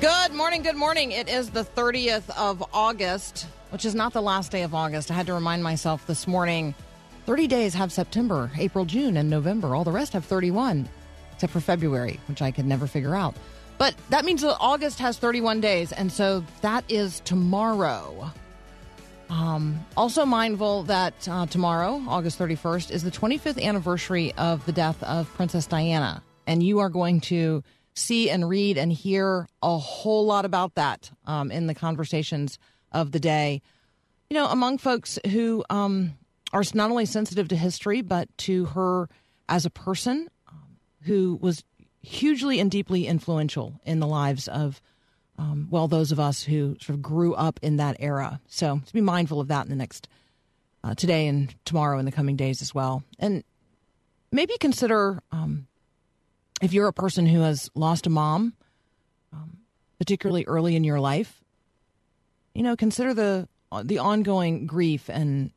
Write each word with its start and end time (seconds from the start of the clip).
Good 0.00 0.34
morning, 0.34 0.60
good 0.60 0.76
morning. 0.76 1.12
It 1.12 1.26
is 1.26 1.48
the 1.48 1.64
30th 1.64 2.28
of 2.36 2.62
August, 2.74 3.46
which 3.70 3.86
is 3.86 3.94
not 3.94 4.12
the 4.12 4.20
last 4.20 4.52
day 4.52 4.62
of 4.62 4.74
August. 4.74 5.10
I 5.10 5.14
had 5.14 5.24
to 5.26 5.32
remind 5.32 5.62
myself 5.62 6.06
this 6.06 6.26
morning 6.26 6.74
30 7.24 7.46
days 7.46 7.72
have 7.72 7.90
September, 7.90 8.50
April, 8.58 8.84
June, 8.84 9.16
and 9.16 9.30
November. 9.30 9.74
All 9.74 9.84
the 9.84 9.90
rest 9.90 10.12
have 10.12 10.26
31, 10.26 10.86
except 11.32 11.50
for 11.50 11.60
February, 11.60 12.20
which 12.28 12.42
I 12.42 12.50
could 12.50 12.66
never 12.66 12.86
figure 12.86 13.14
out. 13.14 13.34
But 13.78 13.94
that 14.10 14.26
means 14.26 14.42
that 14.42 14.58
August 14.60 14.98
has 14.98 15.16
31 15.16 15.62
days, 15.62 15.92
and 15.92 16.12
so 16.12 16.44
that 16.60 16.84
is 16.90 17.20
tomorrow. 17.20 18.30
Um, 19.30 19.82
also 19.96 20.26
mindful 20.26 20.82
that 20.84 21.26
uh, 21.26 21.46
tomorrow, 21.46 22.02
August 22.06 22.38
31st, 22.38 22.90
is 22.90 23.02
the 23.02 23.10
25th 23.10 23.62
anniversary 23.62 24.34
of 24.36 24.64
the 24.66 24.72
death 24.72 25.02
of 25.02 25.32
Princess 25.36 25.66
Diana. 25.66 26.22
And 26.46 26.62
you 26.62 26.80
are 26.80 26.90
going 26.90 27.22
to 27.22 27.64
see 27.96 28.30
and 28.30 28.48
read 28.48 28.78
and 28.78 28.92
hear 28.92 29.48
a 29.62 29.78
whole 29.78 30.26
lot 30.26 30.44
about 30.44 30.74
that 30.74 31.10
um, 31.24 31.50
in 31.50 31.66
the 31.66 31.74
conversations 31.74 32.58
of 32.92 33.10
the 33.10 33.20
day. 33.20 33.62
You 34.30 34.36
know, 34.36 34.46
among 34.46 34.78
folks 34.78 35.18
who 35.30 35.64
um, 35.70 36.14
are 36.52 36.62
not 36.74 36.90
only 36.90 37.06
sensitive 37.06 37.48
to 37.48 37.56
history, 37.56 38.02
but 38.02 38.28
to 38.38 38.66
her 38.66 39.08
as 39.48 39.64
a 39.64 39.70
person 39.70 40.28
um, 40.48 40.76
who 41.02 41.38
was 41.40 41.64
hugely 42.02 42.60
and 42.60 42.70
deeply 42.70 43.06
influential 43.06 43.80
in 43.84 43.98
the 43.98 44.06
lives 44.06 44.46
of 44.46 44.80
um, 45.38 45.68
well, 45.70 45.88
those 45.88 46.12
of 46.12 46.20
us 46.20 46.42
who 46.42 46.76
sort 46.80 46.96
of 46.96 47.02
grew 47.02 47.34
up 47.34 47.60
in 47.62 47.76
that 47.76 47.96
era. 47.98 48.40
So 48.46 48.80
to 48.84 48.92
be 48.92 49.00
mindful 49.00 49.40
of 49.40 49.48
that 49.48 49.64
in 49.64 49.70
the 49.70 49.76
next 49.76 50.08
uh, 50.82 50.94
today 50.94 51.26
and 51.26 51.54
tomorrow 51.64 51.98
and 51.98 52.06
the 52.06 52.12
coming 52.12 52.36
days 52.36 52.62
as 52.62 52.74
well, 52.74 53.02
and 53.18 53.44
maybe 54.32 54.56
consider 54.58 55.22
um, 55.32 55.66
if 56.62 56.72
you're 56.72 56.88
a 56.88 56.92
person 56.92 57.26
who 57.26 57.40
has 57.40 57.70
lost 57.74 58.06
a 58.06 58.10
mom, 58.10 58.54
um, 59.32 59.58
particularly 59.98 60.44
early 60.46 60.76
in 60.76 60.84
your 60.84 61.00
life. 61.00 61.42
You 62.54 62.62
know, 62.62 62.76
consider 62.76 63.12
the 63.12 63.48
the 63.84 63.98
ongoing 63.98 64.66
grief 64.66 65.10
and 65.10 65.50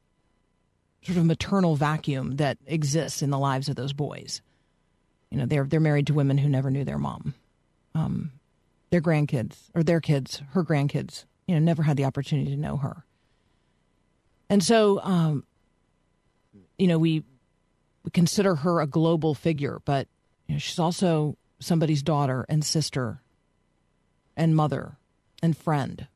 sort 1.04 1.18
of 1.18 1.26
maternal 1.26 1.76
vacuum 1.76 2.36
that 2.38 2.58
exists 2.66 3.22
in 3.22 3.30
the 3.30 3.40
lives 3.40 3.70
of 3.70 3.76
those 3.76 3.94
boys. 3.94 4.42
You 5.32 5.38
know, 5.38 5.46
they're 5.46 5.64
they're 5.64 5.80
married 5.80 6.08
to 6.08 6.14
women 6.14 6.38
who 6.38 6.50
never 6.50 6.70
knew 6.70 6.84
their 6.84 6.98
mom. 6.98 7.34
Um, 7.96 8.32
their 8.90 9.02
grandkids 9.02 9.70
or 9.74 9.84
their 9.84 10.02
kids, 10.02 10.42
her 10.52 10.64
grandkids, 10.64 11.26
you 11.48 11.56
know, 11.56 11.60
never 11.60 11.84
had 11.84 11.98
the 11.98 12.06
opportunity 12.06 12.52
to 12.52 12.58
know 12.58 12.78
her. 12.78 13.04
And 14.50 14.64
so, 14.64 15.00
um, 15.02 15.44
you 16.78 16.88
know, 16.88 16.98
we, 16.98 17.24
we 18.04 18.12
consider 18.12 18.56
her 18.56 18.82
a 18.82 18.88
global 18.88 19.36
figure, 19.36 19.80
but 19.86 20.08
you 20.50 20.56
know, 20.56 20.60
she's 20.60 20.80
also 20.80 21.38
somebody's 21.60 22.02
daughter 22.02 22.44
and 22.50 22.66
sister 22.66 23.22
and 24.36 24.56
mother 24.56 24.98
and 25.44 25.56
friend. 25.56 26.08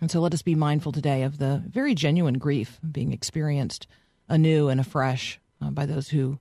And 0.00 0.10
so 0.10 0.18
let 0.20 0.32
us 0.32 0.40
be 0.40 0.54
mindful 0.54 0.92
today 0.92 1.22
of 1.22 1.36
the 1.36 1.62
very 1.68 1.94
genuine 1.94 2.38
grief 2.38 2.80
being 2.90 3.12
experienced 3.12 3.86
anew 4.30 4.68
and 4.68 4.80
afresh 4.80 5.38
uh, 5.60 5.70
by 5.70 5.84
those 5.84 6.08
who 6.08 6.38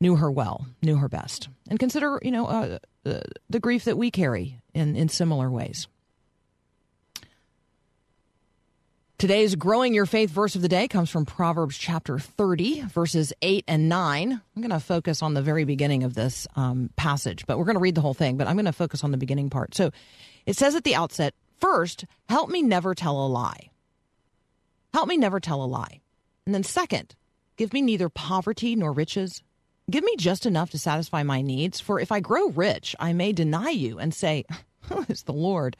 knew 0.00 0.16
her 0.16 0.30
well, 0.30 0.66
knew 0.82 0.96
her 0.96 1.08
best, 1.08 1.48
and 1.70 1.78
consider, 1.78 2.18
you 2.22 2.32
know, 2.32 2.46
uh, 2.46 2.78
uh, 3.06 3.20
the 3.48 3.60
grief 3.60 3.84
that 3.84 3.96
we 3.96 4.10
carry 4.10 4.60
in, 4.74 4.96
in 4.96 5.08
similar 5.08 5.48
ways. 5.48 5.86
Today's 9.18 9.54
Growing 9.54 9.94
Your 9.94 10.04
Faith 10.04 10.28
verse 10.28 10.56
of 10.56 10.60
the 10.60 10.68
day 10.68 10.88
comes 10.88 11.08
from 11.08 11.24
Proverbs 11.24 11.78
chapter 11.78 12.18
30, 12.18 12.82
verses 12.82 13.32
8 13.40 13.64
and 13.66 13.88
9. 13.88 14.32
I'm 14.32 14.62
going 14.62 14.68
to 14.68 14.78
focus 14.78 15.22
on 15.22 15.32
the 15.32 15.40
very 15.40 15.64
beginning 15.64 16.04
of 16.04 16.12
this 16.12 16.46
um, 16.54 16.90
passage, 16.96 17.46
but 17.46 17.56
we're 17.56 17.64
going 17.64 17.76
to 17.76 17.80
read 17.80 17.94
the 17.94 18.02
whole 18.02 18.12
thing, 18.12 18.36
but 18.36 18.46
I'm 18.46 18.56
going 18.56 18.66
to 18.66 18.74
focus 18.74 19.02
on 19.02 19.12
the 19.12 19.16
beginning 19.16 19.48
part. 19.48 19.74
So 19.74 19.90
it 20.44 20.54
says 20.54 20.74
at 20.74 20.84
the 20.84 20.94
outset, 20.94 21.32
first, 21.60 22.04
help 22.28 22.50
me 22.50 22.60
never 22.62 22.94
tell 22.94 23.24
a 23.24 23.26
lie. 23.26 23.70
Help 24.92 25.08
me 25.08 25.16
never 25.16 25.40
tell 25.40 25.64
a 25.64 25.64
lie. 25.64 26.02
And 26.44 26.54
then, 26.54 26.62
second, 26.62 27.14
give 27.56 27.72
me 27.72 27.80
neither 27.80 28.10
poverty 28.10 28.76
nor 28.76 28.92
riches. 28.92 29.42
Give 29.90 30.04
me 30.04 30.14
just 30.18 30.44
enough 30.44 30.72
to 30.72 30.78
satisfy 30.78 31.22
my 31.22 31.40
needs, 31.40 31.80
for 31.80 31.98
if 31.98 32.12
I 32.12 32.20
grow 32.20 32.50
rich, 32.50 32.94
I 33.00 33.14
may 33.14 33.32
deny 33.32 33.70
you 33.70 33.98
and 33.98 34.12
say, 34.12 34.44
Who 34.90 35.06
is 35.08 35.22
the 35.22 35.32
Lord? 35.32 35.74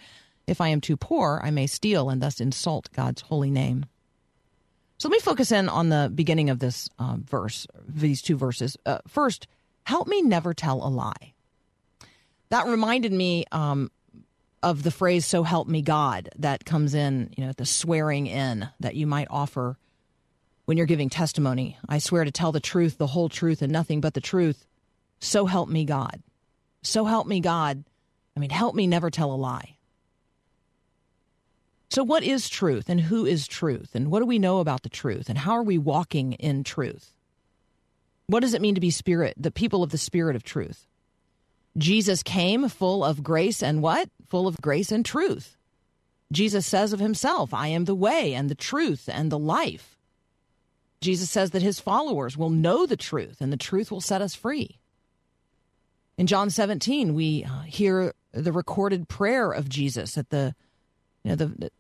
If 0.47 0.61
I 0.61 0.69
am 0.69 0.81
too 0.81 0.97
poor, 0.97 1.41
I 1.43 1.51
may 1.51 1.67
steal 1.67 2.09
and 2.09 2.23
thus 2.23 2.41
insult 2.41 2.89
God's 2.95 3.23
holy 3.23 3.51
name. 3.51 3.87
So 4.99 5.09
let 5.09 5.15
me 5.15 5.21
focus 5.21 5.53
in 5.53 5.69
on 5.69 5.89
the 5.89 6.11
beginning 6.15 6.49
of 6.49 6.59
this 6.59 6.89
uh, 6.99 7.17
verse, 7.19 7.67
these 7.87 8.23
two 8.23 8.37
verses. 8.37 8.77
Uh, 8.87 8.99
first, 9.07 9.47
help 9.85 10.09
me 10.09 10.23
never 10.23 10.55
tell 10.55 10.87
a 10.87 10.89
lie. 10.89 11.35
That 12.49 12.67
reminded 12.67 13.13
me 13.13 13.45
um, 13.53 13.91
of 14.63 14.83
the 14.83 14.91
phrase 14.91 15.27
"So 15.27 15.43
help 15.43 15.69
me 15.69 15.83
God" 15.83 16.31
that 16.39 16.65
comes 16.65 16.95
in, 16.95 17.35
you 17.37 17.45
know, 17.45 17.53
the 17.53 17.67
swearing 17.67 18.27
in 18.27 18.69
that 18.81 18.95
you 18.95 19.07
might 19.07 19.29
offer 19.31 19.77
when 20.65 20.77
you're 20.77 20.87
giving 20.87 21.11
testimony. 21.11 21.77
I 21.89 21.99
swear 21.99 22.25
to 22.25 22.31
tell 22.31 22.53
the 22.53 22.61
truth, 22.61 22.97
the 22.97 23.07
whole 23.09 23.29
truth, 23.29 23.63
and 23.63 23.73
nothing 23.73 24.01
but 24.01 24.15
the 24.15 24.21
truth. 24.21 24.65
So 25.19 25.47
help 25.47 25.69
me 25.69 25.85
God. 25.85 26.23
So 26.83 27.05
help 27.05 27.27
me 27.27 27.41
God. 27.41 27.85
I 28.37 28.41
mean, 28.41 28.51
help 28.51 28.75
me 28.75 28.87
never 28.87 29.11
tell 29.11 29.33
a 29.33 29.37
lie. 29.37 29.76
So, 31.89 32.03
what 32.03 32.23
is 32.23 32.49
truth 32.49 32.89
and 32.89 33.01
who 33.01 33.25
is 33.25 33.47
truth? 33.47 33.95
And 33.95 34.11
what 34.11 34.21
do 34.21 34.27
we 34.27 34.39
know 34.39 34.59
about 34.59 34.83
the 34.83 34.89
truth? 34.89 35.29
And 35.29 35.39
how 35.39 35.53
are 35.53 35.63
we 35.63 35.79
walking 35.79 36.33
in 36.35 36.65
truth? 36.65 37.13
What 38.27 38.41
does 38.41 38.55
it 38.55 38.61
mean 38.61 38.75
to 38.75 38.81
be 38.81 38.91
spirit, 38.91 39.35
the 39.37 39.53
people 39.53 39.83
of 39.83 39.91
the 39.91 39.99
spirit 39.99 40.35
of 40.35 40.43
truth? 40.43 40.87
Jesus 41.79 42.23
came 42.23 42.69
full 42.69 43.05
of 43.05 43.23
grace 43.23 43.63
and 43.63 43.83
what? 43.83 44.09
Full 44.29 44.47
of 44.47 44.61
grace 44.61 44.91
and 44.91 45.05
truth. 45.05 45.57
Jesus 46.33 46.67
says 46.67 46.93
of 46.93 46.99
himself, 46.99 47.55
I 47.55 47.69
am 47.69 47.85
the 47.85 47.95
way 47.95 48.35
and 48.35 48.51
the 48.51 48.57
truth 48.57 49.09
and 49.13 49.31
the 49.31 49.39
life. 49.39 49.97
Jesus 51.01 51.31
says 51.31 51.51
that 51.51 51.63
his 51.63 51.79
followers 51.79 52.37
will 52.37 52.51
know 52.51 52.87
the 52.87 52.97
truth 52.97 53.41
and 53.41 53.53
the 53.53 53.57
truth 53.57 53.93
will 53.93 54.01
set 54.01 54.23
us 54.23 54.35
free. 54.35 54.81
In 56.19 56.27
John 56.27 56.51
17, 56.51 57.15
we 57.15 57.45
uh, 57.45 57.61
hear 57.61 58.15
the 58.33 58.53
recorded 58.53 59.09
prayer 59.09 59.53
of 59.53 59.69
Jesus 59.69 60.17
at 60.17 60.31
the 60.31 60.55
you 61.27 61.35
know 61.35 61.37
the 61.37 61.71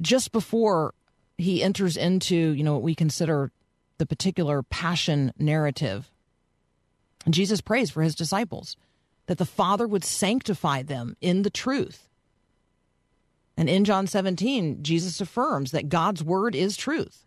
just 0.00 0.32
before 0.32 0.94
he 1.38 1.62
enters 1.62 1.96
into 1.96 2.34
you 2.34 2.64
know 2.64 2.74
what 2.74 2.82
we 2.82 2.94
consider 2.94 3.52
the 3.98 4.06
particular 4.06 4.62
passion 4.64 5.32
narrative 5.38 6.10
jesus 7.30 7.60
prays 7.60 7.90
for 7.90 8.02
his 8.02 8.16
disciples 8.16 8.76
that 9.26 9.38
the 9.38 9.46
father 9.46 9.86
would 9.86 10.04
sanctify 10.04 10.82
them 10.82 11.16
in 11.20 11.42
the 11.42 11.50
truth. 11.50 12.08
And 13.56 13.68
in 13.68 13.84
john 13.84 14.08
17 14.08 14.82
jesus 14.82 15.20
affirms 15.20 15.70
that 15.70 15.88
god's 15.88 16.24
word 16.24 16.56
is 16.56 16.76
truth. 16.76 17.24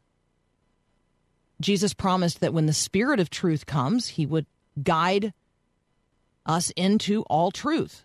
Jesus 1.62 1.94
promised 1.94 2.41
that 2.41 2.53
when 2.53 2.66
the 2.66 2.74
spirit 2.74 3.22
of 3.22 3.29
truth 3.29 3.66
comes 3.66 4.09
he 4.09 4.26
would 4.26 4.46
guide 4.84 5.34
us 6.46 6.72
into 6.76 7.22
all 7.24 7.50
truth. 7.50 8.03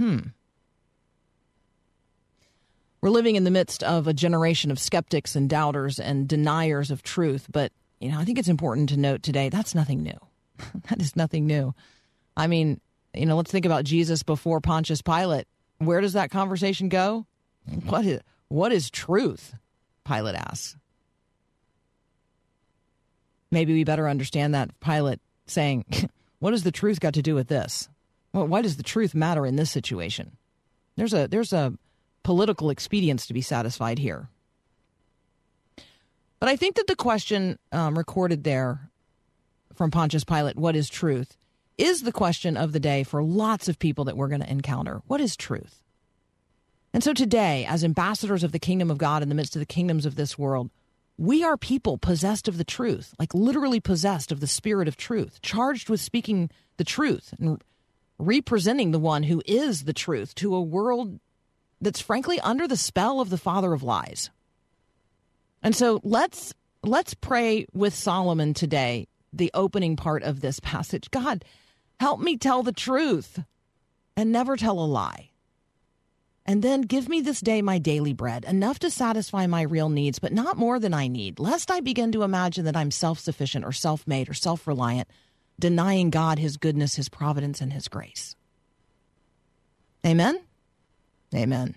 Hmm 0.00 0.18
we're 3.02 3.10
living 3.10 3.34
in 3.34 3.44
the 3.44 3.50
midst 3.50 3.82
of 3.82 4.06
a 4.06 4.14
generation 4.14 4.70
of 4.70 4.78
skeptics 4.78 5.34
and 5.34 5.50
doubters 5.50 5.98
and 5.98 6.28
deniers 6.28 6.90
of 6.90 7.02
truth, 7.02 7.48
but 7.50 7.72
you 8.00 8.10
know, 8.10 8.18
I 8.18 8.24
think 8.24 8.38
it's 8.38 8.48
important 8.48 8.88
to 8.90 8.96
note 8.96 9.22
today 9.22 9.48
that's 9.48 9.74
nothing 9.74 10.02
new. 10.02 10.18
that 10.88 11.00
is 11.00 11.16
nothing 11.16 11.46
new. 11.46 11.74
I 12.36 12.46
mean, 12.46 12.80
you 13.12 13.26
know, 13.26 13.36
let's 13.36 13.50
think 13.50 13.66
about 13.66 13.84
Jesus 13.84 14.22
before 14.22 14.60
Pontius 14.60 15.02
Pilate. 15.02 15.46
Where 15.78 16.00
does 16.00 16.14
that 16.14 16.30
conversation 16.30 16.88
go? 16.88 17.26
What 17.84 18.06
is 18.06 18.20
what 18.48 18.72
is 18.72 18.90
truth? 18.90 19.54
Pilate 20.04 20.36
asks. 20.36 20.76
Maybe 23.50 23.72
we 23.72 23.84
better 23.84 24.08
understand 24.08 24.54
that 24.54 24.78
Pilate 24.80 25.20
saying, 25.46 25.84
"What 26.38 26.52
has 26.52 26.62
the 26.62 26.72
truth 26.72 27.00
got 27.00 27.14
to 27.14 27.22
do 27.22 27.34
with 27.34 27.48
this? 27.48 27.88
Well, 28.32 28.46
why 28.46 28.62
does 28.62 28.76
the 28.76 28.82
truth 28.82 29.14
matter 29.14 29.44
in 29.44 29.56
this 29.56 29.70
situation?" 29.70 30.36
There's 30.96 31.14
a 31.14 31.26
there's 31.26 31.52
a 31.52 31.74
political 32.22 32.70
expedience 32.70 33.26
to 33.26 33.34
be 33.34 33.42
satisfied 33.42 33.98
here. 33.98 34.28
But 36.40 36.48
I 36.48 36.56
think 36.56 36.76
that 36.76 36.86
the 36.88 36.96
question 36.96 37.58
um, 37.70 37.96
recorded 37.96 38.44
there 38.44 38.90
from 39.74 39.90
Pontius 39.90 40.24
Pilate, 40.24 40.56
what 40.56 40.76
is 40.76 40.88
truth, 40.88 41.36
is 41.78 42.02
the 42.02 42.12
question 42.12 42.56
of 42.56 42.72
the 42.72 42.80
day 42.80 43.02
for 43.04 43.22
lots 43.22 43.68
of 43.68 43.78
people 43.78 44.04
that 44.04 44.16
we're 44.16 44.28
going 44.28 44.40
to 44.40 44.50
encounter. 44.50 45.02
What 45.06 45.20
is 45.20 45.36
truth? 45.36 45.82
And 46.92 47.02
so 47.02 47.14
today, 47.14 47.64
as 47.64 47.84
ambassadors 47.84 48.44
of 48.44 48.52
the 48.52 48.58
kingdom 48.58 48.90
of 48.90 48.98
God 48.98 49.22
in 49.22 49.28
the 49.28 49.34
midst 49.34 49.56
of 49.56 49.60
the 49.60 49.66
kingdoms 49.66 50.04
of 50.04 50.16
this 50.16 50.36
world, 50.36 50.70
we 51.16 51.42
are 51.44 51.56
people 51.56 51.98
possessed 51.98 52.48
of 52.48 52.58
the 52.58 52.64
truth, 52.64 53.14
like 53.18 53.34
literally 53.34 53.80
possessed 53.80 54.32
of 54.32 54.40
the 54.40 54.46
spirit 54.46 54.88
of 54.88 54.96
truth, 54.96 55.40
charged 55.42 55.88
with 55.88 56.00
speaking 56.00 56.50
the 56.76 56.84
truth 56.84 57.34
and 57.38 57.62
representing 58.18 58.90
the 58.90 58.98
one 58.98 59.24
who 59.24 59.42
is 59.46 59.84
the 59.84 59.92
truth 59.92 60.34
to 60.36 60.54
a 60.54 60.60
world 60.60 61.20
that's 61.82 62.00
frankly 62.00 62.40
under 62.40 62.66
the 62.66 62.76
spell 62.76 63.20
of 63.20 63.28
the 63.28 63.36
father 63.36 63.72
of 63.74 63.82
lies. 63.82 64.30
And 65.62 65.76
so 65.76 66.00
let's 66.02 66.54
let's 66.82 67.14
pray 67.14 67.66
with 67.72 67.94
Solomon 67.94 68.54
today, 68.54 69.08
the 69.32 69.50
opening 69.52 69.96
part 69.96 70.22
of 70.22 70.40
this 70.40 70.60
passage. 70.60 71.10
God, 71.10 71.44
help 72.00 72.20
me 72.20 72.36
tell 72.36 72.62
the 72.62 72.72
truth 72.72 73.42
and 74.16 74.32
never 74.32 74.56
tell 74.56 74.78
a 74.78 74.86
lie. 74.86 75.30
And 76.44 76.62
then 76.62 76.80
give 76.82 77.08
me 77.08 77.20
this 77.20 77.40
day 77.40 77.62
my 77.62 77.78
daily 77.78 78.12
bread, 78.12 78.44
enough 78.44 78.80
to 78.80 78.90
satisfy 78.90 79.46
my 79.46 79.62
real 79.62 79.88
needs, 79.88 80.18
but 80.18 80.32
not 80.32 80.56
more 80.56 80.80
than 80.80 80.92
I 80.92 81.06
need, 81.06 81.38
lest 81.38 81.70
I 81.70 81.78
begin 81.78 82.10
to 82.12 82.24
imagine 82.24 82.64
that 82.64 82.76
I'm 82.76 82.90
self 82.90 83.20
sufficient 83.20 83.64
or 83.64 83.72
self 83.72 84.06
made 84.06 84.28
or 84.28 84.34
self 84.34 84.66
reliant, 84.66 85.08
denying 85.58 86.10
God 86.10 86.38
his 86.38 86.56
goodness, 86.56 86.96
his 86.96 87.08
providence, 87.08 87.60
and 87.60 87.72
his 87.72 87.88
grace. 87.88 88.34
Amen? 90.04 90.40
Amen. 91.34 91.76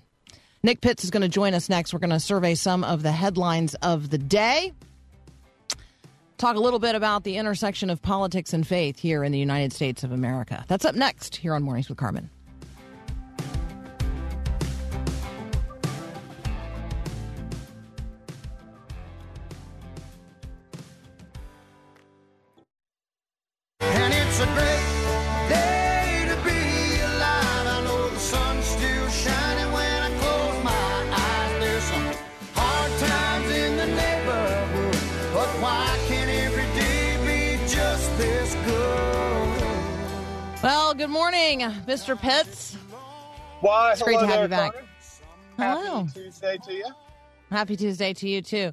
Nick 0.64 0.82
Pitts 0.82 1.04
is 1.04 1.12
going 1.12 1.22
to 1.22 1.30
join 1.30 1.54
us 1.54 1.70
next. 1.70 1.94
We're 1.94 2.00
going 2.00 2.10
to 2.10 2.20
survey 2.20 2.56
some 2.56 2.84
of 2.84 3.04
the 3.04 3.12
headlines 3.12 3.76
of 3.76 4.10
the 4.10 4.18
day. 4.18 4.74
Talk 6.38 6.58
a 6.58 6.60
little 6.60 6.80
bit 6.80 6.96
about 6.96 7.24
the 7.24 7.38
intersection 7.38 7.90
of 7.90 8.02
politics 8.02 8.52
and 8.52 8.68
faith 8.68 9.00
here 9.00 9.24
in 9.24 9.32
the 9.32 9.40
United 9.40 9.72
States 9.72 10.04
of 10.04 10.12
America. 10.12 10.66
That's 10.68 10.84
up 10.84 10.96
next 10.96 11.38
here 11.38 11.54
on 11.54 11.64
Mornings 11.64 11.88
with 11.88 11.98
Carmen. 11.98 12.30
Morning, 41.64 41.82
Mr. 41.88 42.20
Pitts. 42.20 42.76
Why? 43.62 43.94
It's 43.94 44.02
great 44.02 44.20
to 44.20 44.28
have 44.28 44.36
there, 44.36 44.42
you 44.44 44.48
back. 44.72 44.74
Hello. 45.58 46.04
Happy 46.06 46.12
Tuesday 46.20 46.58
to 46.66 46.74
you. 46.74 46.86
Happy 47.50 47.76
Tuesday 47.78 48.14
to 48.14 48.30
you 48.30 48.42
too. 48.42 48.72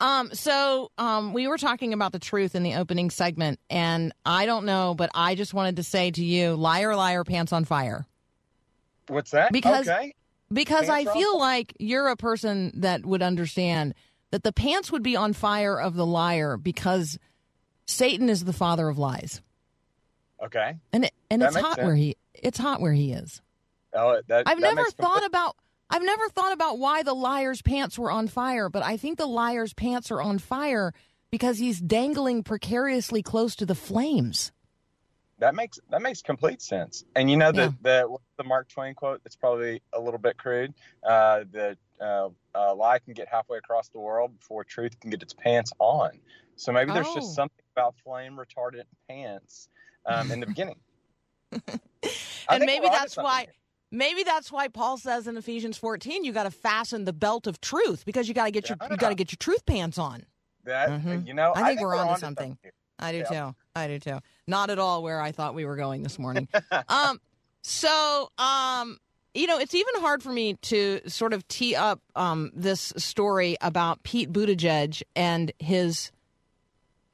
Um, 0.00 0.30
so 0.34 0.90
um, 0.98 1.32
we 1.32 1.46
were 1.46 1.56
talking 1.58 1.92
about 1.92 2.12
the 2.12 2.18
truth 2.18 2.54
in 2.56 2.62
the 2.64 2.74
opening 2.74 3.10
segment, 3.10 3.60
and 3.70 4.12
I 4.26 4.44
don't 4.46 4.64
know, 4.66 4.94
but 4.96 5.10
I 5.14 5.34
just 5.36 5.54
wanted 5.54 5.76
to 5.76 5.82
say 5.84 6.10
to 6.10 6.24
you, 6.24 6.56
liar, 6.56 6.96
liar, 6.96 7.22
pants 7.24 7.52
on 7.52 7.64
fire. 7.64 8.04
What's 9.08 9.30
that? 9.30 9.52
Because- 9.52 9.88
okay. 9.88 10.14
Because 10.52 10.88
I 10.88 11.04
Pants 11.04 11.08
on 11.08 11.14
feel 11.22 11.38
like 11.38 11.74
you're 11.80 12.06
a 12.08 12.16
person 12.16 12.70
that 12.82 13.04
would 13.04 13.22
understand 13.22 13.94
that 14.30 14.44
the 14.44 14.52
pants 14.52 14.92
would 14.92 15.02
be 15.02 15.16
on 15.16 15.32
fire 15.32 15.80
of 15.80 15.94
the 15.94 16.06
liar 16.06 16.56
because 16.58 17.18
Satan 17.86 18.28
is 18.28 18.44
the 18.44 18.52
father 18.52 18.88
of 18.88 18.98
lies, 18.98 19.40
Okay. 20.44 20.76
and 20.92 21.06
it, 21.06 21.14
and 21.30 21.42
That 21.42 21.46
it's 21.46 21.56
hot 21.56 21.76
sense. 21.76 21.86
where 21.86 21.96
he 21.96 22.16
it's 22.34 22.58
hot 22.58 22.80
where 22.80 22.92
he 22.92 23.12
is. 23.12 23.40
Oh, 23.92 24.20
that, 24.28 24.44
I've 24.46 24.60
that 24.60 24.74
never 24.74 24.90
thought 24.90 25.24
about 25.24 25.56
I've 25.90 26.02
never 26.02 26.28
thought 26.30 26.52
about 26.52 26.78
why 26.78 27.02
the 27.02 27.14
liar's 27.14 27.62
pants 27.62 27.98
were 27.98 28.10
on 28.10 28.26
fire, 28.28 28.68
but 28.68 28.82
I 28.82 28.96
think 28.96 29.18
the 29.18 29.26
liar's 29.26 29.72
pants 29.74 30.10
are 30.10 30.20
on 30.20 30.38
fire 30.38 30.92
because 31.30 31.58
he's 31.58 31.80
dangling 31.80 32.42
precariously 32.42 33.22
close 33.22 33.54
to 33.56 33.66
the 33.66 33.74
flames. 33.74 34.50
that 35.38 35.54
makes 35.54 35.78
that 35.90 36.00
makes 36.02 36.22
complete 36.22 36.62
sense. 36.62 37.04
And 37.14 37.30
you 37.30 37.36
know 37.36 37.52
Yeah. 37.54 37.68
the 37.68 37.74
the 37.82 38.16
the 38.38 38.44
Mark 38.44 38.68
Twain 38.68 38.94
quote 38.94 39.22
that's 39.22 39.36
probably 39.36 39.82
a 39.92 40.00
little 40.00 40.18
bit 40.20 40.36
crude. 40.38 40.74
Uh, 41.02 41.44
the 41.50 41.76
uh, 42.00 42.28
uh, 42.54 42.74
lie 42.74 42.98
can 42.98 43.14
get 43.14 43.28
halfway 43.28 43.58
across 43.58 43.88
the 43.88 44.00
world 44.00 44.36
before 44.38 44.64
truth 44.64 44.98
can 45.00 45.10
get 45.10 45.22
its 45.22 45.32
pants 45.34 45.72
on. 45.78 46.18
So 46.56 46.72
maybe 46.72 46.92
there's 46.92 47.06
Oh. 47.08 47.14
just 47.14 47.34
something 47.34 47.62
about 47.76 47.94
flame 48.04 48.36
retardant 48.36 48.84
pants 49.08 49.68
um, 50.06 50.30
in 50.32 50.40
the 50.40 50.46
beginning. 50.46 50.76
I 52.48 52.56
and 52.56 52.64
maybe 52.64 52.86
that's 52.88 53.16
why 53.16 53.40
here. 53.42 53.52
maybe 53.90 54.22
that's 54.22 54.50
why 54.52 54.68
Paul 54.68 54.98
says 54.98 55.26
in 55.26 55.36
Ephesians 55.36 55.78
14 55.78 56.24
you 56.24 56.32
got 56.32 56.44
to 56.44 56.50
fasten 56.50 57.04
the 57.04 57.12
belt 57.12 57.46
of 57.46 57.60
truth 57.60 58.04
because 58.04 58.28
you 58.28 58.34
got 58.34 58.44
to 58.46 58.50
get 58.50 58.68
your 58.68 58.78
you 58.90 58.96
got 58.96 59.08
to 59.10 59.14
get 59.14 59.32
your 59.32 59.38
truth 59.38 59.64
pants 59.66 59.98
on. 59.98 60.24
that 60.64 60.88
Mhm. 60.88 61.26
you 61.26 61.34
know. 61.34 61.52
I 61.54 61.62
think 61.68 61.80
we're 61.80 61.94
onto 61.94 62.10
onto 62.10 62.20
something. 62.20 62.58
here. 62.62 62.72
I 62.98 63.12
do 63.12 63.18
Yeah. 63.18 63.24
too. 63.50 63.54
I 63.74 63.86
do 63.88 63.98
too. 63.98 64.18
Not 64.46 64.70
at 64.70 64.78
all 64.78 65.02
where 65.02 65.20
I 65.20 65.32
thought 65.32 65.54
we 65.54 65.64
were 65.64 65.76
going 65.76 66.02
this 66.02 66.18
morning. 66.18 66.48
um, 66.88 67.20
so, 67.62 68.30
um, 68.38 68.98
you 69.34 69.46
know, 69.48 69.58
it's 69.58 69.74
even 69.74 70.00
hard 70.00 70.22
for 70.22 70.30
me 70.30 70.54
to 70.62 71.00
sort 71.08 71.32
of 71.32 71.46
tee 71.48 71.74
up 71.74 72.00
um, 72.14 72.50
this 72.54 72.92
story 72.96 73.56
about 73.60 74.02
Pete 74.04 74.32
Buttigieg 74.32 75.02
and 75.16 75.50
his 75.58 76.12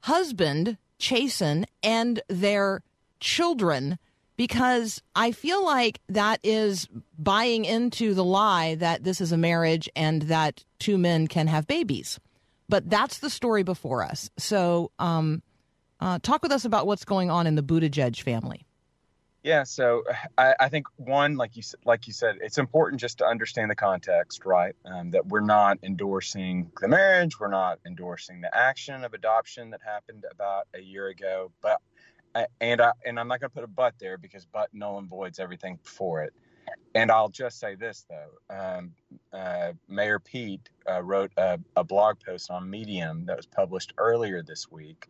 husband, 0.01 0.77
Chasten, 0.99 1.67
and 1.83 2.21
their 2.29 2.83
children 3.21 3.99
because 4.41 5.03
I 5.15 5.33
feel 5.33 5.63
like 5.63 6.01
that 6.09 6.41
is 6.43 6.89
buying 7.19 7.67
into 7.67 8.15
the 8.15 8.25
lie 8.25 8.75
that 8.77 9.05
this 9.05 9.21
is 9.21 9.33
a 9.33 9.37
marriage 9.37 9.87
and 9.95 10.23
that 10.23 10.65
two 10.79 10.97
men 10.97 11.27
can 11.27 11.47
have 11.47 11.67
babies. 11.67 12.19
But 12.67 12.89
that's 12.89 13.19
the 13.19 13.29
story 13.29 13.65
before 13.65 14.03
us. 14.03 14.31
So, 14.39 14.93
um, 14.99 15.43
uh, 16.01 16.21
talk 16.23 16.43
with 16.43 16.53
us 16.53 16.65
about 16.65 16.87
what's 16.87 17.05
going 17.05 17.31
on 17.31 17.47
in 17.47 17.55
the 17.55 17.63
Buttigieg 17.63 18.23
family. 18.23 18.65
Yeah, 19.43 19.65
so 19.65 20.05
I, 20.39 20.55
I 20.59 20.69
think 20.71 20.87
one, 20.97 21.37
like 21.37 21.57
you 21.57 21.63
like 21.85 22.07
you 22.07 22.15
said, 22.15 22.37
it's 22.41 22.57
important 22.57 22.99
just 22.99 23.19
to 23.19 23.27
understand 23.27 23.71
the 23.71 23.77
context, 23.77 24.47
right? 24.47 24.75
Um, 24.87 25.11
that 25.11 25.27
we're 25.27 25.41
not 25.41 25.79
endorsing 25.83 26.71
the 26.81 26.89
marriage, 26.89 27.39
we're 27.39 27.49
not 27.49 27.79
endorsing 27.87 28.41
the 28.41 28.55
action 28.57 29.05
of 29.05 29.13
adoption 29.13 29.69
that 29.71 29.81
happened 29.85 30.25
about 30.31 30.67
a 30.75 30.81
year 30.81 31.09
ago, 31.09 31.53
but 31.61 31.83
and 32.61 32.81
I 32.81 32.93
and 33.05 33.19
I'm 33.19 33.29
not 33.29 33.41
going 33.41 33.51
to 33.51 33.55
put 33.55 33.65
a 33.65 33.69
but 33.69 33.95
there 33.99 34.19
because 34.19 34.47
but 34.47 34.69
null 34.73 34.99
and 34.99 35.09
voids 35.09 35.39
everything 35.39 35.79
before 35.83 36.23
it. 36.23 36.33
And 36.95 37.11
I'll 37.11 37.29
just 37.29 37.59
say 37.59 37.75
this 37.75 38.05
though, 38.09 38.55
um, 38.55 38.93
uh, 39.33 39.73
Mayor 39.89 40.19
Pete 40.19 40.69
uh, 40.89 41.03
wrote 41.03 41.33
a, 41.37 41.59
a 41.77 41.85
blog 41.85 42.17
post 42.25 42.51
on 42.51 42.69
Medium 42.69 43.27
that 43.27 43.37
was 43.37 43.47
published 43.47 43.93
earlier 43.99 44.43
this 44.43 44.71
week. 44.71 45.09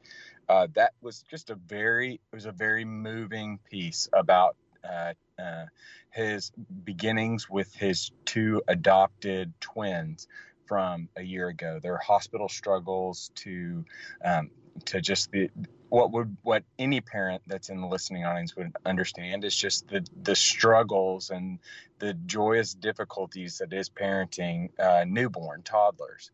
Uh, 0.49 0.69
that 0.75 0.93
was 1.01 1.25
just 1.31 1.51
a 1.51 1.55
very 1.55 2.15
it 2.15 2.35
was 2.35 2.47
a 2.47 2.53
very 2.53 2.85
moving 2.85 3.59
piece 3.71 4.09
about 4.13 4.57
uh, 4.89 5.13
uh, 5.39 5.67
his 6.11 6.53
beginnings 6.85 7.49
with 7.49 7.75
his 7.75 8.11
two 8.25 8.63
adopted 8.69 9.53
twins 9.61 10.27
from 10.67 11.09
a 11.17 11.23
year 11.23 11.49
ago. 11.49 11.81
Their 11.83 11.99
hospital 11.99 12.49
struggles 12.49 13.31
to 13.37 13.85
um, 14.25 14.51
to 14.87 15.01
just 15.01 15.31
the 15.31 15.51
what 15.89 16.13
would 16.13 16.37
what 16.43 16.63
any 16.79 17.01
parent 17.01 17.43
that's 17.47 17.69
in 17.69 17.81
the 17.81 17.87
listening 17.87 18.25
audience 18.25 18.55
would 18.57 18.73
understand 18.87 19.45
is 19.45 19.57
just 19.57 19.89
the 19.89 20.07
the 20.23 20.37
struggles 20.37 21.31
and 21.31 21.59
the 21.99 22.15
joyous 22.15 22.75
difficulties 22.75 23.59
that 23.59 23.73
is 23.73 23.91
parenting 23.91 24.71
uh, 24.79 25.05
newborn 25.07 25.63
toddlers 25.63 26.31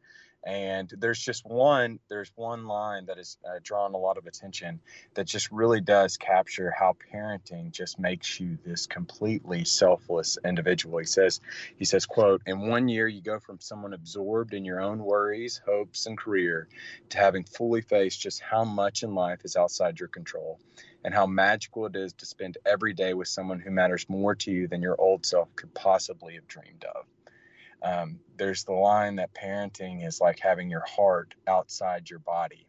and 0.47 0.93
there's 0.99 1.19
just 1.19 1.45
one 1.45 1.99
there's 2.09 2.31
one 2.37 2.67
line 2.67 3.07
that 3.07 3.17
has 3.17 3.37
uh, 3.45 3.59
drawn 3.65 3.95
a 3.95 3.99
lot 3.99 4.17
of 4.17 4.27
attention 4.27 4.79
that 5.15 5.27
just 5.27 5.51
really 5.51 5.81
does 5.81 6.17
capture 6.17 6.71
how 6.71 6.97
parenting 7.13 7.73
just 7.73 7.99
makes 7.99 8.39
you 8.39 8.57
this 8.65 8.87
completely 8.87 9.65
selfless 9.65 10.39
individual. 10.45 10.99
He 10.99 11.05
says 11.05 11.41
he 11.77 11.85
says 11.85 12.07
quote 12.07 12.43
in 12.47 12.69
one 12.69 12.89
year 12.89 13.09
you 13.09 13.21
go 13.21 13.41
from 13.41 13.59
someone 13.61 13.93
absorbed 13.93 14.55
in 14.55 14.65
your 14.65 14.81
own 14.81 15.01
worries 15.01 15.61
hopes 15.67 16.07
and 16.07 16.17
career 16.17 16.69
to 17.09 17.19
having 17.19 17.43
fully 17.43 17.81
faced 17.81 18.21
just 18.21 18.41
how 18.41 18.65
much 18.65 19.03
in 19.03 19.17
life 19.17 19.41
is 19.45 19.57
outside 19.57 19.99
your 19.99 20.09
control 20.09 20.61
and 21.05 21.13
how 21.13 21.27
magical 21.27 21.87
it 21.87 21.97
is 21.97 22.13
to 22.13 22.27
spend 22.27 22.57
every 22.65 22.95
day 22.95 23.15
with 23.15 23.27
someone 23.27 23.59
who 23.59 23.71
matters 23.71 24.09
more 24.09 24.37
to 24.37 24.53
you 24.53 24.69
than 24.69 24.81
your 24.81 25.01
old 25.01 25.27
self 25.27 25.55
could 25.57 25.75
possibly 25.75 26.35
have 26.35 26.47
dreamed 26.47 26.85
of 26.95 27.05
um, 27.87 28.19
there's 28.37 28.65
the 28.65 28.73
line 28.73 29.17
that 29.17 29.35
parenting 29.35 30.07
is 30.07 30.21
like 30.21 30.39
having 30.39 30.71
your 30.71 30.85
heart 30.87 31.35
outside 31.47 32.11
your 32.11 32.19
body 32.19 32.67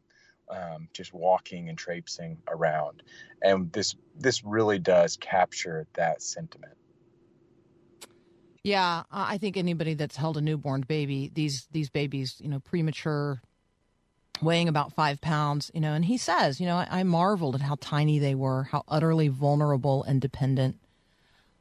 um, 0.50 0.88
just 0.94 1.14
walking 1.14 1.70
and 1.70 1.78
traipsing 1.78 2.38
around 2.48 3.04
and 3.42 3.72
this 3.74 3.96
this 4.20 4.44
really 4.44 4.80
does 4.80 5.18
capture 5.18 5.86
that 5.94 6.22
sentiment 6.22 6.78
Yeah, 8.64 9.04
I 9.10 9.38
think 9.38 9.56
anybody 9.56 9.94
that's 9.94 10.18
held 10.18 10.36
a 10.36 10.42
newborn 10.42 10.82
baby, 10.82 11.32
these 11.34 11.68
these 11.72 11.90
babies, 11.90 12.36
you 12.40 12.50
know, 12.50 12.60
premature, 12.60 13.42
weighing 14.42 14.68
about 14.68 14.94
five 14.94 15.22
pounds, 15.22 15.72
you 15.74 15.80
know, 15.80 15.94
and 15.94 16.04
he 16.04 16.18
says, 16.18 16.60
you 16.60 16.66
know, 16.66 16.76
I, 16.76 16.88
I 17.00 17.04
marveled 17.04 17.56
at 17.56 17.62
how 17.62 17.78
tiny 17.80 18.20
they 18.20 18.36
were, 18.36 18.64
how 18.64 18.84
utterly 18.88 19.30
vulnerable 19.30 20.04
and 20.04 20.20
dependent. 20.20 20.76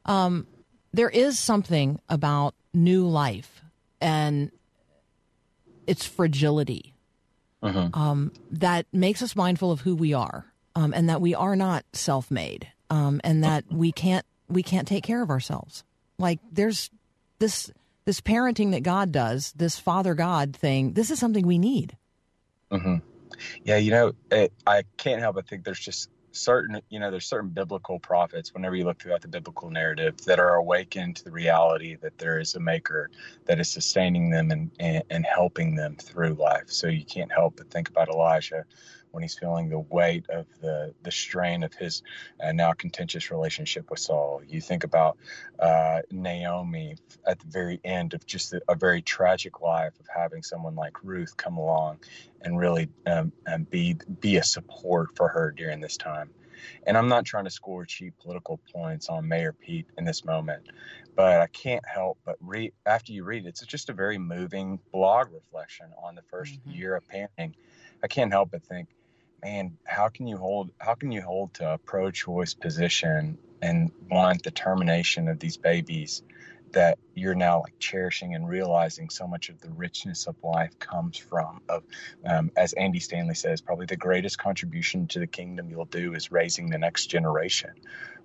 Um, 0.05 0.49
there 0.93 1.11
is 1.11 1.39
something 1.39 2.01
about 2.09 2.55
new 2.77 3.09
life 3.09 3.63
and 4.01 4.53
its 5.87 6.05
fragility 6.05 6.95
um, 7.95 8.33
that 8.51 8.87
makes 8.93 9.23
us 9.23 9.35
mindful 9.35 9.73
of 9.73 9.81
who 9.81 9.97
we 9.97 10.13
are, 10.13 10.53
um, 10.77 10.93
and 10.95 11.09
that 11.09 11.21
we 11.21 11.35
are 11.35 11.57
not 11.57 11.85
self-made, 11.93 12.69
um, 12.91 13.21
and 13.25 13.43
that 13.43 13.65
we 13.73 13.91
can't 13.91 14.25
we 14.49 14.63
can't 14.63 14.87
take 14.87 15.03
care 15.03 15.23
of 15.23 15.31
ourselves. 15.31 15.83
Like 16.19 16.39
there's 16.53 16.91
this 17.39 17.73
this 18.05 18.21
parenting 18.21 18.71
that 18.73 18.83
God 18.83 19.11
does, 19.11 19.53
this 19.57 19.79
Father 19.79 20.15
God 20.15 20.55
thing. 20.55 20.93
This 20.93 21.11
is 21.11 21.19
something 21.19 21.47
we 21.47 21.59
need. 21.59 21.97
hmm 22.71 22.97
Yeah, 23.65 23.79
you 23.79 23.91
know, 23.91 24.13
it, 24.31 24.53
I 24.67 24.85
can't 24.97 25.21
help 25.21 25.35
but 25.35 25.49
think 25.49 25.65
there's 25.65 25.81
just 25.81 26.09
certain, 26.37 26.81
you 26.91 27.01
know, 27.01 27.11
there's 27.11 27.27
certain 27.27 27.51
biblical 27.51 27.99
prophets. 27.99 28.55
Whenever 28.55 28.77
you 28.77 28.85
look 28.85 29.01
throughout 29.01 29.23
the 29.23 29.29
biblical 29.29 29.71
narrative, 29.71 30.17
that 30.25 30.39
are 30.39 30.55
awakened 30.55 31.17
to 31.17 31.25
the 31.25 31.31
reality 31.31 31.97
that 31.97 32.19
there 32.19 32.39
is 32.39 32.55
a 32.55 32.61
Maker 32.61 33.11
that 33.47 33.61
is 33.61 33.71
sustaining 33.71 34.31
them 34.31 34.51
and 34.51 34.71
and, 34.81 35.03
and 35.11 35.27
helping 35.27 35.75
them 35.75 35.97
through 35.97 36.35
life. 36.35 36.69
So 36.69 36.89
you 36.89 37.05
can't 37.05 37.33
help 37.33 37.57
but 37.57 37.71
think 37.71 37.89
about 37.89 38.09
Elijah 38.09 38.65
when 39.17 39.23
he's 39.23 39.39
feeling 39.39 39.71
the 39.71 39.79
weight 39.79 40.27
of 40.29 40.47
the 40.61 40.93
the 41.03 41.11
strain 41.11 41.63
of 41.63 41.73
his 41.73 42.03
uh, 42.45 42.53
now 42.53 42.75
contentious 42.75 43.31
relationship 43.31 43.91
with 43.91 43.99
Saul. 43.99 44.43
You 44.47 44.61
think 44.61 44.85
about 44.85 45.17
uh, 45.59 46.03
Naomi 46.11 46.97
at 47.27 47.41
the 47.41 47.47
very 47.47 47.81
end 47.83 48.13
of 48.13 48.27
just 48.27 48.53
a, 48.53 48.61
a 48.69 48.75
very 48.75 49.01
tragic 49.01 49.63
life 49.63 49.99
of 49.99 50.07
having 50.15 50.43
someone 50.43 50.75
like 50.77 51.03
Ruth 51.03 51.35
come 51.39 51.57
along 51.57 52.01
and 52.43 52.59
really 52.59 52.91
um, 53.07 53.33
and 53.47 53.69
be 53.71 53.97
be 54.21 54.37
a 54.37 54.45
support 54.45 55.17
for 55.17 55.29
her 55.29 55.51
during 55.51 55.81
this 55.81 55.97
time. 55.97 56.31
And 56.87 56.99
I'm 56.99 57.09
not 57.09 57.25
trying 57.25 57.45
to 57.45 57.51
score 57.51 57.87
cheap 57.87 58.15
political 58.23 58.61
points 58.75 59.09
on 59.09 59.27
Mayor 59.27 59.55
Pete 59.55 59.87
in 59.97 60.05
this 60.05 60.27
moment, 60.27 60.65
but 61.17 61.41
I 61.41 61.47
can't 61.47 61.85
help 61.87 62.19
but 62.27 62.37
read 62.41 62.73
after 62.85 63.13
you 63.13 63.25
read 63.25 63.47
it, 63.47 63.49
it's 63.49 63.65
just 63.65 63.89
a 63.89 63.95
very 63.95 64.19
moving 64.19 64.79
blog 64.93 65.33
reflection 65.33 65.87
on 66.03 66.17
the 66.17 66.23
1st 66.23 66.61
Mhm. 66.67 66.77
year 66.77 66.97
of 66.97 67.09
parenting. 67.09 67.55
I 68.03 68.09
can't 68.09 68.33
help 68.33 68.51
but 68.51 68.63
think, 68.63 68.89
man, 69.47 69.79
how 69.85 70.09
can 70.09 70.27
you 70.27 70.37
hold 70.37 70.71
how 70.79 70.95
can 70.95 71.13
you 71.13 71.23
hold 71.23 71.55
to 71.55 71.75
a 71.75 71.79
pro-choice 71.79 72.55
position 72.55 73.39
and 73.63 73.93
want 74.11 74.43
the 74.43 74.51
termination 74.51 75.29
of 75.29 75.39
these 75.39 75.57
babies 75.57 76.23
that 76.73 76.99
you're 77.15 77.37
now 77.37 77.61
like 77.61 77.79
cherishing 77.79 78.35
and 78.35 78.49
realizing 78.49 79.09
so 79.09 79.27
much 79.27 79.49
of 79.49 79.61
the 79.61 79.71
richness 79.71 80.27
of 80.27 80.37
life 80.43 80.77
comes 80.81 81.17
from 81.17 81.61
of 81.69 81.85
um, 82.27 82.51
as 82.57 82.73
andy 82.73 83.01
stanley 83.01 83.35
says 83.37 83.61
probably 83.61 83.87
the 83.87 83.97
greatest 83.97 84.39
contribution 84.39 85.07
to 85.07 85.21
the 85.21 85.29
kingdom 85.29 85.71
you'll 85.71 85.85
do 85.87 86.15
is 86.15 86.33
raising 86.33 86.71
the 86.71 86.79
next 86.79 87.07
generation 87.07 87.71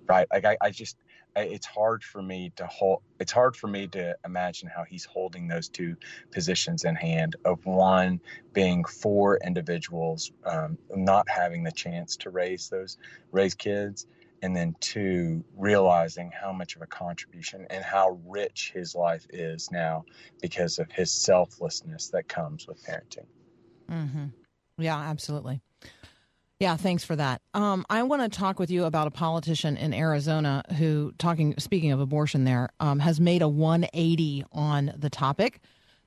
right? 0.08 0.26
Like 0.32 0.44
i, 0.44 0.56
I 0.60 0.70
just 0.70 0.96
it's 1.36 1.66
hard 1.66 2.04
for 2.04 2.22
me 2.22 2.52
to 2.56 2.66
hold 2.66 3.02
it's 3.18 3.32
hard 3.32 3.56
for 3.56 3.66
me 3.66 3.86
to 3.86 4.16
imagine 4.24 4.68
how 4.68 4.84
he's 4.84 5.04
holding 5.04 5.48
those 5.48 5.68
two 5.68 5.96
positions 6.30 6.84
in 6.84 6.94
hand 6.94 7.36
of 7.44 7.64
one 7.64 8.20
being 8.52 8.84
for 8.84 9.38
individuals 9.44 10.32
um, 10.44 10.76
not 10.94 11.28
having 11.28 11.62
the 11.62 11.72
chance 11.72 12.16
to 12.16 12.30
raise 12.30 12.68
those 12.68 12.98
raise 13.30 13.54
kids 13.54 14.06
and 14.42 14.56
then 14.56 14.74
two 14.80 15.44
realizing 15.56 16.30
how 16.32 16.52
much 16.52 16.74
of 16.76 16.82
a 16.82 16.86
contribution 16.86 17.66
and 17.70 17.84
how 17.84 18.18
rich 18.26 18.72
his 18.74 18.94
life 18.94 19.26
is 19.30 19.70
now 19.70 20.04
because 20.40 20.78
of 20.78 20.90
his 20.90 21.10
selflessness 21.12 22.08
that 22.08 22.28
comes 22.28 22.66
with 22.66 22.82
parenting 22.84 23.26
Mm-hmm. 23.90 24.26
Yeah, 24.78 24.98
absolutely. 24.98 25.60
Yeah, 26.62 26.76
thanks 26.76 27.02
for 27.02 27.16
that. 27.16 27.42
Um, 27.54 27.84
I 27.90 28.04
want 28.04 28.22
to 28.22 28.28
talk 28.28 28.60
with 28.60 28.70
you 28.70 28.84
about 28.84 29.08
a 29.08 29.10
politician 29.10 29.76
in 29.76 29.92
Arizona 29.92 30.62
who, 30.78 31.12
talking, 31.18 31.56
speaking 31.58 31.90
of 31.90 31.98
abortion, 31.98 32.44
there 32.44 32.68
um, 32.78 33.00
has 33.00 33.18
made 33.18 33.42
a 33.42 33.48
180 33.48 34.44
on 34.52 34.94
the 34.96 35.10
topic. 35.10 35.58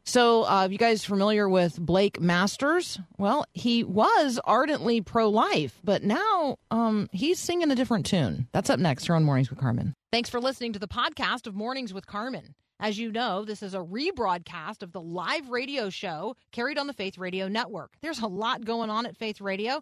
So, 0.05 0.43
uh, 0.43 0.69
you 0.71 0.77
guys 0.77 1.03
familiar 1.03 1.49
with 1.49 1.77
Blake 1.77 2.21
Masters? 2.21 2.97
Well, 3.17 3.43
he 3.51 3.83
was 3.83 4.39
ardently 4.45 5.01
pro-life, 5.01 5.77
but 5.83 6.03
now 6.03 6.55
um, 6.71 7.09
he's 7.11 7.37
singing 7.37 7.69
a 7.69 7.75
different 7.75 8.05
tune. 8.05 8.47
That's 8.53 8.69
up 8.69 8.79
next 8.79 9.07
here 9.07 9.15
on 9.15 9.25
Mornings 9.25 9.49
with 9.49 9.59
Carmen. 9.59 9.93
Thanks 10.13 10.29
for 10.29 10.39
listening 10.39 10.71
to 10.71 10.79
the 10.79 10.87
podcast 10.87 11.47
of 11.47 11.55
Mornings 11.55 11.93
with 11.93 12.07
Carmen. 12.07 12.55
As 12.79 12.97
you 12.97 13.11
know, 13.11 13.43
this 13.43 13.61
is 13.61 13.73
a 13.73 13.79
rebroadcast 13.79 14.83
of 14.83 14.93
the 14.93 15.01
live 15.01 15.49
radio 15.49 15.89
show 15.89 16.37
carried 16.53 16.77
on 16.77 16.87
the 16.87 16.93
Faith 16.93 17.17
Radio 17.17 17.49
Network. 17.49 17.91
There's 18.01 18.19
a 18.19 18.27
lot 18.27 18.63
going 18.63 18.89
on 18.89 19.05
at 19.05 19.17
Faith 19.17 19.41
Radio. 19.41 19.81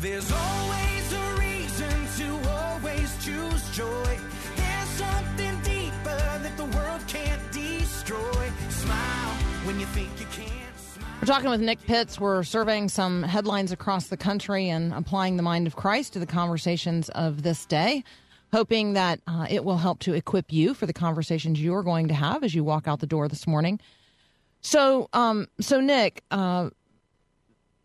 There's 0.00 0.30
always 0.30 1.12
a 1.12 1.34
reason 1.40 2.06
to 2.18 2.50
always 2.50 3.24
choose 3.24 3.76
joy. 3.76 4.18
There's 4.54 4.88
something 4.90 5.60
deeper 5.62 6.04
that 6.04 6.56
the 6.56 6.66
world 6.66 7.00
can't 7.08 7.42
destroy. 7.50 8.48
Smile 8.68 9.34
when 9.64 9.80
you 9.80 9.86
think 9.86 10.08
you 10.20 10.26
can't. 10.26 10.78
Smile. 10.78 11.08
We're 11.20 11.26
talking 11.26 11.50
with 11.50 11.60
Nick 11.60 11.80
Pitts. 11.84 12.20
We're 12.20 12.44
surveying 12.44 12.88
some 12.88 13.24
headlines 13.24 13.72
across 13.72 14.06
the 14.06 14.16
country 14.16 14.68
and 14.68 14.94
applying 14.94 15.36
the 15.36 15.42
mind 15.42 15.66
of 15.66 15.74
Christ 15.74 16.12
to 16.12 16.20
the 16.20 16.26
conversations 16.26 17.08
of 17.08 17.42
this 17.42 17.66
day, 17.66 18.04
hoping 18.52 18.92
that 18.92 19.18
uh, 19.26 19.48
it 19.50 19.64
will 19.64 19.78
help 19.78 19.98
to 20.00 20.14
equip 20.14 20.52
you 20.52 20.74
for 20.74 20.86
the 20.86 20.92
conversations 20.92 21.60
you 21.60 21.74
are 21.74 21.82
going 21.82 22.06
to 22.06 22.14
have 22.14 22.44
as 22.44 22.54
you 22.54 22.62
walk 22.62 22.86
out 22.86 23.00
the 23.00 23.06
door 23.08 23.26
this 23.26 23.48
morning. 23.48 23.80
So, 24.60 25.08
um, 25.12 25.48
so 25.60 25.80
Nick, 25.80 26.22
uh, 26.30 26.70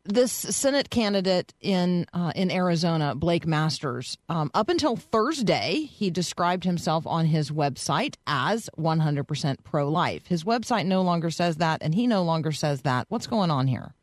this 0.06 0.32
Senate 0.32 0.90
candidate 0.90 1.54
in 1.62 2.06
uh, 2.14 2.32
in 2.36 2.52
Arizona, 2.52 3.16
Blake 3.16 3.46
Masters, 3.48 4.18
um, 4.30 4.52
up 4.54 4.70
until 4.70 4.96
Thursday, 4.96 5.90
he 5.92 6.10
described 6.10 6.64
himself 6.64 7.08
on 7.08 7.26
his 7.26 7.52
website 7.52 8.16
as 8.28 8.70
100% 8.78 9.58
pro 9.64 9.90
life. 9.90 10.28
His 10.28 10.44
website 10.44 10.86
no 10.86 11.02
longer 11.02 11.30
says 11.30 11.58
that, 11.58 11.82
and 11.82 11.96
he 11.96 12.08
no 12.08 12.24
longer 12.24 12.52
says 12.52 12.82
that. 12.82 13.06
What's 13.10 13.28
going 13.28 13.52
on 13.52 13.68
here? 13.68 13.94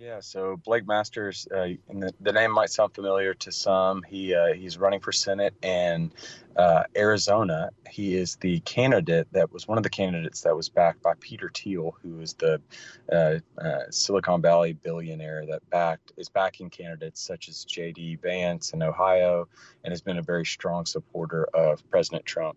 Yeah, 0.00 0.20
so 0.20 0.56
Blake 0.64 0.86
Masters, 0.86 1.48
uh, 1.52 1.70
the, 1.88 2.12
the 2.20 2.32
name 2.32 2.52
might 2.52 2.70
sound 2.70 2.94
familiar 2.94 3.34
to 3.34 3.50
some. 3.50 4.04
He 4.04 4.32
uh, 4.32 4.52
he's 4.54 4.78
running 4.78 5.00
for 5.00 5.10
Senate 5.10 5.54
in 5.60 6.12
uh, 6.56 6.84
Arizona. 6.96 7.70
He 7.90 8.14
is 8.14 8.36
the 8.36 8.60
candidate 8.60 9.26
that 9.32 9.52
was 9.52 9.66
one 9.66 9.76
of 9.76 9.82
the 9.82 9.90
candidates 9.90 10.42
that 10.42 10.54
was 10.54 10.68
backed 10.68 11.02
by 11.02 11.14
Peter 11.18 11.50
Thiel, 11.52 11.96
who 12.00 12.20
is 12.20 12.34
the 12.34 12.60
uh, 13.10 13.38
uh, 13.60 13.90
Silicon 13.90 14.40
Valley 14.40 14.72
billionaire 14.72 15.44
that 15.46 15.68
backed 15.68 16.12
is 16.16 16.28
backing 16.28 16.70
candidates 16.70 17.20
such 17.20 17.48
as 17.48 17.64
J.D. 17.64 18.18
Vance 18.22 18.72
in 18.72 18.84
Ohio, 18.84 19.48
and 19.82 19.90
has 19.90 20.00
been 20.00 20.18
a 20.18 20.22
very 20.22 20.46
strong 20.46 20.86
supporter 20.86 21.48
of 21.54 21.82
President 21.90 22.24
Trump. 22.24 22.56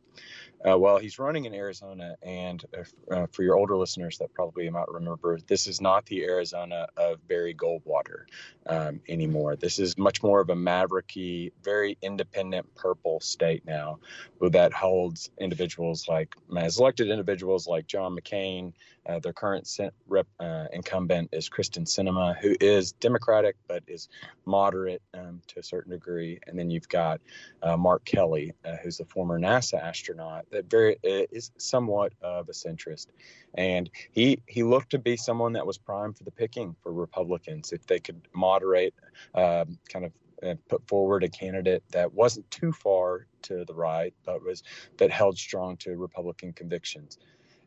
Uh, 0.64 0.78
well, 0.78 0.98
he's 0.98 1.18
running 1.18 1.46
in 1.46 1.56
Arizona, 1.56 2.16
and 2.22 2.64
uh, 3.12 3.26
for 3.32 3.42
your 3.42 3.58
older 3.58 3.76
listeners 3.76 4.20
that 4.20 4.32
probably 4.34 4.70
might 4.70 4.88
remember, 4.88 5.40
this 5.48 5.66
is 5.66 5.82
not 5.82 6.06
the 6.06 6.24
Arizona 6.24 6.88
of 6.98 7.28
Barry 7.28 7.56
Goldwater 7.56 8.26
um, 8.68 9.02
anymore. 9.10 9.56
This 9.56 9.80
is 9.80 9.98
much 9.98 10.22
more 10.22 10.40
of 10.40 10.50
a 10.50 10.56
mavericky, 10.56 11.52
very 11.64 11.98
independent 12.02 12.76
purple 12.76 13.20
state 13.22 13.66
now, 13.66 14.00
that 14.40 14.72
holds 14.72 15.32
individuals 15.40 16.08
like 16.08 16.36
has 16.56 16.80
elected 16.80 17.10
individuals 17.10 17.68
like 17.68 17.88
John 17.88 18.16
McCain. 18.16 18.74
Uh, 19.08 19.20
their 19.20 19.34
current 19.34 19.68
rep, 20.08 20.28
uh, 20.40 20.66
incumbent 20.74 21.30
is 21.34 21.50
Kyrsten 21.50 21.86
Sinema, 21.86 22.38
who 22.38 22.56
is 22.62 22.94
Democratic 22.94 23.56
but 23.68 23.84
is 23.88 24.10
moderate 24.46 25.02
um, 25.14 25.42
to 25.48 25.60
a 25.60 25.64
certain 25.64 25.92
degree. 25.92 26.40
And 26.48 26.58
then 26.60 26.70
you've 26.72 26.90
got 26.90 27.22
uh, 27.64 27.78
Mark 27.78 28.06
Kelly, 28.06 28.54
uh, 28.66 28.78
who's 28.84 29.00
a 29.00 29.06
former 29.06 29.40
NASA 29.40 29.82
astronaut 29.82 30.46
that 30.52 30.70
very 30.70 30.96
uh, 30.98 31.26
is 31.32 31.52
somewhat 31.58 32.14
of 32.22 32.50
a 32.50 32.54
centrist, 32.54 33.08
and 33.56 33.90
he 34.12 34.42
he 34.48 34.64
looked 34.64 34.92
to 34.92 35.00
be 35.00 35.18
someone 35.18 35.54
that 35.54 35.66
was 35.68 35.78
primed 35.80 36.18
for 36.18 36.24
the 36.24 36.32
picking 36.32 36.76
for 36.84 36.94
Republicans 36.94 37.72
if 37.74 37.86
they 37.88 38.00
could 38.00 38.22
moderate, 38.34 38.94
um, 39.36 39.80
kind 39.90 40.06
of. 40.06 40.12
uh 40.44 40.56
put 40.70 40.88
forward 40.88 41.24
a 41.24 41.30
candidate 41.30 41.84
that 41.92 42.14
wasn't 42.14 42.50
too 42.52 42.72
far 42.72 43.28
to 43.44 43.66
the 43.66 43.74
right, 43.76 44.14
but 44.26 44.44
was 44.44 44.64
that 44.98 45.12
held 45.12 45.38
strong 45.38 45.78
to 45.78 45.98
Republican 45.98 46.54
convictions. 46.54 47.18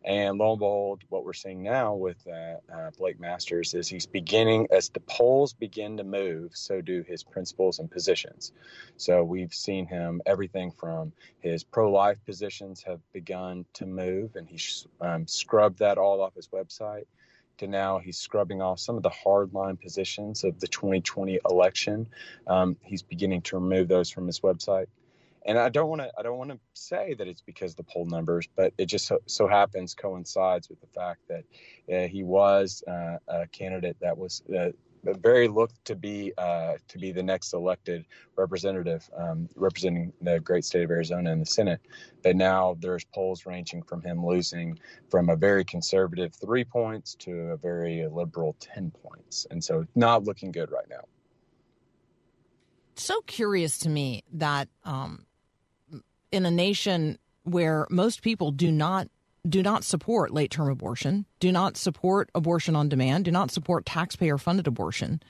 And 0.04 0.36
lo 0.36 0.50
and 0.50 0.58
behold, 0.58 1.02
what 1.08 1.24
we're 1.24 1.32
seeing 1.32 1.62
now 1.62 1.94
with 1.94 2.18
uh, 2.26 2.56
uh, 2.70 2.90
Blake 2.98 3.18
Masters 3.18 3.72
is 3.72 3.88
he's 3.88 4.04
beginning, 4.04 4.68
as 4.70 4.90
the 4.90 5.00
polls 5.00 5.54
begin 5.54 5.96
to 5.96 6.04
move, 6.04 6.54
so 6.54 6.82
do 6.82 7.02
his 7.08 7.22
principles 7.22 7.78
and 7.78 7.90
positions. 7.90 8.52
So 8.98 9.24
we've 9.24 9.54
seen 9.54 9.86
him, 9.86 10.20
everything 10.26 10.72
from 10.72 11.12
his 11.40 11.64
pro 11.64 11.90
life 11.90 12.18
positions 12.26 12.82
have 12.82 13.00
begun 13.14 13.64
to 13.74 13.86
move, 13.86 14.36
and 14.36 14.46
he's 14.46 14.86
um, 15.00 15.26
scrubbed 15.26 15.78
that 15.78 15.96
all 15.96 16.20
off 16.20 16.34
his 16.34 16.48
website. 16.48 17.04
To 17.58 17.66
now, 17.66 17.98
he's 17.98 18.18
scrubbing 18.18 18.60
off 18.60 18.80
some 18.80 18.96
of 18.96 19.02
the 19.02 19.10
hardline 19.10 19.80
positions 19.80 20.44
of 20.44 20.60
the 20.60 20.66
2020 20.66 21.38
election. 21.48 22.08
Um, 22.46 22.76
he's 22.82 23.02
beginning 23.02 23.42
to 23.42 23.56
remove 23.56 23.88
those 23.88 24.10
from 24.10 24.26
his 24.26 24.40
website 24.40 24.86
and 25.44 25.58
I 25.58 25.68
don't 25.68 25.88
want 25.88 26.02
to 26.02 26.10
I 26.18 26.22
don't 26.22 26.38
want 26.38 26.50
to 26.50 26.58
say 26.72 27.14
that 27.14 27.28
it's 27.28 27.42
because 27.42 27.74
the 27.74 27.82
poll 27.84 28.06
numbers, 28.06 28.48
but 28.56 28.72
it 28.78 28.86
just 28.86 29.06
so, 29.06 29.18
so 29.26 29.46
happens 29.46 29.94
coincides 29.94 30.68
with 30.68 30.80
the 30.80 30.86
fact 30.88 31.20
that 31.28 31.44
uh, 31.92 32.08
he 32.08 32.22
was 32.22 32.82
uh, 32.88 33.18
a 33.28 33.46
candidate 33.48 33.96
that 34.00 34.16
was 34.16 34.42
uh, 34.56 34.70
very 35.04 35.48
looked 35.48 35.84
to 35.84 35.94
be 35.94 36.32
uh, 36.38 36.74
to 36.88 36.98
be 36.98 37.12
the 37.12 37.22
next 37.22 37.52
elected 37.52 38.06
representative 38.36 39.08
um, 39.16 39.48
representing 39.54 40.12
the 40.22 40.40
great 40.40 40.64
state 40.64 40.82
of 40.82 40.90
Arizona 40.90 41.30
in 41.30 41.40
the 41.40 41.46
Senate. 41.46 41.80
But 42.22 42.36
now 42.36 42.76
there's 42.80 43.04
polls 43.04 43.44
ranging 43.44 43.82
from 43.82 44.02
him 44.02 44.24
losing 44.24 44.78
from 45.10 45.28
a 45.28 45.36
very 45.36 45.64
conservative 45.64 46.34
three 46.34 46.64
points 46.64 47.14
to 47.16 47.50
a 47.50 47.56
very 47.56 48.06
liberal 48.08 48.56
ten 48.60 48.90
points, 48.90 49.46
and 49.50 49.62
so 49.62 49.86
not 49.94 50.24
looking 50.24 50.52
good 50.52 50.70
right 50.70 50.88
now. 50.88 51.04
So 52.96 53.20
curious 53.22 53.78
to 53.80 53.88
me 53.88 54.22
that 54.34 54.68
um, 54.84 55.26
in 56.34 56.44
a 56.44 56.50
nation 56.50 57.18
where 57.44 57.86
most 57.90 58.22
people 58.22 58.50
do 58.50 58.70
not 58.70 59.08
do 59.48 59.62
not 59.62 59.84
support 59.84 60.32
late 60.32 60.50
term 60.50 60.70
abortion, 60.70 61.26
do 61.38 61.52
not 61.52 61.76
support 61.76 62.30
abortion 62.34 62.74
on 62.74 62.88
demand, 62.88 63.26
do 63.26 63.30
not 63.30 63.50
support 63.50 63.84
taxpayer 63.84 64.38
funded 64.38 64.66
abortion, 64.66 65.22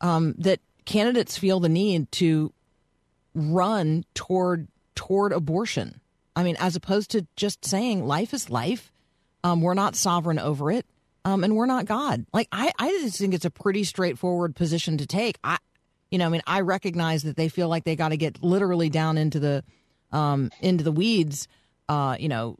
um, 0.00 0.34
that 0.38 0.60
candidates 0.84 1.36
feel 1.36 1.60
the 1.60 1.68
need 1.68 2.10
to 2.12 2.52
run 3.34 4.04
toward 4.14 4.68
toward 4.94 5.32
abortion. 5.32 6.00
I 6.34 6.42
mean, 6.42 6.56
as 6.58 6.76
opposed 6.76 7.10
to 7.10 7.26
just 7.36 7.64
saying 7.64 8.06
life 8.06 8.32
is 8.32 8.48
life, 8.48 8.90
um, 9.44 9.60
we're 9.60 9.74
not 9.74 9.96
sovereign 9.96 10.38
over 10.38 10.70
it, 10.70 10.86
um, 11.24 11.44
and 11.44 11.54
we're 11.54 11.66
not 11.66 11.84
God. 11.84 12.26
Like 12.32 12.48
I, 12.52 12.72
I 12.78 12.88
just 13.02 13.18
think 13.18 13.34
it's 13.34 13.44
a 13.44 13.50
pretty 13.50 13.84
straightforward 13.84 14.56
position 14.56 14.96
to 14.98 15.06
take. 15.06 15.38
I, 15.44 15.58
you 16.10 16.18
know, 16.18 16.26
I 16.26 16.28
mean, 16.30 16.42
I 16.46 16.60
recognize 16.60 17.22
that 17.24 17.36
they 17.36 17.48
feel 17.48 17.68
like 17.68 17.84
they 17.84 17.96
got 17.96 18.10
to 18.10 18.16
get 18.16 18.42
literally 18.42 18.88
down 18.88 19.18
into 19.18 19.38
the 19.38 19.62
um, 20.12 20.50
into 20.60 20.84
the 20.84 20.92
weeds, 20.92 21.48
uh, 21.88 22.16
you 22.18 22.28
know, 22.28 22.56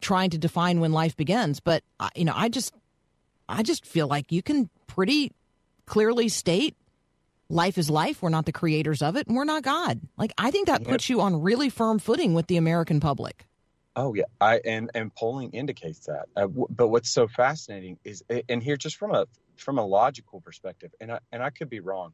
trying 0.00 0.30
to 0.30 0.38
define 0.38 0.80
when 0.80 0.92
life 0.92 1.16
begins. 1.16 1.60
But 1.60 1.82
uh, 2.00 2.10
you 2.14 2.24
know, 2.24 2.34
I 2.34 2.48
just, 2.48 2.74
I 3.48 3.62
just 3.62 3.86
feel 3.86 4.06
like 4.06 4.32
you 4.32 4.42
can 4.42 4.70
pretty 4.86 5.32
clearly 5.86 6.28
state 6.28 6.76
life 7.48 7.78
is 7.78 7.90
life. 7.90 8.22
We're 8.22 8.30
not 8.30 8.46
the 8.46 8.52
creators 8.52 9.02
of 9.02 9.16
it, 9.16 9.26
and 9.26 9.36
we're 9.36 9.44
not 9.44 9.62
God. 9.62 10.00
Like 10.16 10.32
I 10.38 10.50
think 10.50 10.66
that 10.66 10.84
puts 10.84 11.08
you 11.08 11.20
on 11.20 11.42
really 11.42 11.70
firm 11.70 11.98
footing 11.98 12.34
with 12.34 12.46
the 12.46 12.56
American 12.56 13.00
public. 13.00 13.46
Oh 13.96 14.14
yeah, 14.14 14.24
I 14.40 14.60
and 14.64 14.90
and 14.94 15.14
polling 15.14 15.50
indicates 15.50 16.06
that. 16.06 16.26
Uh, 16.36 16.42
w- 16.42 16.66
but 16.68 16.88
what's 16.88 17.10
so 17.10 17.28
fascinating 17.28 17.98
is, 18.04 18.24
and 18.48 18.62
here 18.62 18.76
just 18.76 18.96
from 18.96 19.14
a 19.14 19.26
from 19.56 19.78
a 19.78 19.86
logical 19.86 20.40
perspective, 20.40 20.92
and 21.00 21.12
I 21.12 21.20
and 21.32 21.42
I 21.42 21.50
could 21.50 21.70
be 21.70 21.80
wrong. 21.80 22.12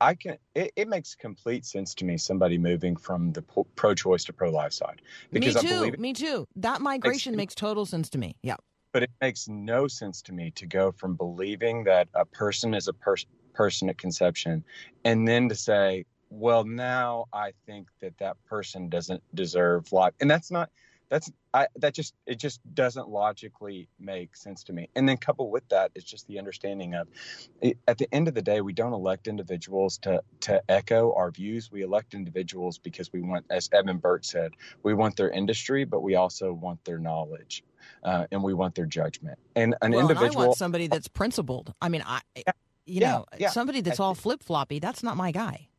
I 0.00 0.14
can. 0.14 0.38
It, 0.54 0.72
it 0.76 0.88
makes 0.88 1.14
complete 1.14 1.66
sense 1.66 1.94
to 1.96 2.04
me. 2.04 2.16
Somebody 2.16 2.58
moving 2.58 2.96
from 2.96 3.32
the 3.32 3.42
pro-choice 3.76 4.24
to 4.24 4.32
pro-life 4.32 4.72
side 4.72 5.02
because 5.32 5.56
me 5.56 5.60
too. 5.60 5.68
I 5.68 5.78
believe 5.78 5.94
it, 5.94 6.00
me 6.00 6.12
too. 6.12 6.46
That 6.56 6.80
migration 6.80 7.32
makes, 7.32 7.52
makes 7.52 7.54
total 7.54 7.86
sense 7.86 8.08
to 8.10 8.18
me. 8.18 8.36
Yeah. 8.42 8.56
But 8.92 9.04
it 9.04 9.10
makes 9.20 9.46
no 9.48 9.86
sense 9.86 10.22
to 10.22 10.32
me 10.32 10.50
to 10.52 10.66
go 10.66 10.90
from 10.90 11.14
believing 11.14 11.84
that 11.84 12.08
a 12.14 12.24
person 12.24 12.74
is 12.74 12.88
a 12.88 12.92
person 12.92 13.28
person 13.52 13.90
at 13.90 13.98
conception, 13.98 14.64
and 15.04 15.28
then 15.28 15.48
to 15.48 15.54
say, 15.54 16.04
well, 16.30 16.64
now 16.64 17.26
I 17.32 17.52
think 17.66 17.88
that 18.00 18.16
that 18.18 18.36
person 18.46 18.88
doesn't 18.88 19.22
deserve 19.34 19.92
life, 19.92 20.14
and 20.20 20.30
that's 20.30 20.50
not 20.50 20.70
that's 21.10 21.30
I, 21.52 21.66
that 21.76 21.92
just 21.92 22.14
it 22.26 22.38
just 22.38 22.60
doesn't 22.72 23.08
logically 23.08 23.88
make 23.98 24.36
sense 24.36 24.62
to 24.64 24.72
me. 24.72 24.88
And 24.94 25.08
then 25.08 25.16
coupled 25.16 25.50
with 25.50 25.68
that 25.68 25.90
is 25.96 26.04
just 26.04 26.26
the 26.28 26.38
understanding 26.38 26.94
of 26.94 27.08
at 27.88 27.98
the 27.98 28.08
end 28.14 28.28
of 28.28 28.34
the 28.34 28.42
day, 28.42 28.60
we 28.60 28.72
don't 28.72 28.92
elect 28.92 29.26
individuals 29.26 29.98
to 29.98 30.22
to 30.42 30.62
echo 30.68 31.12
our 31.14 31.32
views. 31.32 31.70
We 31.72 31.82
elect 31.82 32.14
individuals 32.14 32.78
because 32.78 33.12
we 33.12 33.22
want, 33.22 33.44
as 33.50 33.68
Edmund 33.72 34.00
Burke 34.00 34.24
said, 34.24 34.52
we 34.84 34.94
want 34.94 35.16
their 35.16 35.30
industry, 35.30 35.84
but 35.84 36.00
we 36.00 36.14
also 36.14 36.52
want 36.52 36.82
their 36.84 36.98
knowledge, 36.98 37.64
uh, 38.04 38.26
and 38.30 38.42
we 38.42 38.54
want 38.54 38.76
their 38.76 38.86
judgment. 38.86 39.38
And 39.56 39.74
an 39.82 39.90
well, 39.90 40.00
individual, 40.02 40.30
and 40.30 40.36
I 40.36 40.46
want 40.46 40.58
somebody 40.58 40.86
that's 40.86 41.08
principled. 41.08 41.74
I 41.82 41.88
mean, 41.88 42.04
I. 42.06 42.20
Yeah, 42.36 42.52
you 42.86 43.00
know, 43.00 43.24
yeah, 43.38 43.50
somebody 43.50 43.82
that's 43.82 44.00
all 44.00 44.16
flip 44.16 44.42
floppy. 44.42 44.80
That's 44.80 45.02
not 45.04 45.16
my 45.16 45.30
guy 45.30 45.69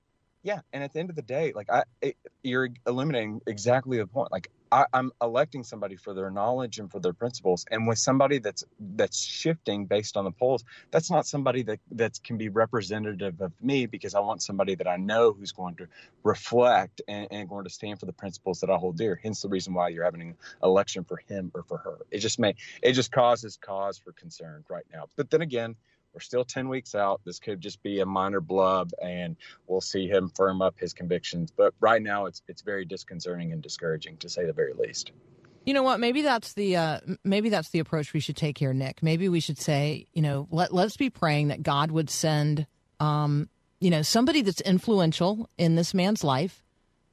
yeah 0.43 0.59
and 0.73 0.83
at 0.83 0.93
the 0.93 0.99
end 0.99 1.09
of 1.09 1.15
the 1.15 1.21
day 1.21 1.51
like 1.55 1.69
i 1.69 1.83
it, 2.01 2.17
you're 2.43 2.69
eliminating 2.87 3.39
exactly 3.47 3.97
the 3.97 4.07
point. 4.07 4.31
Like 4.31 4.49
I, 4.71 4.85
i'm 4.93 5.11
electing 5.21 5.63
somebody 5.63 5.95
for 5.95 6.13
their 6.13 6.31
knowledge 6.31 6.79
and 6.79 6.89
for 6.91 6.99
their 6.99 7.13
principles 7.13 7.65
and 7.71 7.87
with 7.87 7.99
somebody 7.99 8.39
that's 8.39 8.63
that's 8.79 9.19
shifting 9.19 9.85
based 9.85 10.17
on 10.17 10.25
the 10.25 10.31
polls 10.31 10.63
that's 10.91 11.11
not 11.11 11.27
somebody 11.27 11.63
that 11.63 11.79
that 11.91 12.19
can 12.23 12.37
be 12.37 12.49
representative 12.49 13.41
of 13.41 13.51
me 13.61 13.85
because 13.85 14.15
i 14.15 14.19
want 14.19 14.41
somebody 14.41 14.75
that 14.75 14.87
i 14.87 14.97
know 14.97 15.33
who's 15.33 15.51
going 15.51 15.75
to 15.75 15.87
reflect 16.23 17.01
and, 17.07 17.27
and 17.31 17.49
going 17.49 17.63
to 17.63 17.69
stand 17.69 17.99
for 17.99 18.05
the 18.05 18.13
principles 18.13 18.59
that 18.61 18.69
i 18.69 18.75
hold 18.77 18.97
dear 18.97 19.19
hence 19.21 19.41
the 19.41 19.49
reason 19.49 19.73
why 19.73 19.89
you're 19.89 20.05
having 20.05 20.21
an 20.21 20.35
election 20.63 21.03
for 21.03 21.17
him 21.27 21.51
or 21.53 21.63
for 21.63 21.77
her. 21.77 21.97
It 22.11 22.19
just 22.19 22.39
may 22.39 22.55
it 22.81 22.93
just 22.93 23.11
causes 23.11 23.57
cause 23.57 23.97
for 23.97 24.11
concern 24.13 24.63
right 24.69 24.85
now. 24.93 25.05
But 25.15 25.29
then 25.29 25.41
again 25.41 25.75
we're 26.13 26.19
still 26.19 26.43
10 26.43 26.67
weeks 26.69 26.95
out. 26.95 27.21
This 27.25 27.39
could 27.39 27.61
just 27.61 27.81
be 27.83 27.99
a 27.99 28.05
minor 28.05 28.41
blub 28.41 28.91
and 29.01 29.35
we'll 29.67 29.81
see 29.81 30.07
him 30.07 30.31
firm 30.35 30.61
up 30.61 30.75
his 30.77 30.93
convictions. 30.93 31.51
But 31.51 31.73
right 31.79 32.01
now 32.01 32.25
it's 32.25 32.41
it's 32.47 32.61
very 32.61 32.85
disconcerting 32.85 33.51
and 33.51 33.61
discouraging 33.61 34.17
to 34.17 34.29
say 34.29 34.45
the 34.45 34.53
very 34.53 34.73
least. 34.73 35.11
You 35.65 35.75
know 35.75 35.83
what? 35.83 35.99
Maybe 35.99 36.21
that's 36.21 36.53
the 36.53 36.75
uh, 36.75 36.99
maybe 37.23 37.49
that's 37.49 37.69
the 37.69 37.79
approach 37.79 38.13
we 38.13 38.19
should 38.19 38.35
take 38.35 38.57
here, 38.57 38.73
Nick. 38.73 39.03
Maybe 39.03 39.29
we 39.29 39.39
should 39.39 39.59
say, 39.59 40.07
you 40.13 40.21
know, 40.21 40.47
let 40.49 40.73
let's 40.73 40.97
be 40.97 41.09
praying 41.09 41.49
that 41.49 41.61
God 41.61 41.91
would 41.91 42.09
send, 42.09 42.65
um, 42.99 43.47
you 43.79 43.91
know, 43.91 44.01
somebody 44.01 44.41
that's 44.41 44.61
influential 44.61 45.49
in 45.59 45.75
this 45.75 45.93
man's 45.93 46.23
life, 46.23 46.63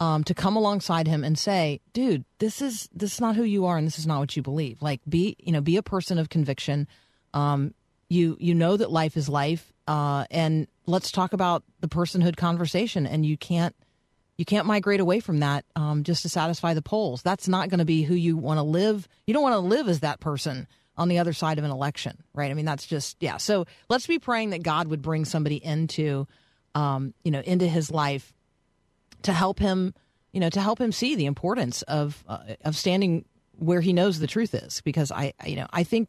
um, 0.01 0.25
to 0.25 0.35
come 0.35 0.57
alongside 0.57 1.07
him 1.07 1.25
and 1.25 1.39
say, 1.39 1.81
dude, 1.93 2.25
this 2.39 2.63
is 2.63 2.89
this 2.95 3.15
is 3.15 3.21
not 3.21 3.37
who 3.37 3.43
you 3.43 3.67
are, 3.67 3.77
and 3.77 3.87
this 3.87 3.99
is 3.99 4.07
not 4.07 4.21
what 4.21 4.35
you 4.35 4.43
believe. 4.43 4.81
Like, 4.81 5.03
be 5.07 5.37
you 5.39 5.53
know, 5.53 5.61
be 5.61 5.77
a 5.77 5.83
person 5.83 6.19
of 6.19 6.31
conviction. 6.31 6.89
Um, 7.35 7.75
you 8.09 8.37
you 8.41 8.55
know 8.55 8.77
that 8.77 8.91
life 8.91 9.17
is 9.17 9.29
life 9.29 9.73
uh, 9.87 10.27
and 10.31 10.67
let's 10.87 11.11
talk 11.11 11.33
about 11.33 11.63
the 11.81 11.89
personhood 11.89 12.37
conversation 12.37 13.07
and 13.07 13.25
you 13.25 13.37
can't 13.37 13.75
you 14.37 14.45
can't 14.45 14.67
migrate 14.67 15.01
away 15.01 15.21
from 15.21 15.41
that 15.41 15.65
um, 15.75 16.05
just 16.05 16.23
to 16.23 16.29
satisfy 16.29 16.73
the 16.73 16.83
polls. 16.83 17.23
That's 17.23 17.49
not 17.49 17.71
going 17.71 17.81
to 17.81 17.85
be 17.85 18.03
who 18.03 18.15
you 18.15 18.37
want 18.37 18.59
to 18.59 18.63
live 18.63 19.09
you 19.27 19.35
don't 19.35 19.43
want 19.43 19.55
to 19.55 19.61
live 19.61 19.89
as 19.89 20.01
that 20.01 20.21
person 20.21 20.67
on 20.97 21.09
the 21.09 21.19
other 21.19 21.33
side 21.33 21.59
of 21.59 21.65
an 21.65 21.71
election 21.71 22.23
right? 22.35 22.51
I 22.51 22.55
mean 22.55 22.65
that's 22.65 22.87
just 22.87 23.17
yeah. 23.21 23.37
So 23.37 23.67
let's 23.89 24.07
be 24.07 24.19
praying 24.19 24.51
that 24.51 24.63
god 24.63 24.89
would 24.89 25.03
bring 25.03 25.25
somebody 25.25 25.63
into 25.63 26.27
um, 26.75 27.15
you 27.25 27.31
know 27.31 27.41
into 27.41 27.67
his 27.67 27.91
life 27.91 28.33
to 29.23 29.33
help 29.33 29.59
him 29.59 29.95
you 30.33 30.41
know 30.41 30.51
to 30.51 30.61
help 30.61 30.81
him 30.81 30.93
see 30.93 31.15
the 31.15 31.27
importance 31.27 31.83
of 31.83 32.23
uh, 32.29 32.39
of 32.65 32.77
standing 32.77 33.25
where 33.59 33.81
he 33.81 33.93
knows 33.93 34.21
the 34.21 34.27
truth 34.27 34.55
is 34.55 34.81
because 34.83 35.11
i 35.11 35.33
you 35.45 35.57
know 35.57 35.67
i 35.73 35.83
think 35.83 36.09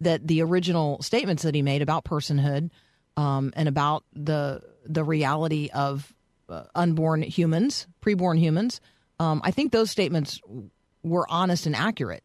that 0.00 0.26
the 0.26 0.42
original 0.42 1.02
statements 1.02 1.42
that 1.42 1.54
he 1.54 1.62
made 1.62 1.82
about 1.82 2.04
personhood 2.04 2.70
um, 3.16 3.52
and 3.56 3.68
about 3.68 4.04
the 4.12 4.62
the 4.84 5.04
reality 5.04 5.70
of 5.74 6.12
uh, 6.48 6.64
unborn 6.74 7.22
humans, 7.22 7.86
preborn 8.00 8.38
humans, 8.38 8.80
um, 9.18 9.40
I 9.44 9.50
think 9.50 9.72
those 9.72 9.90
statements 9.90 10.40
were 11.02 11.26
honest 11.28 11.66
and 11.66 11.76
accurate. 11.76 12.22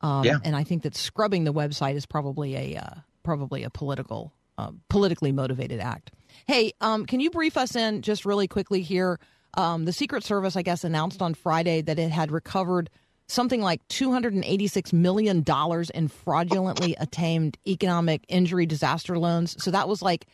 Um, 0.00 0.24
yeah. 0.24 0.38
And 0.44 0.54
I 0.54 0.64
think 0.64 0.82
that 0.82 0.94
scrubbing 0.94 1.44
the 1.44 1.52
website 1.52 1.94
is 1.96 2.06
probably 2.06 2.54
a 2.54 2.80
uh, 2.80 2.94
probably 3.22 3.64
a 3.64 3.70
political 3.70 4.32
uh, 4.58 4.70
politically 4.88 5.32
motivated 5.32 5.80
act. 5.80 6.12
Hey, 6.46 6.72
um, 6.80 7.06
can 7.06 7.20
you 7.20 7.30
brief 7.30 7.56
us 7.56 7.76
in 7.76 8.02
just 8.02 8.24
really 8.24 8.46
quickly 8.46 8.82
here? 8.82 9.18
Um, 9.54 9.84
the 9.84 9.92
Secret 9.92 10.22
Service, 10.22 10.54
I 10.54 10.62
guess, 10.62 10.84
announced 10.84 11.22
on 11.22 11.34
Friday 11.34 11.80
that 11.82 11.98
it 11.98 12.10
had 12.10 12.30
recovered 12.30 12.90
something 13.28 13.60
like 13.60 13.86
$286 13.88 14.92
million 14.92 15.44
in 15.94 16.08
fraudulently 16.08 16.96
attained 16.98 17.58
economic 17.66 18.24
injury 18.28 18.66
disaster 18.66 19.18
loans. 19.18 19.62
So 19.62 19.70
that 19.70 19.88
was 19.88 20.02
like 20.02 20.26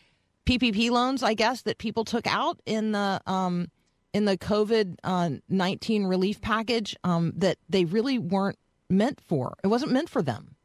PPP 0.45 0.91
loans, 0.91 1.23
I 1.23 1.33
guess, 1.33 1.61
that 1.63 1.77
people 1.77 2.05
took 2.05 2.27
out 2.27 2.59
in 2.65 2.91
the 2.91 3.21
um, 3.25 3.69
in 4.13 4.25
the 4.25 4.37
COVID 4.37 4.97
uh, 5.03 5.29
nineteen 5.49 6.03
relief 6.05 6.41
package 6.41 6.95
um, 7.03 7.33
that 7.37 7.57
they 7.69 7.85
really 7.85 8.19
weren't 8.19 8.59
meant 8.89 9.21
for. 9.21 9.55
It 9.63 9.67
wasn't 9.67 9.91
meant 9.91 10.09
for 10.09 10.21
them. 10.21 10.55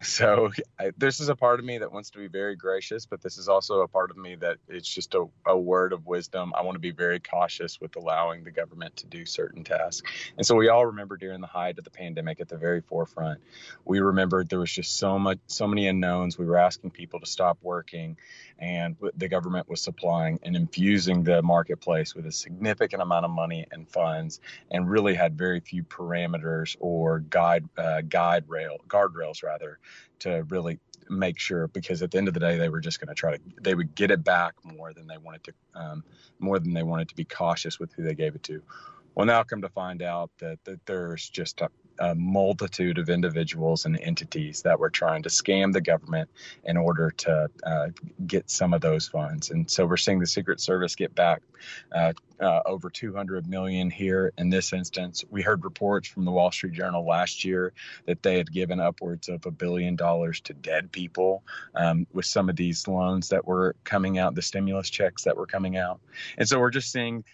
So 0.00 0.50
I, 0.78 0.92
this 0.96 1.18
is 1.18 1.28
a 1.28 1.34
part 1.34 1.58
of 1.58 1.64
me 1.64 1.78
that 1.78 1.92
wants 1.92 2.10
to 2.10 2.18
be 2.18 2.28
very 2.28 2.54
gracious, 2.54 3.04
but 3.04 3.20
this 3.20 3.36
is 3.36 3.48
also 3.48 3.80
a 3.80 3.88
part 3.88 4.10
of 4.10 4.16
me 4.16 4.36
that 4.36 4.58
it's 4.68 4.88
just 4.88 5.14
a, 5.14 5.26
a 5.44 5.58
word 5.58 5.92
of 5.92 6.06
wisdom. 6.06 6.52
I 6.56 6.62
want 6.62 6.76
to 6.76 6.80
be 6.80 6.92
very 6.92 7.18
cautious 7.18 7.80
with 7.80 7.96
allowing 7.96 8.44
the 8.44 8.50
government 8.52 8.96
to 8.98 9.06
do 9.06 9.26
certain 9.26 9.64
tasks. 9.64 10.08
And 10.36 10.46
so 10.46 10.54
we 10.54 10.68
all 10.68 10.86
remember 10.86 11.16
during 11.16 11.40
the 11.40 11.48
height 11.48 11.78
of 11.78 11.84
the 11.84 11.90
pandemic 11.90 12.40
at 12.40 12.48
the 12.48 12.56
very 12.56 12.80
forefront, 12.80 13.40
we 13.84 13.98
remembered 13.98 14.48
there 14.48 14.60
was 14.60 14.72
just 14.72 14.96
so 14.96 15.18
much, 15.18 15.38
so 15.46 15.66
many 15.66 15.88
unknowns. 15.88 16.38
We 16.38 16.46
were 16.46 16.58
asking 16.58 16.90
people 16.90 17.18
to 17.20 17.26
stop 17.26 17.58
working, 17.62 18.16
and 18.58 18.96
the 19.16 19.28
government 19.28 19.68
was 19.68 19.80
supplying 19.80 20.38
and 20.42 20.56
infusing 20.56 21.22
the 21.22 21.42
marketplace 21.42 22.14
with 22.14 22.26
a 22.26 22.32
significant 22.32 23.02
amount 23.02 23.24
of 23.24 23.30
money 23.30 23.66
and 23.70 23.88
funds, 23.88 24.40
and 24.70 24.90
really 24.90 25.14
had 25.14 25.36
very 25.36 25.60
few 25.60 25.82
parameters 25.84 26.76
or 26.80 27.20
guide 27.20 27.68
uh, 27.76 28.00
guide 28.02 28.44
rail 28.48 28.78
guardrails 28.88 29.42
rather 29.42 29.78
to 30.20 30.44
really 30.48 30.78
make 31.10 31.38
sure 31.38 31.68
because 31.68 32.02
at 32.02 32.10
the 32.10 32.18
end 32.18 32.28
of 32.28 32.34
the 32.34 32.40
day 32.40 32.58
they 32.58 32.68
were 32.68 32.80
just 32.80 33.00
going 33.00 33.08
to 33.08 33.14
try 33.14 33.34
to 33.36 33.42
they 33.62 33.74
would 33.74 33.94
get 33.94 34.10
it 34.10 34.22
back 34.22 34.54
more 34.62 34.92
than 34.92 35.06
they 35.06 35.16
wanted 35.16 35.42
to 35.44 35.52
um, 35.74 36.04
more 36.38 36.58
than 36.58 36.74
they 36.74 36.82
wanted 36.82 37.08
to 37.08 37.14
be 37.14 37.24
cautious 37.24 37.78
with 37.78 37.92
who 37.94 38.02
they 38.02 38.14
gave 38.14 38.34
it 38.34 38.42
to. 38.42 38.62
Well 39.14 39.26
now 39.26 39.42
come 39.42 39.62
to 39.62 39.68
find 39.68 40.02
out 40.02 40.30
that, 40.38 40.58
that 40.64 40.84
there's 40.86 41.28
just 41.28 41.60
a, 41.60 41.70
a 41.98 42.14
multitude 42.14 42.98
of 42.98 43.08
individuals 43.08 43.84
and 43.84 43.98
entities 44.00 44.62
that 44.62 44.78
were 44.78 44.90
trying 44.90 45.22
to 45.22 45.28
scam 45.28 45.72
the 45.72 45.80
government 45.80 46.30
in 46.64 46.76
order 46.76 47.10
to 47.10 47.48
uh, 47.64 47.88
get 48.26 48.50
some 48.50 48.74
of 48.74 48.80
those 48.80 49.08
funds. 49.08 49.50
And 49.50 49.70
so 49.70 49.86
we're 49.86 49.96
seeing 49.96 50.18
the 50.18 50.26
Secret 50.26 50.60
Service 50.60 50.94
get 50.94 51.14
back 51.14 51.42
uh, 51.92 52.12
uh, 52.40 52.60
over 52.66 52.88
200 52.88 53.48
million 53.48 53.90
here 53.90 54.32
in 54.38 54.50
this 54.50 54.72
instance. 54.72 55.24
We 55.30 55.42
heard 55.42 55.64
reports 55.64 56.08
from 56.08 56.24
the 56.24 56.30
Wall 56.30 56.50
Street 56.50 56.72
Journal 56.72 57.04
last 57.04 57.44
year 57.44 57.72
that 58.06 58.22
they 58.22 58.38
had 58.38 58.52
given 58.52 58.80
upwards 58.80 59.28
of 59.28 59.44
a 59.46 59.50
billion 59.50 59.96
dollars 59.96 60.40
to 60.42 60.54
dead 60.54 60.92
people 60.92 61.42
um, 61.74 62.06
with 62.12 62.26
some 62.26 62.48
of 62.48 62.56
these 62.56 62.86
loans 62.86 63.30
that 63.30 63.46
were 63.46 63.74
coming 63.84 64.18
out, 64.18 64.34
the 64.34 64.42
stimulus 64.42 64.90
checks 64.90 65.24
that 65.24 65.36
were 65.36 65.46
coming 65.46 65.76
out. 65.76 66.00
And 66.36 66.48
so 66.48 66.60
we're 66.60 66.70
just 66.70 66.92
seeing 66.92 67.24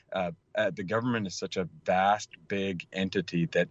uh, 0.57 0.71
the 0.71 0.85
government 0.85 1.27
is 1.27 1.35
such 1.35 1.57
a 1.57 1.69
vast, 1.85 2.31
big 2.49 2.87
entity 2.93 3.47
that 3.47 3.69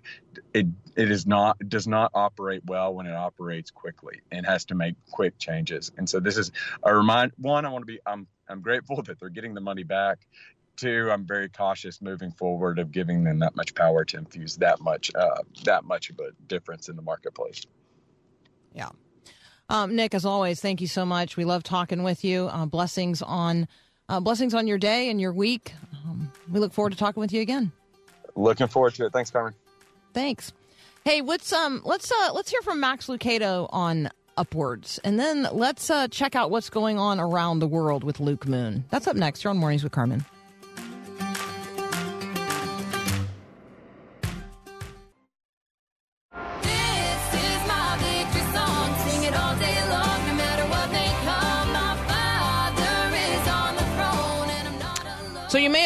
it 0.53 0.67
it 0.95 1.11
is 1.11 1.25
not 1.25 1.57
does 1.69 1.87
not 1.87 2.11
operate 2.13 2.61
well 2.65 2.93
when 2.93 3.05
it 3.05 3.13
operates 3.13 3.71
quickly 3.71 4.21
and 4.31 4.45
has 4.45 4.65
to 4.65 4.75
make 4.75 4.95
quick 5.11 5.37
changes. 5.37 5.91
And 5.97 6.09
so 6.09 6.19
this 6.19 6.37
is 6.37 6.51
a 6.83 6.93
remind. 6.93 7.31
One, 7.37 7.65
I 7.65 7.69
want 7.69 7.83
to 7.83 7.85
be 7.85 7.99
I'm 8.05 8.27
I'm 8.49 8.61
grateful 8.61 9.01
that 9.03 9.19
they're 9.19 9.29
getting 9.29 9.53
the 9.53 9.61
money 9.61 9.83
back. 9.83 10.19
Two, 10.75 11.09
I'm 11.11 11.25
very 11.25 11.49
cautious 11.49 12.01
moving 12.01 12.31
forward 12.31 12.79
of 12.79 12.91
giving 12.91 13.23
them 13.23 13.39
that 13.39 13.55
much 13.55 13.75
power 13.75 14.03
to 14.05 14.17
infuse 14.17 14.57
that 14.57 14.81
much 14.81 15.11
uh, 15.15 15.43
that 15.63 15.85
much 15.85 16.09
of 16.09 16.19
a 16.19 16.31
difference 16.47 16.89
in 16.89 16.95
the 16.95 17.01
marketplace. 17.01 17.65
Yeah. 18.73 18.89
Um, 19.69 19.95
Nick, 19.95 20.13
as 20.13 20.25
always, 20.25 20.59
thank 20.59 20.81
you 20.81 20.87
so 20.87 21.05
much. 21.05 21.37
We 21.37 21.45
love 21.45 21.63
talking 21.63 22.03
with 22.03 22.25
you. 22.25 22.47
Uh, 22.47 22.65
blessings 22.65 23.21
on 23.21 23.67
uh, 24.09 24.19
blessings 24.19 24.53
on 24.53 24.67
your 24.67 24.77
day 24.77 25.09
and 25.09 25.21
your 25.21 25.31
week. 25.31 25.73
We 26.51 26.59
look 26.59 26.73
forward 26.73 26.91
to 26.91 26.97
talking 26.97 27.21
with 27.21 27.31
you 27.33 27.41
again. 27.41 27.71
Looking 28.35 28.67
forward 28.67 28.95
to 28.95 29.05
it. 29.05 29.13
Thanks, 29.13 29.29
Carmen. 29.31 29.53
Thanks. 30.13 30.51
Hey, 31.05 31.21
what's 31.21 31.51
um 31.51 31.81
let's 31.83 32.11
uh 32.11 32.33
let's 32.33 32.49
hear 32.49 32.61
from 32.61 32.79
Max 32.79 33.07
Lucado 33.07 33.67
on 33.71 34.09
UpWords. 34.37 34.99
And 35.03 35.19
then 35.19 35.47
let's 35.51 35.89
uh 35.89 36.07
check 36.07 36.35
out 36.35 36.49
what's 36.49 36.69
going 36.69 36.97
on 36.97 37.19
around 37.19 37.59
the 37.59 37.67
world 37.67 38.03
with 38.03 38.19
Luke 38.19 38.47
Moon. 38.47 38.85
That's 38.89 39.07
up 39.07 39.15
next. 39.15 39.43
You're 39.43 39.51
on 39.51 39.57
Mornings 39.57 39.83
with 39.83 39.91
Carmen. 39.91 40.25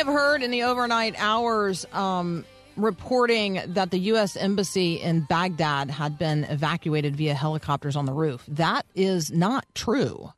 Have 0.08 0.16
heard 0.16 0.42
in 0.42 0.52
the 0.52 0.64
overnight 0.64 1.16
hours 1.18 1.86
um, 1.92 2.46
reporting 2.78 3.62
that 3.68 3.92
the 3.92 4.00
U.S. 4.00 4.38
Embassy 4.38 4.96
in 4.96 5.22
Baghdad 5.22 5.90
had 5.90 6.18
been 6.18 6.46
evacuated 6.46 7.16
via 7.16 7.34
helicopters 7.34 7.96
on 7.98 8.06
the 8.06 8.14
roof. 8.14 8.44
That 8.48 8.86
is 8.96 9.32
not 9.32 9.66
true. 9.76 10.32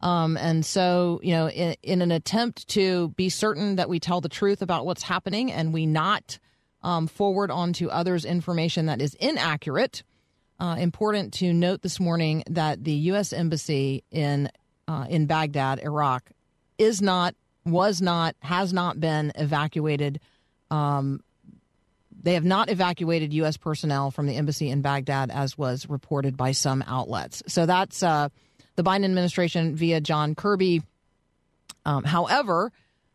Um, 0.00 0.36
and 0.36 0.66
so, 0.66 1.20
you 1.22 1.32
know, 1.32 1.48
in, 1.48 1.76
in 1.82 2.02
an 2.02 2.10
attempt 2.10 2.66
to 2.68 3.08
be 3.10 3.28
certain 3.28 3.76
that 3.76 3.88
we 3.88 4.00
tell 4.00 4.20
the 4.20 4.28
truth 4.28 4.62
about 4.62 4.84
what's 4.84 5.04
happening 5.04 5.52
and 5.52 5.72
we 5.72 5.86
not 5.86 6.38
um, 6.82 7.06
forward 7.06 7.50
onto 7.50 7.88
others 7.88 8.24
information 8.24 8.86
that 8.86 9.00
is 9.00 9.14
inaccurate, 9.14 10.02
uh, 10.58 10.76
important 10.78 11.32
to 11.34 11.52
note 11.52 11.82
this 11.82 12.00
morning 12.00 12.42
that 12.50 12.82
the 12.82 12.92
U.S. 12.92 13.32
Embassy 13.32 14.02
in 14.10 14.50
uh, 14.86 15.06
in 15.08 15.26
Baghdad, 15.26 15.78
Iraq, 15.78 16.30
is 16.76 17.00
not, 17.00 17.34
was 17.64 18.02
not, 18.02 18.36
has 18.40 18.72
not 18.72 19.00
been 19.00 19.32
evacuated. 19.34 20.20
Um, 20.70 21.22
they 22.22 22.34
have 22.34 22.44
not 22.44 22.70
evacuated 22.70 23.32
U.S. 23.34 23.56
personnel 23.56 24.10
from 24.10 24.26
the 24.26 24.36
embassy 24.36 24.70
in 24.70 24.80
Baghdad, 24.80 25.30
as 25.30 25.58
was 25.58 25.88
reported 25.88 26.36
by 26.36 26.52
some 26.52 26.82
outlets. 26.86 27.42
So 27.46 27.66
that's 27.66 28.02
uh, 28.02 28.30
the 28.76 28.82
Biden 28.82 29.04
administration 29.04 29.76
via 29.76 30.00
John 30.00 30.34
Kirby. 30.34 30.82
Um, 31.84 32.02
however, 32.04 32.72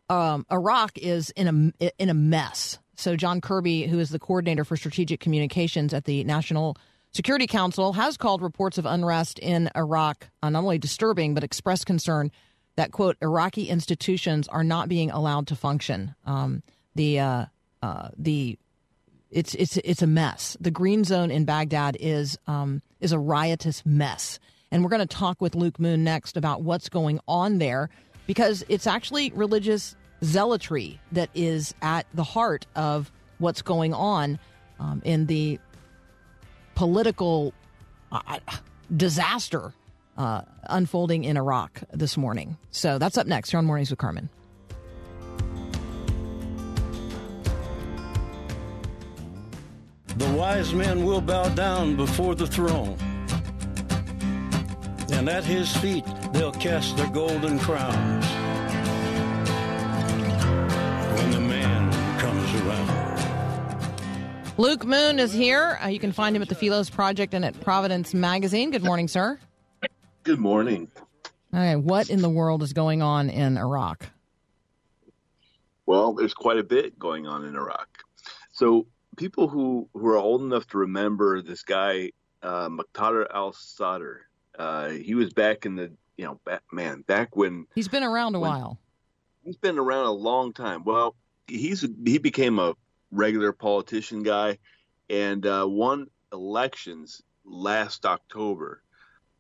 um, 0.10 0.46
Iraq 0.52 0.98
is 0.98 1.32
in 1.32 1.74
a 1.80 1.92
in 1.98 2.10
a 2.10 2.14
mess. 2.14 2.78
So 2.96 3.16
John 3.16 3.42
Kirby, 3.42 3.88
who 3.88 4.00
is 4.00 4.10
the 4.10 4.20
coordinator 4.20 4.64
for 4.64 4.76
strategic 4.76 5.20
communications 5.20 5.94
at 5.94 6.06
the 6.06 6.24
National 6.24 6.78
Security 7.12 7.48
Council, 7.48 7.94
has 7.94 8.18
called 8.18 8.42
reports 8.42 8.78
of 8.78 8.86
unrest 8.86 9.40
in 9.40 9.70
Iraq 9.76 10.28
uh, 10.44 10.50
not 10.50 10.64
only 10.64 10.78
disturbing 10.78 11.34
but 11.34 11.44
expressed 11.44 11.86
concern 11.86 12.32
that 12.80 12.94
quote 12.94 13.18
Iraqi 13.22 13.68
institutions 13.68 14.48
are 14.48 14.64
not 14.64 14.88
being 14.88 15.12
allowed 15.12 15.48
to 15.48 15.56
function. 15.56 16.16
Um, 16.26 16.64
the 16.96 17.20
uh, 17.20 17.46
uh, 17.84 18.08
the 18.18 18.58
it's 19.30 19.54
it's 19.56 19.76
it's 19.84 20.02
a 20.02 20.08
mess. 20.08 20.56
The 20.62 20.72
green 20.72 21.04
zone 21.04 21.30
in 21.30 21.44
Baghdad 21.44 21.98
is 22.00 22.40
um, 22.48 22.82
is 23.02 23.12
a 23.12 23.20
riotous 23.20 23.86
mess, 23.86 24.40
and 24.72 24.82
we're 24.82 24.90
going 24.92 25.06
to 25.06 25.14
talk 25.14 25.42
with 25.42 25.56
Luke 25.56 25.78
Moon 25.78 26.06
next 26.06 26.38
about 26.38 26.62
what's 26.62 26.88
going 26.88 27.20
on 27.28 27.58
there 27.58 27.90
because 28.28 28.64
it's 28.70 28.88
actually 28.88 29.32
religious 29.32 29.98
zealotry 30.24 31.02
that 31.12 31.30
is 31.36 31.76
at 31.82 32.06
the 32.14 32.24
heart 32.24 32.66
of 32.78 33.12
what's 33.40 33.62
going 33.62 33.94
on 33.94 34.40
um, 34.80 35.02
in 35.04 35.26
the 35.26 35.60
political 36.76 37.54
uh, 38.14 38.40
disaster 38.96 39.74
uh, 40.20 40.42
unfolding 40.70 41.24
in 41.24 41.38
Iraq 41.38 41.82
this 41.94 42.18
morning. 42.18 42.58
So 42.70 43.00
that's 43.00 43.18
up 43.18 43.26
next. 43.26 43.52
You're 43.52 43.58
on 43.60 43.66
Mornings 43.66 43.90
with 43.90 43.98
Carmen. 43.98 44.30
The 50.18 50.30
wise 50.34 50.74
men 50.74 51.06
will 51.06 51.22
bow 51.22 51.48
down 51.50 51.96
before 51.96 52.36
the 52.36 52.46
throne, 52.46 52.98
and 55.14 55.30
at 55.30 55.46
his 55.46 55.74
feet 55.78 56.04
they'll 56.34 56.52
cast 56.52 56.98
their 56.98 57.08
golden 57.08 57.58
crowns 57.58 58.26
when 61.16 61.32
the 61.32 61.40
man 61.40 62.20
comes 62.20 62.54
around. 62.62 63.00
Luke 64.58 64.86
Moon 64.86 65.20
is 65.20 65.32
here. 65.32 65.80
Uh, 65.82 65.88
you 65.88 66.00
can 66.00 66.12
find 66.12 66.36
him 66.36 66.42
at 66.42 66.50
the 66.50 66.56
Philos 66.56 66.90
Project 66.90 67.34
and 67.34 67.46
at 67.46 67.58
Providence 67.62 68.14
Magazine. 68.14 68.72
Good 68.72 68.84
morning, 68.84 69.08
sir. 69.08 69.40
Good 70.24 70.40
morning. 70.40 70.90
Okay, 71.54 71.76
what 71.76 72.10
in 72.10 72.22
the 72.22 72.30
world 72.30 72.62
is 72.62 72.74
going 72.74 73.02
on 73.02 73.30
in 73.30 73.58
Iraq? 73.58 74.06
Well, 75.86 76.14
there's 76.14 76.34
quite 76.34 76.58
a 76.58 76.64
bit 76.64 77.00
going 77.00 77.26
on 77.26 77.46
in 77.46 77.56
Iraq. 77.56 77.88
So 78.52 78.86
people 79.18 79.48
who, 79.48 79.90
who 79.94 80.08
are 80.08 80.18
old 80.18 80.42
enough 80.42 80.68
to 80.68 80.78
remember 80.78 81.42
this 81.42 81.64
guy, 81.64 82.12
uh, 82.44 82.70
Muqtada 82.70 83.26
al-Sadr, 83.34 84.18
uh, 84.60 84.90
he 84.90 85.16
was 85.16 85.34
back 85.34 85.66
in 85.66 85.76
the, 85.76 85.92
you 86.18 86.26
know, 86.26 86.40
back, 86.46 86.62
man, 86.72 87.02
back 87.08 87.36
when 87.36 87.66
He's 87.74 87.88
been 87.88 88.04
around 88.04 88.36
a 88.36 88.40
When- 88.40 88.52
while. 88.52 88.80
he's 89.44 89.58
been 89.58 89.80
around 89.80 90.06
a 90.06 90.12
long 90.12 90.54
time. 90.54 90.84
Well, 90.84 91.16
he's 91.48 91.82
he 92.06 92.18
became 92.20 92.60
a 92.60 92.76
regular 93.12 93.52
politician 93.54 94.22
guy, 94.22 94.60
and 95.10 95.44
uh, 95.48 95.66
won 95.68 96.08
elections 96.32 97.24
last 97.46 98.06
October, 98.06 98.84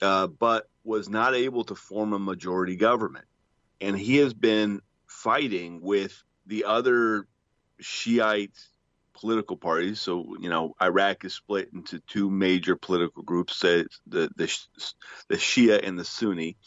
uh, 0.01 0.27
but 0.27 0.69
was 0.83 1.09
not 1.09 1.35
able 1.35 1.63
to 1.65 1.75
form 1.75 2.13
a 2.13 2.19
majority 2.19 2.75
government, 2.75 3.25
and 3.81 3.97
he 3.97 4.17
has 4.17 4.33
been 4.33 4.81
fighting 5.07 5.81
with 5.81 6.23
the 6.45 6.65
other 6.65 7.27
Shiite 7.79 8.57
political 9.13 9.57
parties. 9.57 9.99
So 9.99 10.35
you 10.39 10.49
know, 10.49 10.75
Iraq 10.81 11.25
is 11.25 11.33
split 11.33 11.69
into 11.73 11.99
two 11.99 12.29
major 12.29 12.75
political 12.75 13.23
groups: 13.23 13.59
the 13.59 13.87
the 14.07 14.29
the, 15.27 15.35
Shia 15.35 15.85
and 15.85 15.99
the 15.99 16.05
Sunni, 16.05 16.57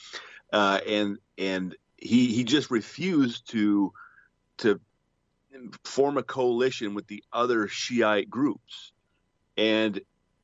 uh, 0.53 0.81
and 0.87 1.19
and 1.39 1.75
he 1.97 2.27
he 2.29 2.45
just 2.45 2.71
refused 2.71 3.51
to 3.51 3.93
to 4.59 4.81
form 5.85 6.19
a 6.19 6.23
coalition 6.23 6.95
with 6.95 7.07
the 7.07 7.23
other 7.33 7.69
Shiite 7.69 8.31
groups, 8.31 8.93
and 9.57 10.01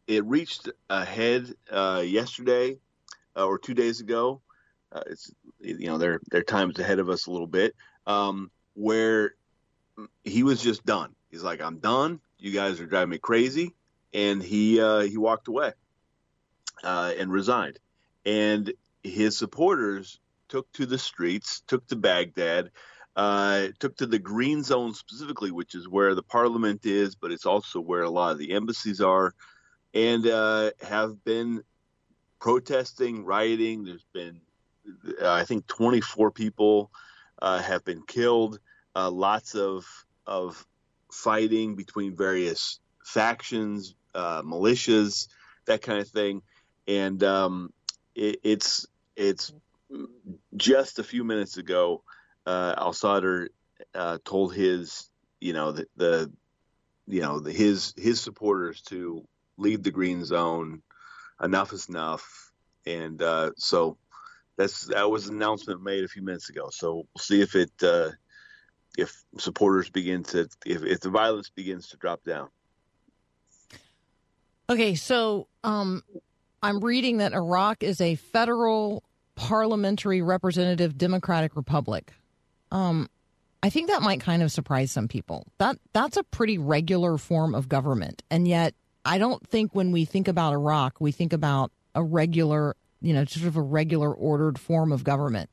it 0.09 0.25
reached 0.25 0.69
a 0.91 1.05
head 1.05 1.53
uh, 1.71 2.03
yesterday 2.05 2.79
uh, 3.37 3.47
or 3.47 3.59
two 3.59 3.75
days 3.75 4.01
ago. 4.01 4.41
Uh, 4.91 5.03
it's 5.07 5.31
you 5.61 5.87
know 5.87 5.99
they're 5.99 6.21
they're 6.31 6.43
times 6.43 6.79
ahead 6.79 6.99
of 6.99 7.09
us 7.09 7.27
a 7.27 7.31
little 7.31 7.47
bit. 7.47 7.77
Um, 8.07 8.51
where 8.75 9.35
he 10.25 10.43
was 10.43 10.63
just 10.63 10.85
done. 10.87 11.15
He's 11.31 11.43
like, 11.43 11.61
I'm 11.61 11.79
done. 11.79 12.21
You 12.39 12.53
guys 12.53 12.81
are 12.81 12.87
driving 12.87 13.11
me 13.11 13.19
crazy, 13.19 13.75
and 14.15 14.43
he 14.43 14.81
uh, 14.81 15.01
he 15.01 15.19
walked 15.19 15.49
away 15.49 15.73
uh, 16.83 17.13
and 17.19 17.31
resigned. 17.31 17.79
And 18.25 18.73
his 19.03 19.37
supporters 19.37 20.21
took 20.49 20.71
to 20.73 20.87
the 20.87 20.99
streets, 20.99 21.63
took 21.67 21.87
to 21.89 21.97
Baghdad, 21.97 22.71
uh, 23.17 23.69
took 23.79 23.97
to 23.99 24.07
the 24.07 24.19
Green 24.19 24.63
Zone 24.63 24.95
specifically, 24.95 25.51
which 25.51 25.75
is 25.75 25.89
where 25.89 26.15
the 26.15 26.23
parliament 26.23 26.87
is, 26.87 27.15
but 27.15 27.33
it's 27.33 27.47
also 27.47 27.81
where 27.81 28.03
a 28.03 28.11
lot 28.11 28.33
of 28.33 28.39
the 28.39 28.53
embassies 28.53 29.01
are, 29.01 29.35
and 29.99 30.27
uh, 30.29 30.71
have 30.81 31.25
been 31.25 31.65
protesting, 32.39 33.25
rioting. 33.25 33.85
There's 33.85 34.07
been, 34.13 34.41
uh, 35.21 35.33
I 35.33 35.45
think, 35.45 35.67
24 35.67 36.31
people 36.31 36.93
uh, 37.43 37.61
have 37.61 37.85
been 37.85 38.03
killed. 38.07 38.61
Uh, 38.95 39.11
lots 39.11 39.55
of 39.57 39.85
of 40.25 40.65
fighting 41.11 41.75
between 41.75 42.15
various 42.15 42.79
factions, 43.05 43.95
uh, 44.15 44.43
militias, 44.43 45.27
that 45.65 45.83
kind 45.83 46.01
of 46.01 46.09
thing, 46.09 46.43
and 46.87 47.23
um, 47.25 47.73
it, 48.15 48.39
it's 48.45 48.87
it's 49.17 49.53
just 50.57 51.01
a 51.01 51.05
few 51.05 51.25
minutes 51.25 51.57
ago. 51.57 52.05
Al 52.47 52.93
Sadr 52.93 53.47
told 54.25 54.55
his, 54.55 55.11
you 55.41 55.53
know, 55.53 55.73
the, 55.73 55.87
the 55.97 56.33
you 57.09 57.21
know, 57.21 57.41
the, 57.41 57.53
his 57.53 57.95
his 57.97 58.21
supporters 58.21 58.81
to 58.83 59.27
leave 59.59 59.83
the 59.83 59.91
green 59.91 60.25
zone. 60.25 60.83
Enough 61.43 61.73
is 61.73 61.89
enough, 61.89 62.53
and 62.87 63.21
uh, 63.23 63.51
so 63.57 63.97
that's 64.57 64.87
that 64.87 65.09
was 65.09 65.29
an 65.29 65.37
announcement 65.37 65.83
made 65.83 66.05
a 66.05 66.09
few 66.09 66.23
minutes 66.23 66.49
ago. 66.49 66.69
So 66.71 66.95
we'll 66.95 67.21
see 67.21 67.41
if 67.41 67.55
it 67.55 67.71
uh, 67.83 68.11
if 68.97 69.25
supporters 69.39 69.89
begin 69.89 70.25
to 70.25 70.49
if, 70.67 70.83
if 70.83 71.01
the 71.01 71.11
violence 71.11 71.51
begins 71.51 71.89
to 71.89 71.97
drop 71.97 72.25
down. 72.25 72.49
Okay, 74.71 74.97
so 74.97 75.47
um, 75.65 76.03
I'm 76.63 76.81
reading 76.81 77.19
that 77.19 77.33
Iraq 77.33 77.83
is 77.83 78.01
a 78.01 78.17
federal 78.17 79.03
parliamentary 79.37 80.21
representative 80.21 80.99
democratic 80.99 81.57
republic. 81.57 82.13
Um, 82.73 83.09
I 83.63 83.71
think 83.71 83.89
that 83.89 84.03
might 84.03 84.21
kind 84.21 84.43
of 84.43 84.53
surprise 84.53 84.93
some 84.93 85.09
people. 85.09 85.47
That 85.59 85.79
that's 85.93 86.17
a 86.17 86.25
pretty 86.25 86.59
regular 86.59 87.17
form 87.17 87.55
of 87.55 87.69
government, 87.69 88.23
and 88.31 88.47
yet 88.47 88.75
I 89.09 89.17
don't 89.17 89.47
think 89.49 89.75
when 89.75 89.91
we 89.91 90.05
think 90.05 90.29
about 90.29 90.53
Iraq, 90.53 91.01
we 91.01 91.13
think 91.13 91.33
about 91.33 91.73
a 91.95 92.03
regular, 92.03 92.77
you 93.01 93.15
know, 93.15 93.25
sort 93.25 93.47
of 93.47 93.57
a 93.57 93.63
regular 93.63 94.13
ordered 94.13 94.59
form 94.59 94.93
of 94.93 95.03
government. 95.03 95.49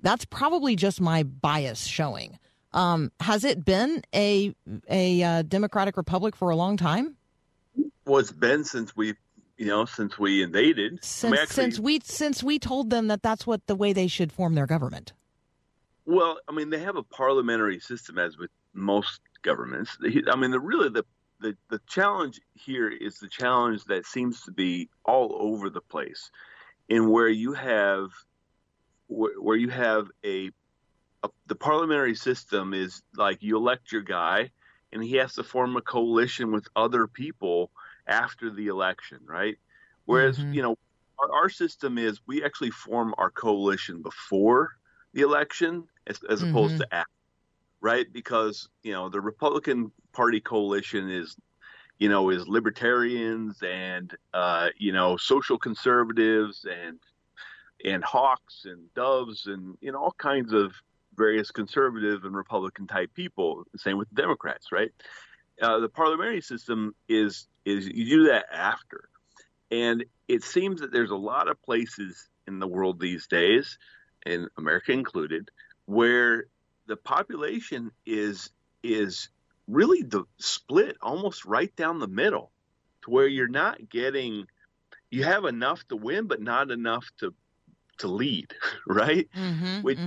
That's 0.00 0.24
probably 0.24 0.76
just 0.76 1.00
my 1.00 1.24
bias 1.24 1.86
showing. 1.86 2.38
Um, 2.72 3.10
has 3.18 3.42
it 3.42 3.64
been 3.64 4.02
a 4.14 4.54
a 4.88 5.22
uh, 5.22 5.42
democratic 5.42 5.96
republic 5.96 6.36
for 6.36 6.50
a 6.50 6.56
long 6.56 6.76
time? 6.76 7.16
Well, 8.06 8.18
it's 8.20 8.30
been 8.30 8.62
since 8.62 8.96
we, 8.96 9.14
you 9.58 9.66
know, 9.66 9.86
since 9.86 10.16
we 10.16 10.44
invaded. 10.44 10.92
I 10.92 10.94
mean, 10.94 10.98
Since 11.02 11.38
actually- 11.38 11.54
since 11.54 11.80
we 11.80 12.00
since 12.04 12.42
we 12.44 12.60
told 12.60 12.90
them 12.90 13.08
that 13.08 13.22
that's 13.22 13.44
what 13.44 13.66
the 13.66 13.74
way 13.74 13.92
they 13.92 14.06
should 14.06 14.30
form 14.30 14.54
their 14.54 14.66
government. 14.66 15.12
Well, 16.06 16.38
I 16.48 16.52
mean, 16.52 16.70
they 16.70 16.78
have 16.78 16.96
a 16.96 17.02
parliamentary 17.02 17.80
system, 17.80 18.18
as 18.18 18.38
with 18.38 18.50
most 18.72 19.20
governments. 19.42 19.98
I 20.32 20.36
mean, 20.36 20.52
the 20.52 20.60
really 20.60 20.88
the, 20.88 21.04
the 21.40 21.56
the 21.70 21.80
challenge 21.88 22.40
here 22.54 22.88
is 22.90 23.18
the 23.18 23.28
challenge 23.28 23.84
that 23.86 24.06
seems 24.06 24.42
to 24.42 24.52
be 24.52 24.90
all 25.04 25.36
over 25.40 25.70
the 25.70 25.80
place, 25.82 26.30
in 26.88 27.10
where 27.10 27.28
you 27.28 27.52
have 27.54 28.10
where, 29.08 29.40
where 29.40 29.56
you 29.56 29.68
have 29.70 30.08
a, 30.24 30.50
a 31.24 31.30
the 31.46 31.56
parliamentary 31.56 32.14
system 32.14 32.74
is 32.74 33.02
like 33.16 33.42
you 33.42 33.56
elect 33.56 33.92
your 33.92 34.02
guy, 34.02 34.50
and 34.92 35.02
he 35.04 35.16
has 35.16 35.34
to 35.34 35.44
form 35.44 35.76
a 35.76 35.82
coalition 35.82 36.52
with 36.52 36.66
other 36.76 37.06
people 37.06 37.72
after 38.06 38.50
the 38.50 38.68
election, 38.68 39.20
right? 39.24 39.56
Whereas 40.06 40.38
Mhm. 40.38 40.54
you 40.54 40.62
know 40.62 40.76
our, 41.20 41.32
our 41.32 41.48
system 41.50 41.98
is 41.98 42.20
we 42.26 42.44
actually 42.44 42.70
form 42.70 43.14
our 43.18 43.30
coalition 43.30 44.02
before 44.02 44.70
the 45.14 45.22
election 45.22 45.86
as, 46.06 46.20
as 46.28 46.42
opposed 46.42 46.76
to 46.78 46.86
after, 46.94 47.10
right? 47.80 48.06
Because 48.12 48.68
you 48.82 48.92
know 48.92 49.08
the 49.08 49.20
Republican 49.20 49.92
Party 50.12 50.40
coalition 50.40 51.10
is, 51.10 51.36
you 51.98 52.08
know, 52.08 52.30
is 52.30 52.48
libertarians 52.48 53.62
and 53.62 54.14
uh, 54.34 54.68
you 54.76 54.92
know 54.92 55.16
social 55.16 55.58
conservatives 55.58 56.66
and 56.70 56.98
and 57.84 58.04
hawks 58.04 58.62
and 58.64 58.92
doves 58.94 59.46
and 59.46 59.76
you 59.80 59.92
know 59.92 59.98
all 59.98 60.14
kinds 60.18 60.52
of 60.52 60.72
various 61.16 61.50
conservative 61.50 62.24
and 62.24 62.34
Republican 62.34 62.86
type 62.86 63.12
people. 63.14 63.64
Same 63.76 63.98
with 63.98 64.12
Democrats, 64.14 64.72
right? 64.72 64.90
Uh, 65.60 65.78
the 65.78 65.88
parliamentary 65.88 66.40
system 66.40 66.94
is 67.08 67.46
is 67.64 67.86
you 67.86 68.08
do 68.08 68.24
that 68.24 68.46
after, 68.52 69.08
and 69.70 70.04
it 70.28 70.42
seems 70.42 70.80
that 70.80 70.92
there's 70.92 71.10
a 71.10 71.16
lot 71.16 71.48
of 71.48 71.60
places 71.62 72.28
in 72.46 72.58
the 72.58 72.66
world 72.66 72.98
these 72.98 73.26
days, 73.26 73.78
and 74.24 74.48
America 74.56 74.92
included, 74.92 75.50
where 75.84 76.46
the 76.86 76.96
population 76.96 77.90
is 78.06 78.50
is 78.82 79.28
really 79.70 80.02
the 80.02 80.24
split 80.38 80.96
almost 81.00 81.44
right 81.44 81.74
down 81.76 81.98
the 81.98 82.08
middle, 82.08 82.50
to 83.02 83.10
where 83.10 83.26
you're 83.26 83.48
not 83.48 83.88
getting, 83.88 84.46
you 85.10 85.24
have 85.24 85.44
enough 85.44 85.86
to 85.88 85.96
win, 85.96 86.26
but 86.26 86.40
not 86.42 86.70
enough 86.70 87.06
to 87.20 87.34
to 87.98 88.08
lead, 88.08 88.54
right? 88.86 89.28
Mm-hmm, 89.36 89.82
Which- 89.82 89.98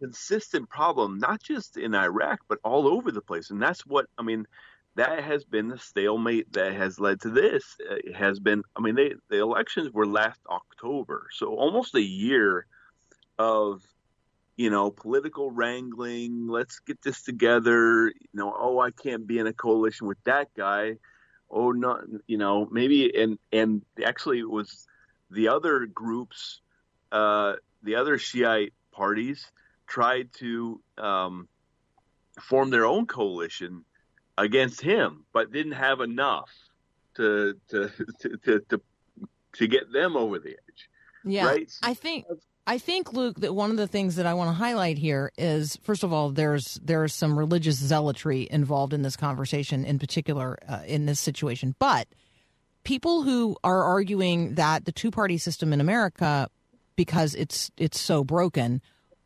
consistent 0.00 0.68
problem, 0.68 1.18
not 1.18 1.40
just 1.40 1.76
in 1.76 1.94
Iraq, 1.94 2.40
but 2.48 2.58
all 2.64 2.88
over 2.88 3.12
the 3.12 3.20
place. 3.20 3.50
And 3.50 3.62
that's 3.62 3.86
what, 3.86 4.06
I 4.18 4.22
mean, 4.22 4.46
that 4.96 5.22
has 5.22 5.44
been 5.44 5.68
the 5.68 5.78
stalemate 5.78 6.52
that 6.54 6.72
has 6.74 6.98
led 6.98 7.20
to 7.20 7.30
this. 7.30 7.76
It 7.78 8.16
has 8.16 8.40
been, 8.40 8.64
I 8.74 8.80
mean, 8.80 8.96
they, 8.96 9.14
the 9.30 9.38
elections 9.38 9.92
were 9.92 10.06
last 10.06 10.40
October. 10.50 11.28
So 11.32 11.54
almost 11.54 11.94
a 11.94 12.02
year 12.02 12.66
of, 13.38 13.82
you 14.56 14.70
know, 14.70 14.90
political 14.90 15.50
wrangling. 15.50 16.48
Let's 16.48 16.80
get 16.80 17.00
this 17.02 17.22
together. 17.22 18.08
You 18.08 18.30
know, 18.34 18.54
oh, 18.56 18.78
I 18.80 18.90
can't 18.90 19.26
be 19.26 19.38
in 19.38 19.46
a 19.46 19.52
coalition 19.52 20.06
with 20.06 20.22
that 20.24 20.48
guy. 20.54 20.96
Oh, 21.50 21.72
no, 21.72 22.00
you 22.26 22.38
know, 22.38 22.66
maybe, 22.70 23.14
and, 23.14 23.38
and 23.52 23.82
actually 24.02 24.38
it 24.38 24.50
was 24.50 24.86
the 25.30 25.48
other 25.48 25.86
groups, 25.86 26.60
uh, 27.10 27.54
the 27.82 27.96
other 27.96 28.16
Shiite 28.16 28.72
parties 28.90 29.50
tried 29.86 30.32
to 30.34 30.80
um, 30.96 31.48
form 32.40 32.70
their 32.70 32.86
own 32.86 33.06
coalition 33.06 33.84
against 34.38 34.80
him, 34.80 35.24
but 35.32 35.52
didn't 35.52 35.72
have 35.72 36.00
enough 36.00 36.50
to 37.16 37.58
to 37.68 37.90
to 38.20 38.36
to, 38.38 38.60
to, 38.70 38.80
to 39.54 39.66
get 39.66 39.92
them 39.92 40.16
over 40.16 40.38
the 40.38 40.50
edge. 40.50 40.88
Yeah, 41.24 41.46
Right? 41.46 41.72
I 41.82 41.94
think 41.94 42.26
I 42.66 42.78
think 42.78 43.12
Luke 43.12 43.40
that 43.40 43.54
one 43.54 43.70
of 43.70 43.76
the 43.76 43.88
things 43.88 44.16
that 44.16 44.26
I 44.26 44.34
want 44.34 44.48
to 44.48 44.54
highlight 44.54 44.96
here 44.96 45.32
is 45.36 45.76
first 45.82 46.04
of 46.04 46.12
all 46.12 46.30
there's 46.30 46.78
there's 46.82 47.12
some 47.12 47.38
religious 47.38 47.76
zealotry 47.76 48.46
involved 48.50 48.92
in 48.92 49.02
this 49.02 49.16
conversation 49.16 49.84
in 49.84 49.98
particular 49.98 50.58
uh, 50.68 50.80
in 50.86 51.06
this 51.06 51.18
situation, 51.18 51.74
but 51.78 52.06
people 52.84 53.22
who 53.22 53.56
are 53.64 53.82
arguing 53.82 54.54
that 54.54 54.84
the 54.84 54.92
two 54.92 55.10
party 55.10 55.38
system 55.38 55.72
in 55.72 55.80
America 55.80 56.48
because 56.94 57.34
it's 57.34 57.70
it's 57.76 57.98
so 57.98 58.22
broken, 58.22 58.80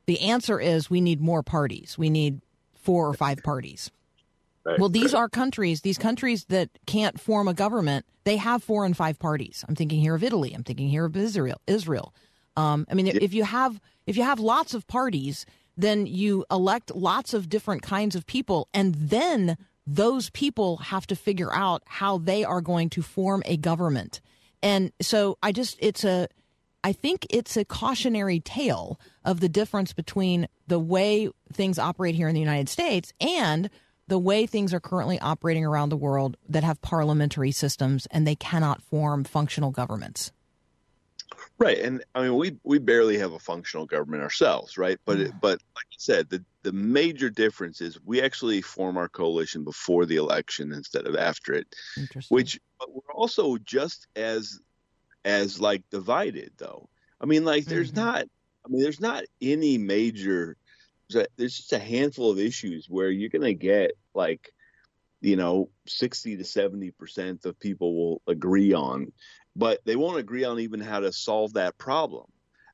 the 0.06 0.20
answer 0.20 0.58
is 0.58 0.88
we 0.88 1.00
need 1.00 1.20
more 1.20 1.42
parties. 1.42 1.98
We 1.98 2.10
need 2.10 2.40
four 2.74 3.08
or 3.08 3.14
five 3.14 3.42
parties. 3.42 3.90
Right, 4.64 4.78
Well, 4.78 4.88
these 4.88 5.14
are 5.14 5.28
countries, 5.28 5.82
these 5.82 5.98
countries 5.98 6.44
that 6.46 6.70
can't 6.86 7.20
form 7.20 7.48
a 7.48 7.54
government, 7.54 8.06
they 8.24 8.36
have 8.36 8.64
four 8.64 8.84
and 8.84 8.96
five 8.96 9.18
parties. 9.18 9.64
I'm 9.68 9.74
thinking 9.74 10.00
here 10.00 10.14
of 10.14 10.24
Italy. 10.24 10.52
I'm 10.54 10.64
thinking 10.64 10.88
here 10.88 11.04
of 11.04 11.16
Israel. 11.16 11.60
Israel. 11.66 12.14
Um, 12.56 12.86
I 12.90 12.94
mean, 12.94 13.06
if 13.06 13.34
you 13.34 13.44
have 13.44 13.80
if 14.06 14.16
you 14.16 14.22
have 14.22 14.40
lots 14.40 14.74
of 14.74 14.86
parties, 14.86 15.46
then 15.76 16.06
you 16.06 16.44
elect 16.50 16.94
lots 16.94 17.34
of 17.34 17.48
different 17.48 17.82
kinds 17.82 18.14
of 18.14 18.26
people, 18.26 18.68
and 18.72 18.94
then 18.94 19.56
those 19.86 20.30
people 20.30 20.78
have 20.78 21.06
to 21.08 21.16
figure 21.16 21.52
out 21.52 21.82
how 21.86 22.18
they 22.18 22.44
are 22.44 22.60
going 22.60 22.90
to 22.90 23.02
form 23.02 23.42
a 23.46 23.56
government. 23.56 24.20
And 24.62 24.92
so, 25.00 25.38
I 25.42 25.52
just 25.52 25.76
it's 25.80 26.04
a 26.04 26.28
I 26.82 26.92
think 26.92 27.26
it's 27.30 27.56
a 27.56 27.64
cautionary 27.64 28.38
tale 28.38 29.00
of 29.24 29.40
the 29.40 29.48
difference 29.48 29.92
between 29.92 30.46
the 30.68 30.78
way 30.78 31.28
things 31.52 31.80
operate 31.80 32.14
here 32.14 32.28
in 32.28 32.34
the 32.34 32.40
United 32.40 32.68
States 32.68 33.12
and 33.20 33.68
the 34.06 34.18
way 34.20 34.46
things 34.46 34.72
are 34.72 34.78
currently 34.78 35.18
operating 35.18 35.64
around 35.64 35.88
the 35.88 35.96
world 35.96 36.36
that 36.48 36.62
have 36.62 36.80
parliamentary 36.82 37.50
systems 37.50 38.06
and 38.12 38.24
they 38.24 38.36
cannot 38.36 38.82
form 38.82 39.24
functional 39.24 39.72
governments. 39.72 40.30
Right, 41.58 41.78
and 41.78 42.04
I 42.14 42.22
mean 42.22 42.36
we 42.36 42.56
we 42.64 42.78
barely 42.78 43.16
have 43.16 43.32
a 43.32 43.38
functional 43.38 43.86
government 43.86 44.22
ourselves, 44.22 44.76
right? 44.76 44.98
But 45.06 45.20
it, 45.20 45.32
but 45.40 45.58
like 45.74 45.86
you 45.90 45.98
said, 45.98 46.28
the 46.28 46.44
the 46.62 46.72
major 46.72 47.30
difference 47.30 47.80
is 47.80 47.98
we 48.04 48.20
actually 48.20 48.60
form 48.60 48.98
our 48.98 49.08
coalition 49.08 49.64
before 49.64 50.04
the 50.04 50.16
election 50.16 50.72
instead 50.72 51.06
of 51.06 51.16
after 51.16 51.54
it, 51.54 51.66
Interesting. 51.96 52.34
which 52.34 52.60
but 52.78 52.94
we're 52.94 53.14
also 53.14 53.56
just 53.58 54.06
as 54.16 54.60
as 55.24 55.58
like 55.58 55.82
divided 55.90 56.52
though. 56.58 56.90
I 57.22 57.26
mean, 57.26 57.44
like 57.46 57.64
there's 57.64 57.92
Mhm. 57.92 57.96
not. 57.96 58.26
I 58.64 58.68
mean, 58.68 58.82
there's 58.82 59.00
not 59.00 59.24
any 59.40 59.78
major. 59.78 60.58
There's 61.08 61.24
a- 61.24 61.28
there's 61.36 61.56
just 61.56 61.72
a 61.72 61.78
handful 61.78 62.30
of 62.30 62.38
issues 62.38 62.86
where 62.90 63.10
you're 63.10 63.30
gonna 63.30 63.54
get 63.54 63.92
like, 64.12 64.52
you 65.22 65.36
know, 65.36 65.70
sixty 65.86 66.36
to 66.36 66.44
seventy 66.44 66.90
percent 66.90 67.46
of 67.46 67.58
people 67.60 67.94
will 67.96 68.22
agree 68.26 68.74
on, 68.74 69.12
but 69.56 69.80
they 69.86 69.96
won't 69.96 70.18
agree 70.18 70.44
on 70.44 70.60
even 70.60 70.80
how 70.80 71.00
to 71.00 71.12
solve 71.12 71.54
that 71.54 71.78
problem. 71.78 72.26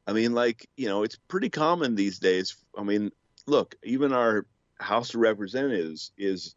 I 0.07 0.13
mean, 0.13 0.33
like 0.33 0.69
you 0.77 0.89
know, 0.89 1.05
it's 1.05 1.17
pretty 1.29 1.49
common 1.49 1.95
these 1.95 2.19
days. 2.19 2.57
I 2.77 2.83
mean, 2.83 3.13
look, 3.47 3.77
even 3.85 4.13
our 4.13 4.47
House 4.81 5.15
of 5.15 5.21
Representatives 5.21 6.11
is 6.19 6.57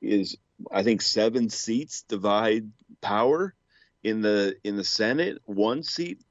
is 0.00 0.36
I 0.72 0.82
think 0.82 1.02
seven 1.02 1.50
seats 1.50 2.02
divide 2.08 2.70
power 3.02 3.54
in 4.02 4.22
the 4.22 4.56
in 4.64 4.76
the 4.76 4.84
Senate. 4.84 5.38
One 5.44 5.82
seat 5.82 6.22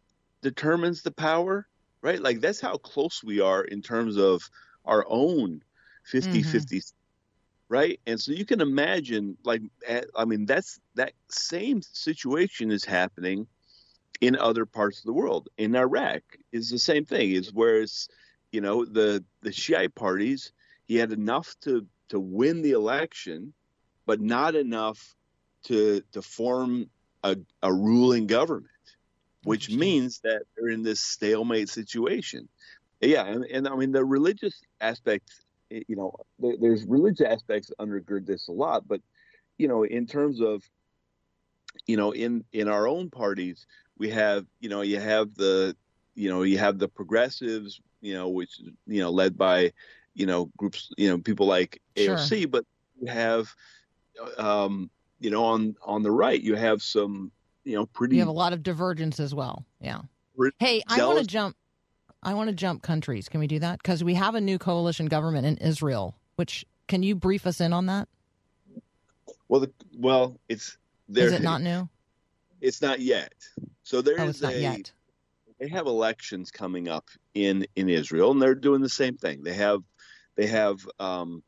determines 0.41 1.03
the 1.03 1.11
power, 1.11 1.67
right? 2.01 2.19
Like 2.19 2.41
that's 2.41 2.59
how 2.59 2.77
close 2.77 3.23
we 3.23 3.41
are 3.41 3.63
in 3.63 3.83
terms 3.83 4.17
of 4.17 4.41
our 4.85 5.05
own 5.07 5.61
50-50 6.11 6.91
right? 7.69 7.99
And 8.07 8.19
so 8.19 8.31
you 8.31 8.45
can 8.45 8.61
imagine 8.61 9.37
like 9.45 9.61
I 10.15 10.25
mean 10.25 10.45
that's 10.45 10.79
that 10.95 11.13
same 11.29 11.81
situation 11.81 12.71
is 12.71 12.83
happening 12.83 13.47
in 14.21 14.35
other 14.35 14.65
parts 14.65 14.99
of 14.99 15.05
the 15.05 15.13
world. 15.13 15.49
In 15.57 15.75
Iraq 15.75 16.23
is 16.51 16.69
the 16.69 16.79
same 16.79 17.05
thing. 17.05 17.31
Is 17.31 17.53
where 17.53 17.81
it's 17.81 18.09
you 18.51 18.61
know 18.61 18.83
the 18.83 19.23
the 19.41 19.51
Shiite 19.51 19.95
parties 19.95 20.51
he 20.85 20.95
had 20.95 21.11
enough 21.11 21.55
to 21.61 21.85
to 22.09 22.19
win 22.19 22.61
the 22.63 22.71
election, 22.71 23.53
but 24.05 24.19
not 24.19 24.55
enough 24.55 25.15
to 25.65 26.01
to 26.11 26.21
form 26.21 26.89
a, 27.23 27.37
a 27.61 27.71
ruling 27.71 28.27
government, 28.27 28.67
which 29.43 29.69
means 29.69 30.19
that 30.21 30.41
they're 30.55 30.69
in 30.69 30.83
this 30.83 30.99
stalemate 30.99 31.69
situation. 31.69 32.49
Yeah, 33.01 33.25
and, 33.25 33.45
and 33.45 33.67
I 33.67 33.75
mean 33.75 33.91
the 33.91 34.03
religious 34.03 34.59
aspect, 34.81 35.29
eh, 35.71 35.81
you 35.87 35.95
know, 35.95 36.13
there, 36.39 36.55
there's 36.59 36.85
religious 36.85 37.25
aspects 37.27 37.71
undergird 37.79 38.25
this 38.25 38.47
a 38.47 38.51
lot, 38.51 38.87
but 38.87 39.01
you 39.57 39.67
know, 39.67 39.83
in 39.83 40.05
terms 40.05 40.41
of, 40.41 40.63
you 41.85 41.97
know, 41.97 42.11
in 42.11 42.43
in 42.53 42.67
our 42.67 42.87
own 42.87 43.09
parties, 43.09 43.67
we 43.97 44.09
have, 44.09 44.45
you 44.59 44.69
know, 44.69 44.81
you 44.81 44.99
have 44.99 45.35
the, 45.35 45.75
you 46.15 46.29
know, 46.29 46.43
you 46.43 46.57
have 46.57 46.79
the 46.79 46.87
progressives, 46.87 47.81
you 48.01 48.13
know, 48.13 48.29
which 48.29 48.59
you 48.87 49.01
know 49.01 49.09
led 49.11 49.37
by, 49.37 49.71
you 50.13 50.25
know, 50.25 50.49
groups, 50.57 50.91
you 50.97 51.09
know, 51.09 51.17
people 51.17 51.45
like 51.45 51.81
Sure. 51.97 52.15
AOC, 52.15 52.49
but 52.49 52.65
you 53.01 53.07
have, 53.11 53.53
um, 54.37 54.89
you 55.19 55.29
know, 55.29 55.43
on 55.43 55.75
on 55.83 56.03
the 56.03 56.11
right, 56.11 56.41
you 56.41 56.55
have 56.55 56.81
some, 56.81 57.31
you 57.65 57.75
know, 57.75 57.85
pretty 57.85 58.15
You 58.15 58.21
have 58.21 58.29
a 58.29 58.31
lot 58.31 58.53
of 58.53 58.63
divergence 58.63 59.19
as 59.19 59.35
well. 59.35 59.65
Yeah. 59.81 60.01
Hey, 60.59 60.81
I 60.87 61.05
want 61.05 61.19
to 61.19 61.25
jump. 61.25 61.55
I 62.21 62.33
want 62.33 62.49
to 62.49 62.55
jump 62.55 62.81
countries. 62.81 63.29
Can 63.29 63.39
we 63.39 63.47
do 63.47 63.59
that? 63.59 63.79
Because 63.79 64.03
we 64.03 64.13
have 64.15 64.35
a 64.35 64.41
new 64.41 64.57
coalition 64.57 65.05
government 65.05 65.45
in 65.45 65.57
Israel. 65.57 66.15
Which 66.35 66.65
can 66.87 67.03
you 67.03 67.15
brief 67.15 67.47
us 67.47 67.61
in 67.61 67.73
on 67.73 67.85
that? 67.87 68.07
well, 69.47 69.61
the, 69.61 69.71
well, 69.97 70.39
it's 70.47 70.77
there. 71.07 71.27
Is 71.27 71.33
it 71.33 71.41
not 71.41 71.61
new? 71.61 71.89
It's 72.61 72.81
not 72.81 72.99
yet. 72.99 73.33
So 73.83 74.01
there 74.01 74.21
is 74.21 74.43
Oh, 74.43 74.47
not 74.47 74.55
a 74.55 74.59
yet. 74.59 74.91
they 75.59 75.67
have 75.69 75.87
elections 75.87 76.51
coming 76.51 76.87
up 76.87 77.05
in 77.33 77.65
in 77.75 77.89
Israel, 77.89 78.31
and 78.31 78.41
they're 78.41 78.55
doing 78.55 78.81
the 78.81 78.89
same 78.89 79.17
thing. 79.17 79.43
They 79.43 79.53
have 79.53 79.81
they 80.35 80.47
have 80.47 80.79
um, 80.99 81.41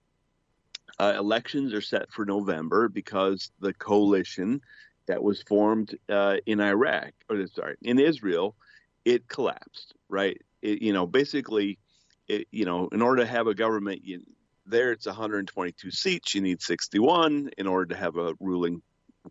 uh, 0.99 1.13
elections 1.17 1.73
are 1.73 1.81
set 1.81 2.11
for 2.11 2.25
November 2.25 2.89
because 2.89 3.51
the 3.59 3.73
coalition 3.73 4.61
that 5.07 5.21
was 5.21 5.41
formed 5.43 5.97
uh, 6.09 6.37
in 6.45 6.59
Iraq 6.59 7.11
or 7.29 7.45
sorry 7.47 7.75
in 7.81 7.99
Israel 7.99 8.55
it 9.03 9.27
collapsed. 9.27 9.93
Right? 10.09 10.41
It, 10.61 10.81
you 10.81 10.93
know, 10.93 11.05
basically, 11.05 11.79
it, 12.27 12.47
you 12.51 12.65
know, 12.65 12.87
in 12.91 13.01
order 13.01 13.23
to 13.23 13.27
have 13.27 13.47
a 13.47 13.55
government, 13.55 14.01
you, 14.03 14.21
there 14.65 14.91
it's 14.91 15.05
122 15.05 15.91
seats. 15.91 16.35
You 16.35 16.41
need 16.41 16.61
61 16.61 17.51
in 17.57 17.67
order 17.67 17.93
to 17.93 17.99
have 17.99 18.17
a 18.17 18.33
ruling 18.39 18.81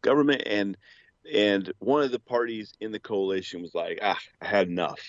government, 0.03 0.43
and 0.47 0.77
and 1.33 1.73
one 1.79 2.03
of 2.03 2.13
the 2.13 2.19
parties 2.19 2.73
in 2.81 2.93
the 2.93 2.99
coalition 2.99 3.63
was 3.63 3.75
like, 3.75 3.99
ah, 4.03 4.19
I 4.41 4.47
had 4.47 4.69
enough, 4.69 5.01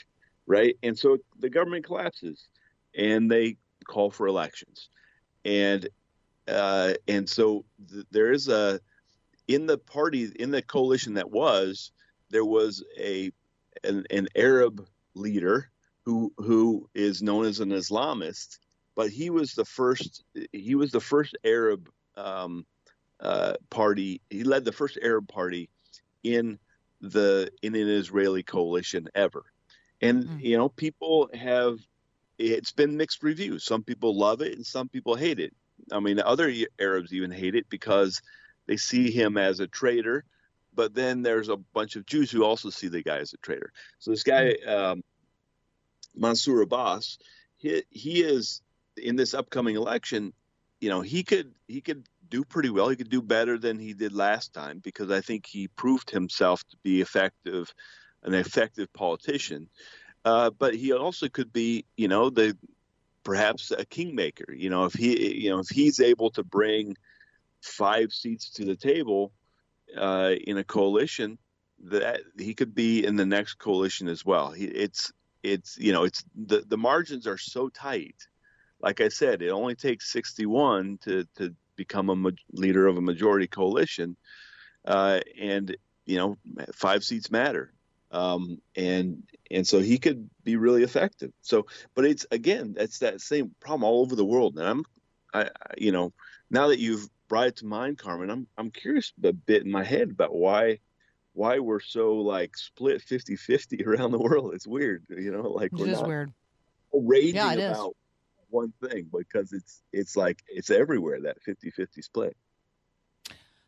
right? 0.45 0.75
And 0.83 0.97
so 0.97 1.17
the 1.39 1.49
government 1.49 1.85
collapses, 1.85 2.47
and 2.95 3.31
they 3.31 3.57
call 3.87 4.11
for 4.11 4.27
elections, 4.27 4.89
and 5.45 5.87
uh, 6.47 6.93
and 7.07 7.27
so 7.27 7.65
th- 7.89 8.05
there 8.11 8.31
is 8.31 8.47
a 8.47 8.79
in 9.47 9.65
the 9.65 9.77
party 9.77 10.31
in 10.39 10.51
the 10.51 10.61
coalition 10.61 11.15
that 11.15 11.29
was 11.29 11.91
there 12.29 12.45
was 12.45 12.83
a 12.99 13.31
an, 13.83 14.05
an 14.09 14.27
Arab 14.35 14.87
leader 15.15 15.70
who 16.05 16.33
who 16.37 16.89
is 16.93 17.21
known 17.21 17.45
as 17.45 17.59
an 17.59 17.69
Islamist, 17.69 18.57
but 18.95 19.09
he 19.09 19.29
was 19.29 19.53
the 19.53 19.65
first 19.65 20.23
he 20.51 20.75
was 20.75 20.91
the 20.91 20.99
first 20.99 21.37
Arab 21.43 21.89
um, 22.15 22.65
uh, 23.19 23.53
party. 23.69 24.21
He 24.29 24.43
led 24.43 24.65
the 24.65 24.71
first 24.71 24.97
Arab 25.01 25.27
party 25.27 25.69
in 26.23 26.59
the 27.01 27.51
in 27.61 27.75
an 27.75 27.87
Israeli 27.89 28.43
coalition 28.43 29.07
ever. 29.15 29.43
And 30.01 30.25
Mm. 30.25 30.41
you 30.41 30.57
know, 30.57 30.69
people 30.69 31.29
have 31.33 31.77
it's 32.37 32.71
been 32.71 32.97
mixed 32.97 33.21
reviews. 33.23 33.63
Some 33.63 33.83
people 33.83 34.17
love 34.17 34.41
it 34.41 34.55
and 34.55 34.65
some 34.65 34.89
people 34.89 35.15
hate 35.15 35.39
it. 35.39 35.53
I 35.91 35.99
mean, 35.99 36.19
other 36.19 36.51
Arabs 36.79 37.13
even 37.13 37.31
hate 37.31 37.55
it 37.55 37.69
because 37.69 38.21
they 38.67 38.77
see 38.77 39.11
him 39.11 39.37
as 39.37 39.59
a 39.59 39.67
traitor. 39.67 40.23
But 40.73 40.93
then 40.93 41.21
there's 41.21 41.49
a 41.49 41.57
bunch 41.57 41.95
of 41.97 42.05
Jews 42.05 42.31
who 42.31 42.43
also 42.43 42.69
see 42.69 42.87
the 42.87 43.03
guy 43.03 43.17
as 43.17 43.33
a 43.33 43.37
traitor. 43.37 43.71
So 43.99 44.11
this 44.11 44.23
guy, 44.23 44.53
um, 44.65 45.03
Mansour 46.15 46.61
Abbas, 46.61 47.17
he, 47.57 47.83
he 47.89 48.23
is 48.23 48.61
in 48.97 49.15
this 49.15 49.33
upcoming 49.33 49.75
election. 49.75 50.33
You 50.79 50.89
know, 50.89 51.01
he 51.01 51.23
could 51.23 51.53
he 51.67 51.81
could 51.81 52.07
do 52.29 52.43
pretty 52.43 52.69
well. 52.69 52.89
He 52.89 52.95
could 52.95 53.09
do 53.09 53.21
better 53.21 53.57
than 53.57 53.77
he 53.77 53.93
did 53.93 54.13
last 54.13 54.53
time 54.53 54.79
because 54.79 55.11
I 55.11 55.21
think 55.21 55.45
he 55.45 55.67
proved 55.67 56.09
himself 56.09 56.63
to 56.69 56.77
be 56.81 57.01
effective, 57.01 57.73
an 58.23 58.33
effective 58.33 58.91
politician. 58.93 59.69
Uh, 60.23 60.49
but 60.49 60.73
he 60.75 60.93
also 60.93 61.27
could 61.27 61.51
be, 61.51 61.85
you 61.97 62.07
know, 62.07 62.29
the 62.29 62.57
perhaps 63.23 63.71
a 63.71 63.85
kingmaker. 63.85 64.51
You 64.53 64.69
know, 64.69 64.85
if 64.85 64.93
he, 64.93 65.43
you 65.43 65.49
know, 65.49 65.59
if 65.59 65.69
he's 65.69 65.99
able 65.99 66.31
to 66.31 66.43
bring 66.43 66.95
five 67.61 68.11
seats 68.11 68.49
to 68.51 68.65
the 68.65 68.75
table 68.75 69.31
uh, 69.95 70.33
in 70.47 70.57
a 70.57 70.63
coalition, 70.63 71.37
that 71.85 72.21
he 72.37 72.53
could 72.53 72.75
be 72.75 73.05
in 73.05 73.15
the 73.15 73.25
next 73.25 73.55
coalition 73.55 74.07
as 74.07 74.23
well. 74.23 74.51
He, 74.51 74.65
it's 74.65 75.11
it's 75.43 75.77
you 75.77 75.91
know 75.93 76.03
it's 76.03 76.23
the 76.35 76.63
the 76.67 76.77
margins 76.77 77.27
are 77.27 77.37
so 77.37 77.69
tight. 77.69 78.15
Like 78.81 79.01
I 79.01 79.09
said, 79.09 79.41
it 79.41 79.49
only 79.51 79.75
takes 79.75 80.11
61 80.11 80.99
to 81.03 81.25
to 81.37 81.55
become 81.75 82.09
a 82.09 82.15
ma- 82.15 82.29
leader 82.53 82.87
of 82.87 82.97
a 82.97 83.01
majority 83.01 83.47
coalition, 83.47 84.17
uh, 84.85 85.19
and 85.39 85.75
you 86.05 86.17
know 86.17 86.37
five 86.73 87.03
seats 87.03 87.31
matter. 87.31 87.73
Um, 88.11 88.59
and 88.75 89.23
and 89.49 89.65
so 89.67 89.79
he 89.79 89.97
could 89.97 90.29
be 90.43 90.57
really 90.57 90.83
effective. 90.83 91.31
So, 91.41 91.65
but 91.95 92.05
it's 92.05 92.25
again, 92.31 92.73
that's 92.77 92.99
that 92.99 93.21
same 93.21 93.55
problem 93.61 93.83
all 93.83 94.01
over 94.01 94.15
the 94.15 94.25
world. 94.25 94.57
And 94.57 94.67
I'm, 94.67 94.83
I, 95.33 95.43
I- 95.43 95.49
you 95.77 95.91
know, 95.91 96.13
now 96.49 96.67
that 96.67 96.79
you've 96.79 97.07
brought 97.29 97.47
it 97.47 97.55
to 97.57 97.65
mind, 97.65 97.97
Carmen, 97.97 98.29
I'm 98.29 98.47
I'm 98.57 98.71
curious 98.71 99.13
a 99.23 99.33
bit 99.33 99.63
in 99.63 99.71
my 99.71 99.83
head 99.83 100.11
about 100.11 100.35
why 100.35 100.79
why 101.33 101.59
we're 101.59 101.79
so 101.79 102.15
like 102.15 102.57
split 102.57 103.01
50-50 103.01 103.85
around 103.87 104.11
the 104.11 104.19
world. 104.19 104.53
It's 104.53 104.67
weird, 104.67 105.03
you 105.09 105.31
know, 105.31 105.43
like 105.49 105.71
It 105.73 105.79
we're 105.79 105.87
is 105.87 105.99
not 105.99 106.07
weird. 106.07 106.33
raging 106.93 107.35
Yeah, 107.35 107.53
it 107.53 107.59
is. 107.59 107.77
about 107.77 107.95
one 108.49 108.73
thing 108.85 109.09
because 109.17 109.53
it's 109.53 109.81
it's 109.93 110.17
like 110.17 110.43
it's 110.47 110.69
everywhere 110.69 111.21
that 111.21 111.37
50-50 111.47 112.03
split. 112.03 112.35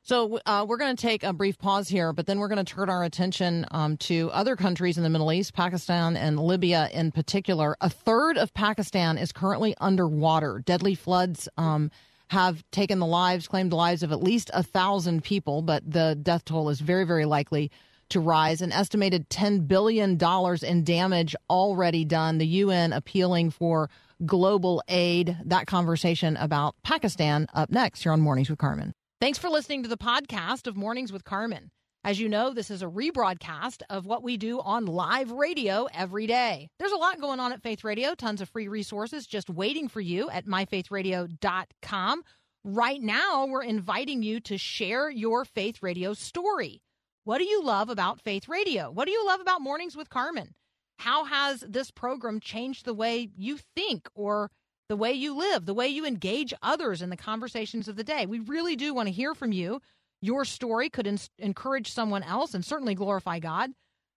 So 0.05 0.37
uh, 0.45 0.65
we're 0.67 0.75
going 0.77 0.93
to 0.93 1.01
take 1.01 1.23
a 1.23 1.31
brief 1.31 1.57
pause 1.57 1.87
here, 1.87 2.11
but 2.11 2.25
then 2.25 2.37
we're 2.37 2.49
going 2.49 2.63
to 2.63 2.73
turn 2.73 2.89
our 2.89 3.05
attention 3.05 3.65
um, 3.71 3.95
to 3.99 4.29
other 4.33 4.57
countries 4.57 4.97
in 4.97 5.03
the 5.03 5.09
Middle 5.09 5.31
East, 5.31 5.53
Pakistan 5.53 6.17
and 6.17 6.37
Libya 6.37 6.89
in 6.91 7.09
particular. 7.13 7.77
A 7.79 7.89
third 7.89 8.37
of 8.37 8.53
Pakistan 8.53 9.17
is 9.17 9.31
currently 9.31 9.73
underwater. 9.79 10.59
Deadly 10.65 10.93
floods 10.93 11.47
um, 11.57 11.89
have 12.33 12.63
taken 12.71 12.99
the 12.99 13.05
lives, 13.05 13.47
claimed 13.47 13.71
the 13.71 13.77
lives 13.77 14.03
of 14.03 14.11
at 14.11 14.21
least 14.21 14.51
a 14.53 14.63
thousand 14.63 15.23
people, 15.23 15.61
but 15.61 15.89
the 15.89 16.17
death 16.21 16.43
toll 16.45 16.69
is 16.69 16.81
very, 16.81 17.05
very 17.05 17.25
likely 17.25 17.71
to 18.09 18.19
rise. 18.19 18.61
An 18.61 18.71
estimated 18.71 19.29
$10 19.29 19.67
billion 19.67 20.19
in 20.63 20.83
damage 20.83 21.35
already 21.49 22.05
done. 22.05 22.37
The 22.37 22.47
UN 22.47 22.91
appealing 22.93 23.51
for 23.51 23.89
global 24.25 24.83
aid. 24.87 25.37
That 25.45 25.67
conversation 25.67 26.35
about 26.37 26.75
Pakistan 26.83 27.47
up 27.53 27.69
next 27.69 28.03
here 28.03 28.11
on 28.11 28.21
Mornings 28.21 28.49
with 28.49 28.59
Carmen. 28.59 28.93
Thanks 29.21 29.37
for 29.37 29.49
listening 29.49 29.83
to 29.83 29.89
the 29.89 29.97
podcast 29.97 30.67
of 30.67 30.75
Mornings 30.75 31.13
with 31.13 31.23
Carmen. 31.23 31.71
As 32.05 32.19
you 32.19 32.27
know, 32.27 32.53
this 32.53 32.69
is 32.69 32.81
a 32.81 32.87
rebroadcast 32.87 33.81
of 33.89 34.05
what 34.05 34.23
we 34.23 34.35
do 34.35 34.59
on 34.59 34.85
live 34.85 35.31
radio 35.31 35.87
every 35.93 36.27
day. 36.27 36.69
There's 36.77 36.91
a 36.91 36.97
lot 36.97 37.21
going 37.21 37.39
on 37.39 37.53
at 37.53 37.61
Faith 37.61 37.85
Radio, 37.85 38.13
tons 38.13 38.41
of 38.41 38.49
free 38.49 38.67
resources 38.67 39.25
just 39.25 39.49
waiting 39.49 39.87
for 39.87 40.01
you 40.01 40.29
at 40.29 40.45
myfaithradio.com. 40.45 42.23
right 42.65 43.01
now 43.01 43.45
we're 43.45 43.63
inviting 43.63 44.21
you 44.21 44.41
to 44.41 44.57
share 44.57 45.09
your 45.09 45.45
Faith 45.45 45.81
Radio 45.81 46.13
story. 46.13 46.81
What 47.23 47.37
do 47.37 47.45
you 47.45 47.63
love 47.63 47.89
about 47.89 48.19
Faith 48.19 48.49
Radio? 48.49 48.91
What 48.91 49.05
do 49.05 49.11
you 49.11 49.25
love 49.25 49.39
about 49.39 49.61
Mornings 49.61 49.95
with 49.95 50.09
Carmen? 50.09 50.55
How 50.99 51.23
has 51.23 51.61
this 51.61 51.89
program 51.89 52.41
changed 52.41 52.83
the 52.83 52.93
way 52.93 53.29
you 53.37 53.57
think 53.75 54.09
or 54.13 54.51
the 54.89 54.97
way 54.97 55.13
you 55.13 55.33
live, 55.33 55.65
the 55.65 55.73
way 55.73 55.87
you 55.87 56.05
engage 56.05 56.53
others 56.61 57.01
in 57.01 57.09
the 57.09 57.17
conversations 57.17 57.87
of 57.87 57.95
the 57.95 58.03
day? 58.03 58.25
We 58.25 58.39
really 58.39 58.75
do 58.75 58.93
want 58.93 59.07
to 59.07 59.13
hear 59.13 59.33
from 59.33 59.53
you. 59.53 59.81
Your 60.23 60.45
story 60.45 60.89
could 60.89 61.05
ins- 61.05 61.29
encourage 61.37 61.91
someone 61.91 62.23
else 62.23 62.53
and 62.53 62.63
certainly 62.63 62.95
glorify 62.95 63.39
God. 63.39 63.71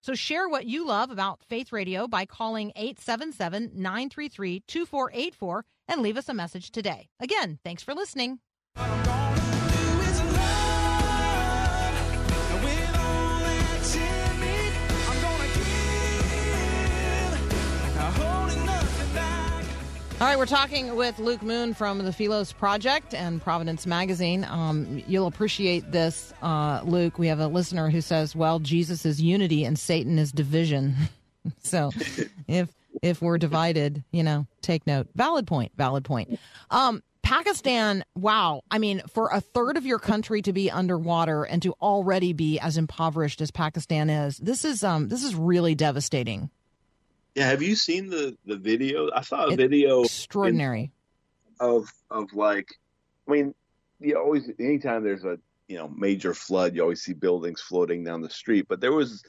So 0.04 0.14
share 0.14 0.48
what 0.48 0.64
you 0.64 0.86
love 0.86 1.10
about 1.10 1.42
Faith 1.48 1.72
Radio 1.72 2.06
by 2.06 2.26
calling 2.26 2.70
877 2.76 3.72
933 3.74 4.62
2484 4.68 5.64
and 5.88 6.02
leave 6.02 6.16
us 6.16 6.28
a 6.28 6.34
message 6.34 6.70
today. 6.70 7.08
Again, 7.18 7.58
thanks 7.64 7.82
for 7.82 7.92
listening. 7.92 8.38
All 20.18 20.26
right, 20.26 20.38
we're 20.38 20.46
talking 20.46 20.96
with 20.96 21.18
Luke 21.18 21.42
Moon 21.42 21.74
from 21.74 21.98
the 21.98 22.10
Philos 22.10 22.50
Project 22.50 23.12
and 23.12 23.40
Providence 23.40 23.86
Magazine. 23.86 24.44
Um, 24.44 25.02
you'll 25.06 25.26
appreciate 25.26 25.92
this, 25.92 26.32
uh, 26.40 26.80
Luke. 26.84 27.18
We 27.18 27.26
have 27.26 27.38
a 27.38 27.48
listener 27.48 27.90
who 27.90 28.00
says, 28.00 28.34
"Well, 28.34 28.58
Jesus 28.58 29.04
is 29.04 29.20
unity 29.20 29.66
and 29.66 29.78
Satan 29.78 30.18
is 30.18 30.32
division." 30.32 30.96
so, 31.62 31.90
if 32.48 32.70
if 33.02 33.20
we're 33.20 33.36
divided, 33.36 34.04
you 34.10 34.22
know, 34.22 34.46
take 34.62 34.86
note. 34.86 35.08
Valid 35.14 35.46
point. 35.46 35.72
Valid 35.76 36.06
point. 36.06 36.40
Um, 36.70 37.02
Pakistan. 37.22 38.02
Wow. 38.14 38.62
I 38.70 38.78
mean, 38.78 39.02
for 39.12 39.28
a 39.30 39.42
third 39.42 39.76
of 39.76 39.84
your 39.84 39.98
country 39.98 40.40
to 40.42 40.52
be 40.54 40.70
underwater 40.70 41.44
and 41.44 41.60
to 41.60 41.74
already 41.74 42.32
be 42.32 42.58
as 42.58 42.78
impoverished 42.78 43.42
as 43.42 43.50
Pakistan 43.50 44.08
is, 44.08 44.38
this 44.38 44.64
is 44.64 44.82
um, 44.82 45.08
this 45.08 45.24
is 45.24 45.34
really 45.34 45.74
devastating. 45.74 46.48
Yeah, 47.36 47.48
have 47.50 47.60
you 47.60 47.76
seen 47.76 48.08
the 48.08 48.34
the 48.46 48.56
video? 48.56 49.10
I 49.14 49.20
saw 49.20 49.44
a 49.44 49.52
It- 49.52 49.56
video 49.58 50.04
Extraordinary. 50.04 50.90
of 51.60 51.86
of 52.10 52.32
like, 52.32 52.66
I 53.28 53.30
mean, 53.30 53.54
you 54.00 54.18
always 54.18 54.50
anytime 54.58 55.04
there's 55.04 55.24
a 55.24 55.38
you 55.68 55.76
know 55.76 55.86
major 55.88 56.32
flood, 56.32 56.74
you 56.74 56.80
always 56.80 57.02
see 57.02 57.12
buildings 57.12 57.60
floating 57.60 58.02
down 58.02 58.22
the 58.22 58.30
street. 58.30 58.66
But 58.68 58.80
there 58.80 58.92
was 58.92 59.22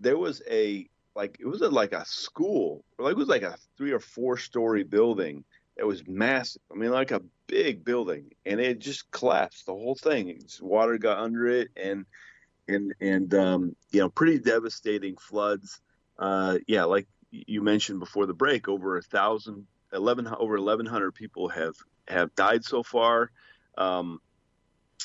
there 0.00 0.16
was 0.16 0.40
a 0.50 0.88
like 1.14 1.36
it 1.40 1.46
was 1.46 1.60
a, 1.60 1.68
like 1.68 1.92
a 1.92 2.06
school, 2.06 2.86
like 2.98 3.12
it 3.12 3.18
was 3.18 3.28
like 3.28 3.42
a 3.42 3.58
three 3.76 3.92
or 3.92 4.00
four 4.00 4.38
story 4.38 4.82
building. 4.82 5.44
It 5.76 5.84
was 5.84 6.06
massive. 6.06 6.62
I 6.72 6.74
mean, 6.76 6.90
like 6.90 7.10
a 7.10 7.20
big 7.48 7.84
building, 7.84 8.30
and 8.46 8.60
it 8.60 8.78
just 8.78 9.10
collapsed. 9.10 9.66
The 9.66 9.72
whole 9.72 9.94
thing. 9.94 10.30
It's, 10.30 10.60
water 10.60 10.96
got 10.96 11.18
under 11.18 11.46
it, 11.48 11.68
and 11.76 12.06
and 12.66 12.94
and 12.98 13.34
um, 13.34 13.76
you 13.90 14.00
know, 14.00 14.08
pretty 14.08 14.38
devastating 14.38 15.16
floods. 15.18 15.82
Uh, 16.18 16.58
yeah, 16.66 16.84
like 16.84 17.08
you 17.32 17.62
mentioned 17.62 17.98
before 17.98 18.26
the 18.26 18.34
break, 18.34 18.68
over 18.68 18.96
a 18.96 19.02
thousand 19.02 19.66
11 19.92 20.26
over 20.28 20.54
1100 20.54 21.12
people 21.14 21.48
have 21.48 21.74
have 22.08 22.34
died 22.34 22.64
so 22.64 22.82
far. 22.82 23.30
Um 23.76 24.20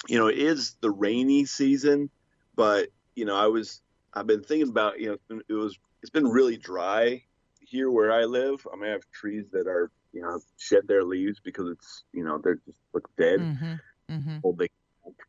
you 0.08 0.20
know 0.20 0.28
it 0.28 0.38
is 0.38 0.76
the 0.82 0.92
rainy 0.92 1.46
season 1.46 2.10
but 2.56 2.90
you 3.16 3.26
know 3.26 3.36
i 3.36 3.48
was 3.48 3.82
i've 4.14 4.28
been 4.28 4.44
thinking 4.44 4.70
about 4.70 5.00
you 5.00 5.18
know 5.30 5.42
it 5.50 5.54
was 5.54 5.78
it's 6.04 6.12
been 6.12 6.28
really 6.28 6.58
dry 6.58 7.24
here 7.62 7.90
where 7.90 8.12
i 8.12 8.26
live. 8.26 8.66
I 8.72 8.76
mean 8.76 8.90
i 8.90 8.94
have 8.94 9.02
trees 9.12 9.46
that 9.54 9.68
are 9.68 9.90
you 10.14 10.22
know 10.22 10.40
shed 10.58 10.88
their 10.88 11.04
leaves 11.04 11.40
because 11.44 11.70
it's 11.72 12.04
you 12.14 12.24
know 12.24 12.40
they're 12.44 12.62
just 12.66 12.80
look 12.94 13.10
dead. 13.18 13.40
Hmm 13.40 13.74
hmm 14.10 14.38
well, 14.42 14.54
they 14.54 14.70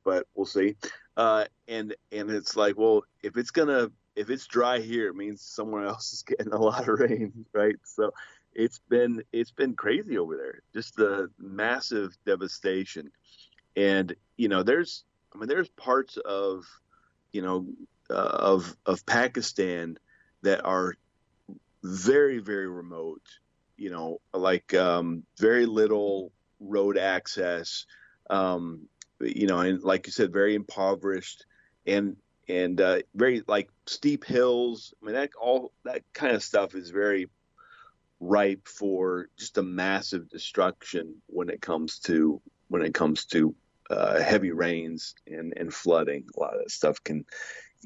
but 0.04 0.26
we'll 0.34 0.46
see. 0.46 0.76
Uh, 1.16 1.44
and 1.66 1.94
and 2.12 2.30
it's 2.30 2.56
like, 2.56 2.76
well, 2.78 3.02
if 3.22 3.36
it's 3.36 3.50
gonna 3.50 3.90
if 4.18 4.30
it's 4.30 4.46
dry 4.48 4.80
here, 4.80 5.08
it 5.08 5.14
means 5.14 5.40
somewhere 5.40 5.84
else 5.84 6.12
is 6.12 6.22
getting 6.22 6.52
a 6.52 6.58
lot 6.60 6.88
of 6.88 6.98
rain, 6.98 7.46
right? 7.52 7.76
So 7.84 8.12
it's 8.52 8.80
been 8.88 9.22
it's 9.32 9.52
been 9.52 9.74
crazy 9.74 10.18
over 10.18 10.36
there, 10.36 10.62
just 10.74 10.96
the 10.96 11.30
massive 11.38 12.16
devastation. 12.26 13.12
And 13.76 14.14
you 14.36 14.48
know, 14.48 14.64
there's 14.64 15.04
I 15.32 15.38
mean, 15.38 15.48
there's 15.48 15.68
parts 15.68 16.16
of 16.16 16.64
you 17.32 17.42
know 17.42 17.66
uh, 18.10 18.14
of 18.14 18.76
of 18.86 19.06
Pakistan 19.06 19.98
that 20.42 20.64
are 20.64 20.94
very 21.84 22.38
very 22.40 22.68
remote. 22.68 23.22
You 23.76 23.90
know, 23.90 24.20
like 24.34 24.74
um, 24.74 25.22
very 25.38 25.64
little 25.64 26.32
road 26.58 26.98
access. 26.98 27.86
Um, 28.28 28.88
you 29.20 29.46
know, 29.46 29.60
and 29.60 29.80
like 29.82 30.06
you 30.06 30.12
said, 30.12 30.32
very 30.32 30.56
impoverished 30.56 31.44
and 31.86 32.16
and 32.48 32.80
uh, 32.80 33.00
very 33.14 33.42
like 33.46 33.70
steep 33.86 34.24
hills. 34.24 34.94
I 35.02 35.06
mean, 35.06 35.14
that 35.14 35.30
all 35.40 35.72
that 35.84 36.02
kind 36.12 36.34
of 36.34 36.42
stuff 36.42 36.74
is 36.74 36.90
very 36.90 37.28
ripe 38.20 38.66
for 38.66 39.28
just 39.38 39.58
a 39.58 39.62
massive 39.62 40.28
destruction 40.28 41.16
when 41.26 41.50
it 41.50 41.60
comes 41.60 41.98
to 42.00 42.40
when 42.68 42.82
it 42.82 42.94
comes 42.94 43.24
to 43.26 43.54
uh, 43.90 44.20
heavy 44.20 44.52
rains 44.52 45.14
and 45.26 45.52
and 45.56 45.72
flooding. 45.72 46.26
A 46.36 46.40
lot 46.40 46.54
of 46.54 46.60
that 46.60 46.70
stuff 46.70 47.02
can 47.04 47.24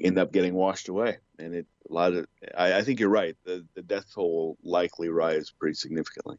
end 0.01 0.17
up 0.17 0.31
getting 0.31 0.53
washed 0.53 0.89
away, 0.89 1.17
and 1.39 1.53
it 1.53 1.67
a 1.89 1.93
lot 1.93 2.13
of. 2.13 2.25
I, 2.57 2.77
I 2.77 2.81
think 2.83 2.99
you're 2.99 3.09
right. 3.09 3.35
The 3.45 3.65
the 3.75 3.81
death 3.81 4.05
toll 4.13 4.57
will 4.63 4.71
likely 4.71 5.09
rise 5.09 5.51
pretty 5.51 5.75
significantly. 5.75 6.37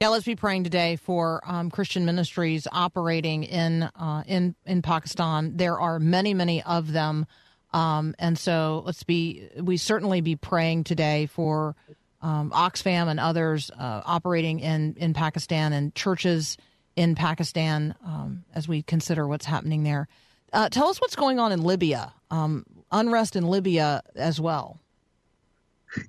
Yeah, 0.00 0.08
let's 0.10 0.24
be 0.24 0.36
praying 0.36 0.62
today 0.62 0.94
for 0.94 1.42
um, 1.44 1.72
Christian 1.72 2.04
ministries 2.04 2.68
operating 2.70 3.42
in 3.42 3.82
uh, 3.82 4.22
in 4.28 4.54
in 4.64 4.80
Pakistan. 4.80 5.56
There 5.56 5.80
are 5.80 5.98
many, 5.98 6.34
many 6.34 6.62
of 6.62 6.92
them, 6.92 7.26
um, 7.72 8.14
and 8.16 8.38
so 8.38 8.84
let's 8.86 9.02
be 9.02 9.48
we 9.60 9.76
certainly 9.76 10.20
be 10.20 10.36
praying 10.36 10.84
today 10.84 11.26
for 11.26 11.74
um, 12.22 12.52
Oxfam 12.52 13.08
and 13.08 13.18
others 13.18 13.72
uh, 13.72 14.02
operating 14.04 14.60
in 14.60 14.94
in 14.98 15.14
Pakistan 15.14 15.72
and 15.72 15.92
churches 15.96 16.56
in 16.94 17.16
Pakistan 17.16 17.96
um, 18.06 18.44
as 18.54 18.68
we 18.68 18.82
consider 18.82 19.26
what's 19.26 19.46
happening 19.46 19.82
there. 19.82 20.06
Uh, 20.52 20.68
tell 20.68 20.86
us 20.86 21.00
what's 21.00 21.16
going 21.16 21.40
on 21.40 21.50
in 21.50 21.62
Libya. 21.62 22.14
Um, 22.30 22.64
unrest 22.92 23.34
in 23.34 23.48
Libya 23.48 24.02
as 24.14 24.40
well. 24.40 24.78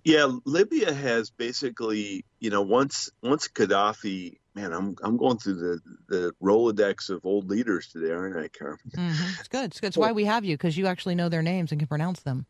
Yeah, 0.04 0.32
Libya 0.46 0.94
has 0.94 1.30
basically, 1.30 2.26
you 2.40 2.50
know, 2.50 2.62
once 2.62 3.10
once 3.22 3.48
Gaddafi, 3.48 4.38
man, 4.56 4.74
I'm 4.74 4.96
I'm 5.04 5.18
going 5.18 5.38
through 5.38 5.56
the 5.56 5.80
the 6.08 6.34
Rolodex 6.42 7.10
of 7.10 7.26
old 7.26 7.50
leaders 7.50 7.90
today, 7.90 8.12
aren't 8.12 8.38
I, 8.38 8.48
Carmen? 8.48 8.80
hmm 8.96 9.12
It's 9.40 9.48
good. 9.48 9.66
It's 9.66 9.80
good. 9.80 9.88
It's 9.88 9.98
why 9.98 10.12
we 10.12 10.26
have 10.26 10.46
you 10.46 10.56
because 10.56 10.78
you 10.78 10.88
actually 10.88 11.16
know 11.16 11.30
their 11.30 11.42
names 11.42 11.72
and 11.72 11.80
can 11.80 11.88
pronounce 11.88 12.22
them. 12.22 12.46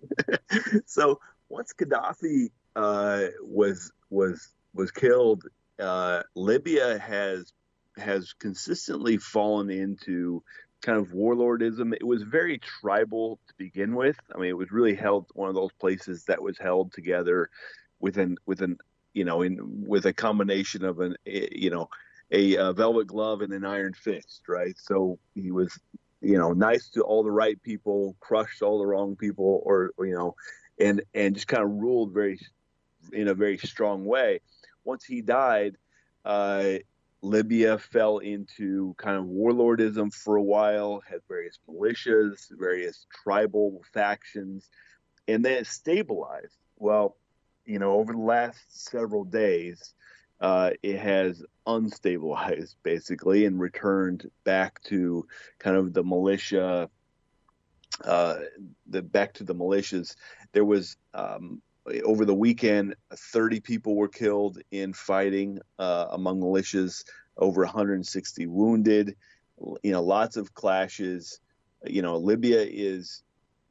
so 0.86 1.20
once 1.48 1.72
Gaddafi 1.72 2.50
uh, 2.74 3.26
was 3.42 3.92
was 4.10 4.48
was 4.74 4.90
killed, 4.90 5.44
uh, 5.78 6.22
Libya 6.34 6.98
has 6.98 7.52
has 7.96 8.34
consistently 8.34 9.16
fallen 9.16 9.70
into 9.70 10.42
kind 10.86 10.98
of 11.00 11.08
warlordism. 11.08 11.92
It 11.92 12.06
was 12.06 12.22
very 12.22 12.58
tribal 12.58 13.40
to 13.48 13.54
begin 13.58 13.96
with. 13.96 14.16
I 14.32 14.38
mean, 14.38 14.50
it 14.50 14.56
was 14.56 14.70
really 14.70 14.94
held 14.94 15.26
one 15.34 15.48
of 15.48 15.56
those 15.56 15.72
places 15.80 16.24
that 16.24 16.40
was 16.40 16.56
held 16.58 16.92
together 16.92 17.50
with 17.98 18.16
an 18.18 18.38
with 18.46 18.62
an 18.62 18.78
you 19.12 19.24
know 19.24 19.42
in 19.42 19.58
with 19.86 20.06
a 20.06 20.12
combination 20.12 20.84
of 20.84 21.00
an 21.00 21.16
eh, 21.26 21.48
you 21.50 21.70
know 21.70 21.88
a, 22.30 22.56
uh 22.56 22.72
velvet 22.72 23.08
glove 23.08 23.42
and 23.42 23.52
an 23.52 23.64
iron 23.64 23.94
fist, 23.94 24.42
right? 24.48 24.76
So 24.78 25.18
he 25.34 25.50
was 25.50 25.76
you 26.20 26.38
know 26.38 26.52
nice 26.52 26.88
to 26.90 27.02
all 27.02 27.24
the 27.24 27.32
right 27.32 27.60
people, 27.62 28.14
crushed 28.20 28.62
all 28.62 28.78
the 28.78 28.86
wrong 28.86 29.16
people, 29.16 29.62
or 29.64 29.90
you 29.98 30.14
know, 30.14 30.36
and 30.78 31.02
and 31.14 31.34
just 31.34 31.48
kind 31.48 31.64
of 31.64 31.70
ruled 31.70 32.12
very 32.14 32.38
in 33.12 33.26
a 33.26 33.34
very 33.34 33.58
strong 33.58 34.04
way. 34.04 34.40
Once 34.84 35.04
he 35.04 35.20
died, 35.20 35.76
uh, 36.24 36.74
Libya 37.22 37.78
fell 37.78 38.18
into 38.18 38.94
kind 38.98 39.16
of 39.16 39.24
warlordism 39.24 40.12
for 40.12 40.36
a 40.36 40.42
while, 40.42 41.02
had 41.08 41.20
various 41.28 41.58
militias, 41.68 42.46
various 42.50 43.06
tribal 43.22 43.82
factions, 43.92 44.68
and 45.26 45.44
then 45.44 45.58
it 45.58 45.66
stabilized. 45.66 46.56
Well, 46.76 47.16
you 47.64 47.78
know, 47.78 47.94
over 47.94 48.12
the 48.12 48.18
last 48.18 48.60
several 48.68 49.24
days, 49.24 49.94
uh, 50.40 50.70
it 50.82 50.98
has 50.98 51.42
unstabilized 51.66 52.74
basically 52.82 53.46
and 53.46 53.58
returned 53.58 54.30
back 54.44 54.82
to 54.84 55.26
kind 55.58 55.76
of 55.76 55.92
the 55.92 56.04
militia, 56.04 56.90
uh, 58.04 58.36
the 58.86 59.02
back 59.02 59.34
to 59.34 59.44
the 59.44 59.54
militias. 59.54 60.14
There 60.52 60.64
was 60.64 60.96
um, 61.14 61.62
over 62.04 62.24
the 62.24 62.34
weekend, 62.34 62.94
30 63.12 63.60
people 63.60 63.96
were 63.96 64.08
killed 64.08 64.58
in 64.70 64.92
fighting 64.92 65.60
uh, 65.78 66.06
among 66.10 66.40
militias, 66.40 67.04
over 67.36 67.62
160 67.62 68.46
wounded. 68.46 69.16
You 69.82 69.92
know, 69.92 70.02
lots 70.02 70.36
of 70.36 70.54
clashes. 70.54 71.40
You 71.84 72.02
know, 72.02 72.16
Libya 72.16 72.66
is, 72.68 73.22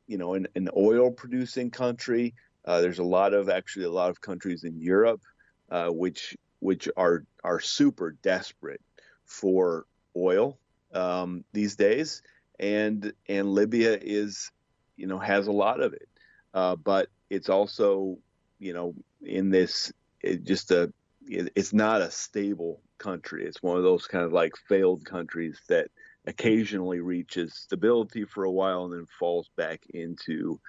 you 0.07 0.18
know, 0.18 0.34
an, 0.34 0.47
an 0.55 0.70
oil 0.76 1.11
producing 1.11 1.72
country. 1.72 2.34
Uh, 2.63 2.82
there's 2.82 2.99
a 2.99 3.03
lot 3.03 3.34
of 3.34 3.49
actually 3.49 3.86
a 3.86 3.91
lot 3.91 4.09
of 4.09 4.22
countries 4.22 4.63
in 4.63 4.80
Europe 4.80 5.22
uh, 5.70 5.89
which 5.89 6.38
which 6.59 6.89
are 6.97 7.26
are 7.43 7.59
super 7.59 8.11
desperate 8.22 8.82
for 9.26 9.86
oil 10.16 10.57
um, 10.93 11.43
these 11.53 11.76
days, 11.76 12.22
and 12.59 13.13
and 13.28 13.53
Libya 13.53 13.97
is, 14.01 14.51
you 14.97 15.07
know, 15.07 15.20
has 15.20 15.47
a 15.47 15.51
lot 15.51 15.82
of 15.82 15.93
it, 15.93 16.07
uh, 16.53 16.76
but 16.76 17.09
it's 17.30 17.49
also, 17.49 18.17
you 18.59 18.73
know, 18.73 18.93
in 19.21 19.49
this 19.49 19.91
it 20.21 20.43
just 20.43 20.71
a 20.71 20.91
it, 21.28 21.51
it's 21.55 21.73
not 21.73 22.01
a 22.01 22.11
stable 22.11 22.82
country. 22.97 23.45
It's 23.45 23.61
one 23.61 23.78
of 23.78 23.84
those 23.84 24.07
kind 24.07 24.26
of 24.26 24.34
like 24.34 24.55
failed 24.67 25.05
countries 25.05 25.59
that 25.67 25.89
occasionally 26.28 26.99
reaches 26.99 27.53
stability 27.53 28.26
for 28.26 28.43
a 28.43 28.51
while 28.51 28.86
and 28.86 28.93
then 28.93 29.05
falls 29.19 29.49
back 29.55 29.82
into 29.93 30.59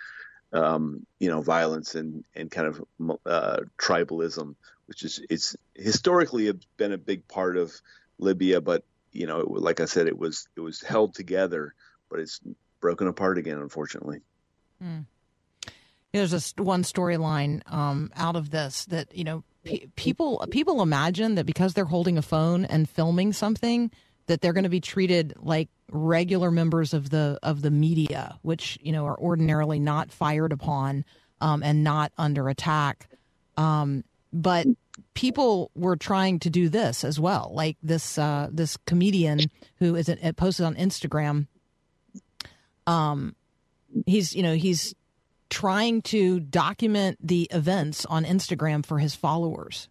um, 0.52 1.06
you 1.18 1.28
know 1.28 1.42
violence 1.42 1.94
and 1.94 2.24
and 2.34 2.50
kind 2.50 2.68
of 2.68 2.84
uh, 3.26 3.60
tribalism, 3.78 4.54
which 4.86 5.02
is 5.02 5.22
it's 5.28 5.56
historically 5.74 6.52
been 6.76 6.92
a 6.92 6.98
big 6.98 7.26
part 7.28 7.56
of 7.56 7.72
Libya, 8.18 8.60
but 8.60 8.84
you 9.12 9.26
know, 9.26 9.40
it, 9.40 9.48
like 9.48 9.80
I 9.80 9.86
said, 9.86 10.06
it 10.06 10.18
was 10.18 10.48
it 10.56 10.60
was 10.60 10.80
held 10.82 11.14
together, 11.14 11.74
but 12.10 12.20
it's 12.20 12.40
broken 12.80 13.08
apart 13.08 13.38
again, 13.38 13.58
unfortunately. 13.58 14.20
There's 16.12 16.30
just 16.30 16.60
one 16.60 16.82
storyline 16.82 17.60
um, 17.70 18.10
out 18.16 18.36
of 18.36 18.50
this 18.50 18.86
that 18.86 19.14
you 19.14 19.24
know 19.24 19.44
pe- 19.64 19.86
people 19.96 20.46
people 20.50 20.82
imagine 20.82 21.34
that 21.34 21.44
because 21.44 21.74
they're 21.74 21.84
holding 21.84 22.16
a 22.16 22.22
phone 22.22 22.64
and 22.64 22.88
filming 22.88 23.32
something 23.32 23.90
that 24.26 24.40
they're 24.40 24.52
going 24.52 24.64
to 24.64 24.70
be 24.70 24.80
treated 24.80 25.34
like 25.36 25.68
regular 25.90 26.50
members 26.50 26.94
of 26.94 27.10
the 27.10 27.38
of 27.42 27.62
the 27.62 27.70
media, 27.70 28.38
which 28.42 28.78
you 28.80 28.92
know 28.92 29.06
are 29.06 29.18
ordinarily 29.18 29.78
not 29.78 30.10
fired 30.10 30.52
upon 30.52 31.04
um, 31.40 31.62
and 31.62 31.84
not 31.84 32.12
under 32.18 32.48
attack. 32.48 33.08
Um, 33.56 34.04
but 34.32 34.66
people 35.14 35.70
were 35.74 35.96
trying 35.96 36.38
to 36.40 36.50
do 36.50 36.68
this 36.68 37.04
as 37.04 37.18
well, 37.20 37.50
like 37.54 37.76
this 37.82 38.18
uh, 38.18 38.48
this 38.50 38.76
comedian 38.86 39.40
who 39.78 39.94
is 39.96 40.10
posted 40.36 40.66
on 40.66 40.74
Instagram. 40.74 41.46
Um, 42.86 43.34
he's 44.06 44.34
you 44.34 44.42
know 44.42 44.54
he's 44.54 44.94
trying 45.50 46.02
to 46.02 46.40
document 46.40 47.18
the 47.20 47.48
events 47.50 48.04
on 48.06 48.24
Instagram 48.24 48.84
for 48.84 48.98
his 48.98 49.14
followers. 49.14 49.88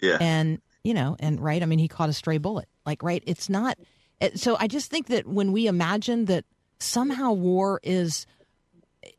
Yeah. 0.00 0.18
And, 0.20 0.60
you 0.82 0.94
know, 0.94 1.16
and 1.18 1.40
right, 1.40 1.62
I 1.62 1.66
mean, 1.66 1.78
he 1.78 1.88
caught 1.88 2.08
a 2.08 2.12
stray 2.12 2.38
bullet. 2.38 2.68
Like, 2.86 3.02
right, 3.02 3.22
it's 3.26 3.48
not. 3.48 3.78
It, 4.20 4.38
so 4.38 4.56
I 4.58 4.68
just 4.68 4.90
think 4.90 5.08
that 5.08 5.26
when 5.26 5.52
we 5.52 5.66
imagine 5.66 6.26
that 6.26 6.44
somehow 6.78 7.32
war 7.32 7.80
is, 7.82 8.26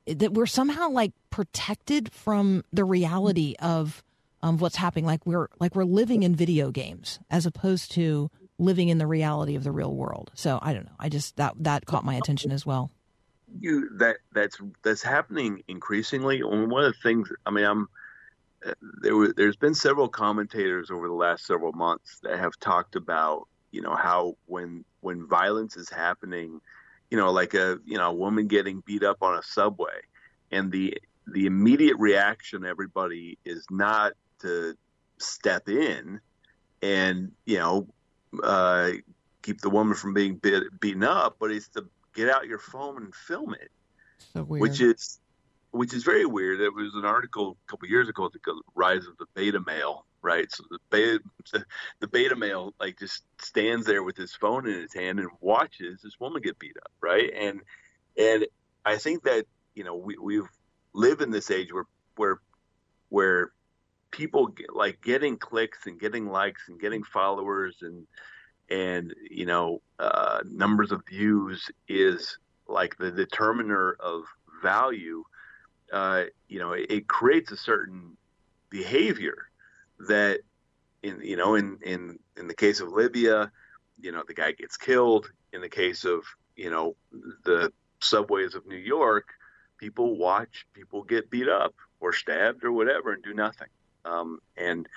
that 0.07 0.33
we're 0.33 0.45
somehow 0.45 0.89
like 0.89 1.11
protected 1.29 2.11
from 2.13 2.63
the 2.71 2.85
reality 2.85 3.55
of 3.59 4.03
um, 4.41 4.57
what's 4.57 4.75
happening, 4.75 5.05
like 5.05 5.25
we're 5.25 5.47
like 5.59 5.75
we're 5.75 5.83
living 5.83 6.23
in 6.23 6.35
video 6.35 6.71
games 6.71 7.19
as 7.31 7.45
opposed 7.45 7.91
to 7.93 8.29
living 8.57 8.89
in 8.89 8.99
the 8.99 9.07
reality 9.07 9.55
of 9.55 9.63
the 9.63 9.71
real 9.71 9.93
world. 9.93 10.31
So 10.35 10.59
I 10.61 10.73
don't 10.73 10.85
know. 10.85 10.95
I 10.99 11.09
just 11.09 11.35
that 11.37 11.53
that 11.59 11.85
caught 11.85 12.05
my 12.05 12.15
attention 12.15 12.51
as 12.51 12.65
well. 12.65 12.91
You 13.59 13.89
that 13.97 14.17
that's 14.33 14.57
that's 14.83 15.03
happening 15.03 15.63
increasingly. 15.67 16.41
And 16.41 16.69
one 16.71 16.85
of 16.85 16.93
the 16.93 16.99
things, 17.03 17.29
I 17.45 17.51
mean, 17.51 17.65
I'm 17.65 17.87
uh, 18.65 18.73
there. 19.01 19.15
were- 19.15 19.33
There's 19.33 19.55
been 19.57 19.75
several 19.75 20.09
commentators 20.09 20.91
over 20.91 21.07
the 21.07 21.13
last 21.13 21.45
several 21.45 21.73
months 21.73 22.19
that 22.23 22.39
have 22.39 22.57
talked 22.59 22.95
about, 22.95 23.47
you 23.71 23.81
know, 23.81 23.95
how 23.95 24.35
when 24.45 24.85
when 25.01 25.27
violence 25.27 25.77
is 25.77 25.89
happening, 25.89 26.59
you 27.09 27.17
know, 27.17 27.31
like 27.31 27.53
a 27.53 27.77
you 27.85 27.97
know 27.97 28.09
a 28.11 28.13
woman 28.13 28.47
getting 28.47 28.81
beat 28.85 29.03
up 29.03 29.17
on 29.21 29.37
a 29.37 29.43
subway, 29.43 29.99
and 30.51 30.71
the 30.71 30.97
the 31.33 31.45
immediate 31.45 31.97
reaction 31.97 32.65
everybody 32.65 33.37
is 33.45 33.65
not 33.71 34.13
to 34.41 34.75
step 35.19 35.69
in 35.69 36.19
and 36.81 37.31
you 37.45 37.57
know 37.57 37.87
uh, 38.43 38.91
keep 39.41 39.61
the 39.61 39.69
woman 39.69 39.95
from 39.95 40.13
being 40.13 40.35
bit, 40.35 40.63
beaten 40.79 41.03
up, 41.03 41.37
but 41.39 41.51
it's 41.51 41.69
to 41.69 41.85
get 42.15 42.29
out 42.29 42.47
your 42.47 42.59
phone 42.59 43.03
and 43.03 43.13
film 43.13 43.53
it 43.53 43.71
So 44.33 44.43
which 44.43 44.81
is 44.81 45.19
which 45.75 45.93
is 45.93 46.03
very 46.03 46.25
weird. 46.25 46.61
There 46.61 46.71
was 46.71 46.95
an 46.95 47.03
article 47.03 47.57
a 47.67 47.71
couple 47.71 47.89
years 47.89 48.07
ago, 48.07 48.29
the 48.29 48.61
rise 48.75 49.05
of 49.07 49.17
the 49.17 49.25
beta 49.35 49.59
male, 49.59 50.05
right? 50.21 50.49
So 50.49 50.63
the 50.69 50.79
beta, 50.89 51.19
the 51.99 52.07
beta 52.07 52.35
male, 52.35 52.73
like 52.79 52.97
just 52.97 53.23
stands 53.41 53.85
there 53.85 54.01
with 54.01 54.15
his 54.15 54.33
phone 54.33 54.67
in 54.67 54.79
his 54.79 54.93
hand 54.93 55.19
and 55.19 55.29
watches 55.41 56.01
this 56.01 56.17
woman 56.17 56.41
get 56.41 56.57
beat 56.59 56.77
up, 56.77 56.91
right? 57.01 57.29
And 57.35 57.59
and 58.17 58.47
I 58.85 58.97
think 58.97 59.23
that 59.23 59.45
you 59.75 59.83
know 59.83 59.95
we 59.95 60.17
we've 60.17 60.47
live 60.93 61.19
in 61.19 61.29
this 61.29 61.51
age 61.51 61.73
where 61.73 61.87
where 62.15 62.39
where 63.09 63.51
people 64.11 64.47
get, 64.47 64.73
like 64.73 65.01
getting 65.01 65.37
clicks 65.37 65.87
and 65.87 65.99
getting 65.99 66.27
likes 66.27 66.69
and 66.69 66.79
getting 66.79 67.03
followers 67.03 67.77
and 67.81 68.07
and 68.69 69.13
you 69.29 69.45
know 69.45 69.81
uh, 69.99 70.39
numbers 70.45 70.91
of 70.91 71.05
views 71.07 71.69
is 71.87 72.37
like 72.67 72.97
the 72.97 73.11
determiner 73.11 73.95
of 73.99 74.23
value 74.61 75.23
uh, 75.93 76.23
you 76.47 76.59
know 76.59 76.73
it, 76.73 76.89
it 76.89 77.07
creates 77.07 77.51
a 77.51 77.57
certain 77.57 78.17
behavior 78.69 79.49
that 80.07 80.39
in 81.03 81.21
you 81.21 81.35
know 81.35 81.55
in 81.55 81.77
in 81.83 82.19
in 82.37 82.47
the 82.47 82.55
case 82.55 82.79
of 82.79 82.89
Libya 82.89 83.51
you 83.99 84.11
know 84.11 84.23
the 84.27 84.33
guy 84.33 84.51
gets 84.51 84.77
killed. 84.77 85.29
In 85.53 85.61
the 85.61 85.69
case 85.69 86.03
of 86.03 86.23
you 86.55 86.69
know 86.69 86.95
the 87.45 87.71
subways 88.01 88.55
of 88.55 88.65
New 88.67 88.75
York 88.75 89.27
people 89.77 90.17
watch 90.17 90.65
people 90.73 91.03
get 91.03 91.29
beat 91.29 91.47
up 91.47 91.73
or 91.99 92.13
stabbed 92.13 92.63
or 92.63 92.71
whatever 92.71 93.13
and 93.13 93.23
do 93.23 93.33
nothing. 93.33 93.67
Um, 94.03 94.39
and 94.57 94.87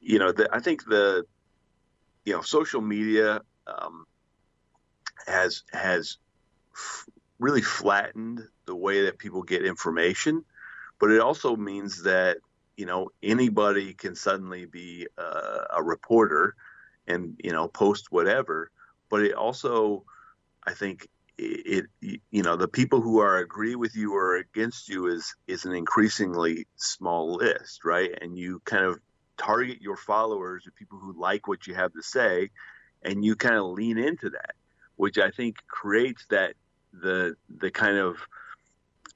you 0.00 0.18
know 0.18 0.32
the, 0.32 0.48
I 0.52 0.60
think 0.60 0.84
the 0.84 1.24
you 2.24 2.32
know 2.32 2.42
social 2.42 2.80
media 2.80 3.40
um, 3.66 4.06
has 5.26 5.62
has 5.72 6.18
f- 6.74 7.06
really 7.38 7.62
flattened 7.62 8.42
the 8.66 8.74
way 8.74 9.04
that 9.04 9.18
people 9.18 9.42
get 9.42 9.64
information, 9.64 10.44
but 10.98 11.10
it 11.10 11.20
also 11.20 11.56
means 11.56 12.02
that 12.04 12.38
you 12.76 12.86
know 12.86 13.10
anybody 13.22 13.94
can 13.94 14.14
suddenly 14.14 14.64
be 14.64 15.06
uh, 15.18 15.64
a 15.76 15.82
reporter 15.82 16.54
and 17.06 17.38
you 17.42 17.52
know 17.52 17.68
post 17.68 18.10
whatever. 18.10 18.70
But 19.10 19.22
it 19.22 19.34
also, 19.34 20.04
I 20.66 20.72
think, 20.72 21.08
it, 21.36 21.86
it 22.00 22.20
you 22.30 22.42
know 22.42 22.56
the 22.56 22.68
people 22.68 23.00
who 23.00 23.18
are 23.18 23.38
agree 23.38 23.74
with 23.74 23.94
you 23.94 24.14
or 24.14 24.36
against 24.36 24.88
you 24.88 25.08
is 25.08 25.34
is 25.46 25.64
an 25.64 25.74
increasingly 25.74 26.66
small 26.76 27.34
list, 27.34 27.84
right? 27.84 28.10
And 28.20 28.38
you 28.38 28.60
kind 28.64 28.84
of 28.84 28.98
target 29.36 29.80
your 29.80 29.96
followers 29.96 30.66
or 30.66 30.70
people 30.72 30.98
who 30.98 31.18
like 31.18 31.46
what 31.48 31.66
you 31.66 31.74
have 31.74 31.92
to 31.92 32.02
say, 32.02 32.50
and 33.02 33.24
you 33.24 33.36
kind 33.36 33.56
of 33.56 33.66
lean 33.66 33.98
into 33.98 34.30
that, 34.30 34.54
which 34.96 35.18
I 35.18 35.30
think 35.30 35.56
creates 35.66 36.24
that 36.30 36.54
the 36.92 37.36
the 37.48 37.70
kind 37.70 37.98
of 37.98 38.16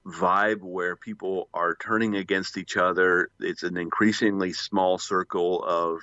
vibe 0.06 0.62
where 0.62 0.96
people 0.96 1.48
are 1.52 1.76
turning 1.76 2.16
against 2.16 2.56
each 2.56 2.76
other. 2.76 3.30
It's 3.40 3.62
an 3.62 3.76
increasingly 3.76 4.52
small 4.52 4.98
circle 4.98 5.62
of 5.62 6.00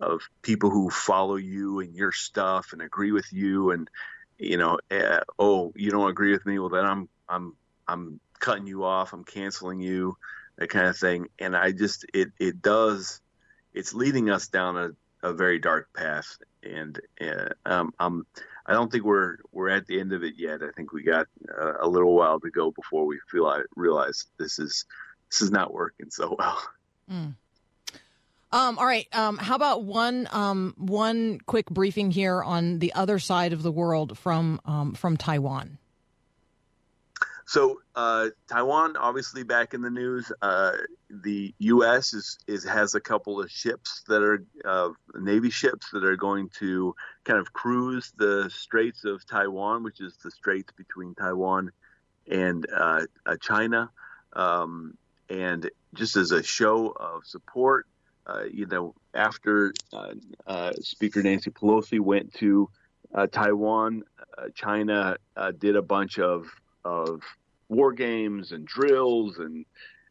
of 0.00 0.22
people 0.42 0.70
who 0.70 0.88
follow 0.90 1.36
you 1.36 1.80
and 1.80 1.94
your 1.94 2.12
stuff 2.12 2.72
and 2.72 2.80
agree 2.80 3.12
with 3.12 3.30
you 3.32 3.70
and 3.70 3.90
you 4.38 4.56
know 4.56 4.78
uh, 4.90 5.20
oh 5.38 5.72
you 5.76 5.90
don't 5.90 6.10
agree 6.10 6.32
with 6.32 6.46
me? 6.46 6.58
Well 6.58 6.70
then 6.70 6.84
I'm 6.84 7.08
I'm 7.28 7.56
I'm 7.86 8.20
cutting 8.38 8.66
you 8.66 8.84
off. 8.84 9.12
I'm 9.12 9.24
canceling 9.24 9.80
you 9.80 10.16
that 10.56 10.70
kind 10.70 10.86
of 10.86 10.96
thing. 10.96 11.28
And 11.38 11.56
I 11.56 11.72
just 11.72 12.06
it 12.14 12.28
it 12.38 12.62
does 12.62 13.20
it's 13.74 13.94
leading 13.94 14.30
us 14.30 14.48
down 14.48 14.76
a, 14.76 14.90
a 15.28 15.32
very 15.32 15.58
dark 15.58 15.92
path 15.94 16.38
and 16.62 17.00
uh, 17.20 17.48
um, 17.64 17.94
I'm 17.98 18.26
I 18.66 18.72
don't 18.72 18.90
think 18.90 19.04
we're 19.04 19.38
we're 19.52 19.68
at 19.68 19.86
the 19.86 20.00
end 20.00 20.12
of 20.12 20.22
it 20.22 20.34
yet. 20.36 20.62
I 20.62 20.70
think 20.76 20.92
we 20.92 21.02
got 21.02 21.26
uh, 21.60 21.74
a 21.80 21.88
little 21.88 22.14
while 22.14 22.40
to 22.40 22.50
go 22.50 22.70
before 22.70 23.06
we 23.06 23.18
feel 23.30 23.46
I 23.46 23.62
realize 23.74 24.26
this 24.38 24.58
is 24.58 24.84
this 25.30 25.40
is 25.40 25.50
not 25.50 25.72
working 25.72 26.10
so 26.10 26.36
well. 26.38 26.62
Um, 28.52 28.78
all 28.78 28.86
right. 28.86 29.06
Um, 29.12 29.38
how 29.38 29.54
about 29.54 29.84
one 29.84 30.28
um, 30.32 30.74
one 30.76 31.40
quick 31.46 31.66
briefing 31.66 32.10
here 32.10 32.42
on 32.42 32.80
the 32.80 32.92
other 32.94 33.18
side 33.18 33.52
of 33.52 33.62
the 33.62 33.72
world 33.72 34.18
from 34.18 34.60
um, 34.64 34.94
from 34.94 35.16
Taiwan? 35.16 35.78
So 37.50 37.80
uh, 37.96 38.28
Taiwan, 38.46 38.96
obviously 38.96 39.42
back 39.42 39.74
in 39.74 39.82
the 39.82 39.90
news. 39.90 40.30
Uh, 40.40 40.70
the 41.10 41.52
U.S. 41.58 42.14
is, 42.14 42.38
is 42.46 42.62
has 42.62 42.94
a 42.94 43.00
couple 43.00 43.40
of 43.42 43.50
ships 43.50 44.04
that 44.06 44.22
are 44.22 44.44
uh, 44.64 44.90
Navy 45.16 45.50
ships 45.50 45.88
that 45.92 46.04
are 46.04 46.14
going 46.14 46.50
to 46.60 46.94
kind 47.24 47.40
of 47.40 47.52
cruise 47.52 48.12
the 48.16 48.48
Straits 48.54 49.04
of 49.04 49.26
Taiwan, 49.26 49.82
which 49.82 50.00
is 50.00 50.16
the 50.22 50.30
straits 50.30 50.72
between 50.76 51.16
Taiwan 51.16 51.72
and 52.30 52.68
uh, 52.72 53.06
China. 53.40 53.90
Um, 54.32 54.96
and 55.28 55.68
just 55.94 56.14
as 56.14 56.30
a 56.30 56.44
show 56.44 56.90
of 56.90 57.26
support, 57.26 57.88
uh, 58.28 58.44
you 58.44 58.66
know, 58.66 58.94
after 59.12 59.74
uh, 60.46 60.72
Speaker 60.82 61.20
Nancy 61.20 61.50
Pelosi 61.50 61.98
went 61.98 62.32
to 62.34 62.70
Taiwan, 63.32 64.04
China 64.54 65.16
did 65.58 65.74
a 65.74 65.82
bunch 65.82 66.20
of 66.20 66.46
of 66.84 67.22
war 67.70 67.92
games 67.92 68.52
and 68.52 68.66
drills, 68.66 69.38
and 69.38 69.64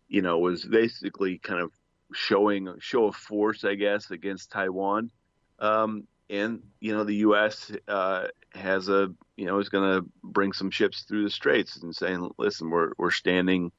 you 0.08 0.24
know, 0.24 0.40
was 0.40 0.66
basically 0.66 1.38
kind 1.38 1.62
of 1.62 1.72
showing 2.14 2.74
show 2.80 3.06
of 3.06 3.16
force, 3.16 3.64
I 3.64 3.76
guess, 3.76 4.10
against 4.10 4.52
Taiwan. 4.52 5.12
Um, 5.60 6.08
and 6.30 6.64
you 6.80 6.94
know 6.94 7.04
the 7.04 7.16
U.S. 7.16 7.72
Uh, 7.88 8.28
has 8.54 8.90
a 8.90 9.14
you 9.36 9.46
know 9.46 9.60
is 9.60 9.70
going 9.70 10.02
to 10.02 10.10
bring 10.24 10.54
some 10.54 10.72
ships 10.72 11.04
through 11.04 11.24
the 11.24 11.30
straits 11.30 11.78
and 11.78 11.96
saying, 11.96 12.30
listen, 12.38 12.70
we're 12.70 12.94
we're 12.98 13.12
standing 13.12 13.72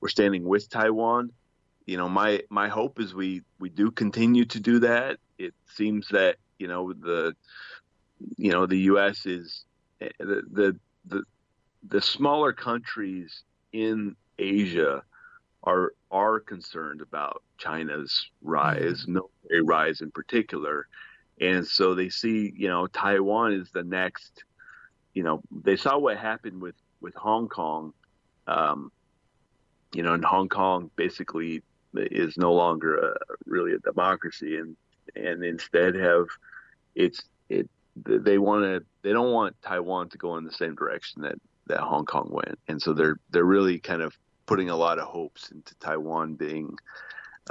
we're 0.00 0.08
standing 0.08 0.44
with 0.44 0.68
Taiwan. 0.68 1.32
You 1.84 1.96
know, 1.96 2.08
my 2.08 2.42
my 2.48 2.68
hope 2.68 3.00
is 3.00 3.14
we 3.14 3.42
we 3.58 3.68
do 3.68 3.90
continue 3.90 4.44
to 4.46 4.60
do 4.60 4.80
that. 4.80 5.18
It 5.38 5.54
seems 5.74 6.08
that 6.08 6.36
you 6.58 6.68
know 6.68 6.92
the 6.92 7.34
you 8.36 8.52
know 8.52 8.66
the 8.66 8.78
U.S. 8.78 9.26
is 9.26 9.64
the 9.98 10.42
the 10.50 10.76
the, 11.04 11.22
the 11.88 12.00
smaller 12.00 12.52
countries 12.52 13.42
in 13.72 14.16
Asia 14.38 15.02
are 15.62 15.92
are 16.10 16.40
concerned 16.40 17.00
about 17.00 17.42
China's 17.58 18.30
rise, 18.42 19.06
military 19.06 19.62
rise 19.62 20.00
in 20.00 20.10
particular, 20.10 20.86
and 21.40 21.66
so 21.66 21.94
they 21.94 22.08
see 22.08 22.52
you 22.56 22.68
know 22.68 22.86
Taiwan 22.86 23.52
is 23.52 23.70
the 23.70 23.84
next. 23.84 24.44
You 25.14 25.22
know, 25.22 25.40
they 25.50 25.76
saw 25.76 25.98
what 25.98 26.18
happened 26.18 26.60
with 26.60 26.76
with 27.00 27.14
Hong 27.14 27.48
Kong. 27.48 27.92
Um, 28.46 28.92
you 29.92 30.02
know, 30.02 30.12
and 30.12 30.24
Hong 30.24 30.48
Kong 30.48 30.90
basically 30.96 31.62
is 31.94 32.36
no 32.36 32.52
longer 32.52 32.96
a, 32.98 33.14
really 33.46 33.72
a 33.72 33.78
democracy, 33.78 34.56
and 34.58 34.76
and 35.14 35.42
instead 35.42 35.94
have 35.94 36.26
it's 36.94 37.22
it 37.48 37.68
they 38.04 38.38
want 38.38 38.64
to 38.64 38.84
they 39.02 39.12
don't 39.12 39.32
want 39.32 39.56
Taiwan 39.62 40.10
to 40.10 40.18
go 40.18 40.36
in 40.36 40.44
the 40.44 40.52
same 40.52 40.74
direction 40.74 41.22
that 41.22 41.36
that 41.66 41.80
Hong 41.80 42.06
Kong 42.06 42.28
went, 42.30 42.58
and 42.68 42.80
so 42.80 42.92
they're 42.92 43.18
they're 43.30 43.44
really 43.44 43.78
kind 43.78 44.02
of 44.02 44.16
putting 44.46 44.70
a 44.70 44.76
lot 44.76 44.98
of 44.98 45.06
hopes 45.06 45.50
into 45.50 45.74
Taiwan 45.76 46.34
being 46.34 46.76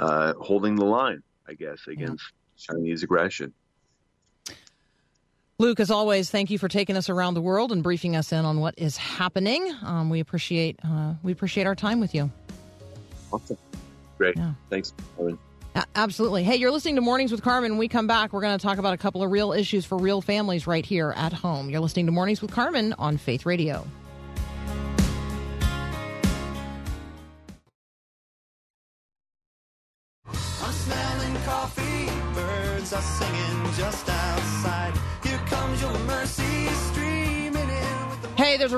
uh, 0.00 0.34
holding 0.40 0.76
the 0.76 0.84
line, 0.84 1.22
I 1.48 1.54
guess, 1.54 1.86
against 1.86 2.24
Chinese 2.58 3.02
aggression. 3.02 3.52
Luke, 5.58 5.80
as 5.80 5.90
always, 5.90 6.30
thank 6.30 6.50
you 6.50 6.58
for 6.58 6.68
taking 6.68 6.96
us 6.96 7.08
around 7.08 7.32
the 7.32 7.40
world 7.40 7.72
and 7.72 7.82
briefing 7.82 8.14
us 8.14 8.30
in 8.30 8.44
on 8.44 8.60
what 8.60 8.74
is 8.76 8.98
happening. 8.98 9.72
Um, 9.82 10.10
we 10.10 10.20
appreciate 10.20 10.78
uh, 10.84 11.14
we 11.22 11.32
appreciate 11.32 11.66
our 11.66 11.74
time 11.74 11.98
with 12.00 12.14
you. 12.14 12.30
Awesome. 13.32 13.56
Great. 14.18 14.36
Yeah. 14.36 14.52
Thanks. 14.68 14.92
A- 15.74 15.84
absolutely. 15.94 16.44
Hey, 16.44 16.56
you're 16.56 16.70
listening 16.70 16.96
to 16.96 17.00
Mornings 17.00 17.32
with 17.32 17.42
Carmen. 17.42 17.72
When 17.72 17.78
we 17.78 17.88
come 17.88 18.06
back, 18.06 18.32
we're 18.32 18.42
going 18.42 18.58
to 18.58 18.62
talk 18.62 18.78
about 18.78 18.92
a 18.92 18.98
couple 18.98 19.22
of 19.22 19.30
real 19.30 19.52
issues 19.52 19.86
for 19.86 19.96
real 19.96 20.20
families 20.20 20.66
right 20.66 20.84
here 20.84 21.12
at 21.16 21.32
home. 21.32 21.70
You're 21.70 21.80
listening 21.80 22.06
to 22.06 22.12
Mornings 22.12 22.42
with 22.42 22.50
Carmen 22.50 22.94
on 22.98 23.16
Faith 23.16 23.46
Radio. 23.46 23.86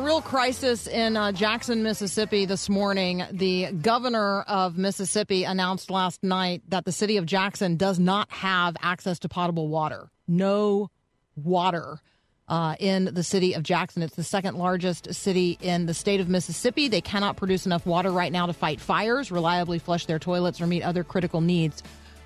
Real 0.08 0.22
crisis 0.22 0.86
in 0.86 1.18
uh, 1.18 1.30
Jackson, 1.32 1.82
Mississippi 1.82 2.46
this 2.46 2.70
morning. 2.70 3.24
The 3.30 3.70
governor 3.72 4.40
of 4.40 4.78
Mississippi 4.78 5.44
announced 5.44 5.90
last 5.90 6.24
night 6.24 6.62
that 6.68 6.86
the 6.86 6.92
city 6.92 7.18
of 7.18 7.26
Jackson 7.26 7.76
does 7.76 7.98
not 7.98 8.30
have 8.32 8.74
access 8.80 9.18
to 9.18 9.28
potable 9.28 9.68
water. 9.68 10.08
No 10.26 10.90
water 11.36 12.00
uh, 12.48 12.76
in 12.80 13.10
the 13.12 13.22
city 13.22 13.52
of 13.52 13.62
Jackson. 13.62 14.00
It's 14.00 14.16
the 14.16 14.24
second 14.24 14.56
largest 14.56 15.12
city 15.12 15.58
in 15.60 15.84
the 15.84 15.92
state 15.92 16.20
of 16.20 16.28
Mississippi. 16.30 16.88
They 16.88 17.02
cannot 17.02 17.36
produce 17.36 17.66
enough 17.66 17.84
water 17.84 18.10
right 18.10 18.32
now 18.32 18.46
to 18.46 18.54
fight 18.54 18.80
fires, 18.80 19.30
reliably 19.30 19.78
flush 19.78 20.06
their 20.06 20.18
toilets, 20.18 20.58
or 20.58 20.66
meet 20.66 20.82
other 20.84 21.04
critical 21.04 21.42
needs. 21.42 21.82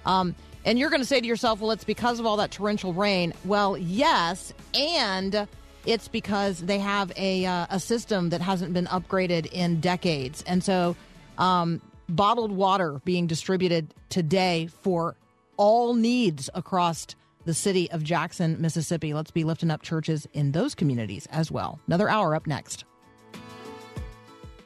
Um, 0.07 0.37
and 0.65 0.79
you're 0.79 0.91
going 0.91 1.03
to 1.03 1.09
say 1.09 1.21
to 1.21 1.27
yourself, 1.27 1.59
well, 1.59 1.73
it's 1.73 1.83
because 1.83 2.21
of 2.21 2.27
all 2.27 2.37
that 2.37 2.53
torrential 2.53 2.93
rain. 2.93 3.35
Well, 3.45 3.77
yes, 3.77 4.55
and 4.73 5.49
it's 5.87 6.09
because 6.09 6.61
they 6.61 6.79
have 6.79 7.13
a, 7.17 7.45
uh, 7.45 7.67
a 7.71 7.81
system 7.81 8.31
that 8.31 8.41
hasn't 8.41 8.73
been 8.73 8.87
upgraded 8.87 9.47
in 9.53 9.81
decades. 9.81 10.43
And 10.47 10.63
so, 10.63 10.97
um, 11.39 11.81
bottled 12.09 12.53
water 12.53 13.01
being 13.05 13.27
distributed 13.27 13.95
today 14.09 14.69
for 14.83 15.17
all 15.57 15.95
needs 15.95 16.51
across 16.55 17.07
the 17.45 17.55
city 17.55 17.91
of 17.91 18.05
Jackson, 18.05 18.61
Mississippi. 18.61 19.15
Let's 19.15 19.31
be 19.31 19.45
lifting 19.45 19.71
up 19.71 19.83
churches 19.83 20.27
in 20.33 20.53
those 20.53 20.75
communities 20.75 21.27
as 21.31 21.51
well. 21.51 21.81
Another 21.87 22.09
hour 22.09 22.35
up 22.35 22.47
next. 22.47 22.85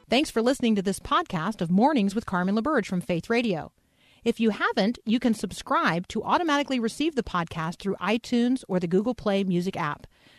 Thanks 0.09 0.29
for 0.29 0.41
listening 0.41 0.75
to 0.75 0.81
this 0.81 0.99
podcast 0.99 1.61
of 1.61 1.69
Mornings 1.69 2.15
with 2.15 2.25
Carmen 2.25 2.55
LaBerge 2.55 2.85
from 2.85 3.01
Faith 3.01 3.29
Radio. 3.29 3.71
If 4.23 4.39
you 4.39 4.51
haven't, 4.51 4.99
you 5.05 5.19
can 5.19 5.33
subscribe 5.33 6.07
to 6.09 6.23
automatically 6.23 6.79
receive 6.79 7.15
the 7.15 7.23
podcast 7.23 7.79
through 7.79 7.95
iTunes 7.95 8.63
or 8.67 8.79
the 8.79 8.87
Google 8.87 9.15
Play 9.15 9.43
Music 9.43 9.77
app. 9.77 10.07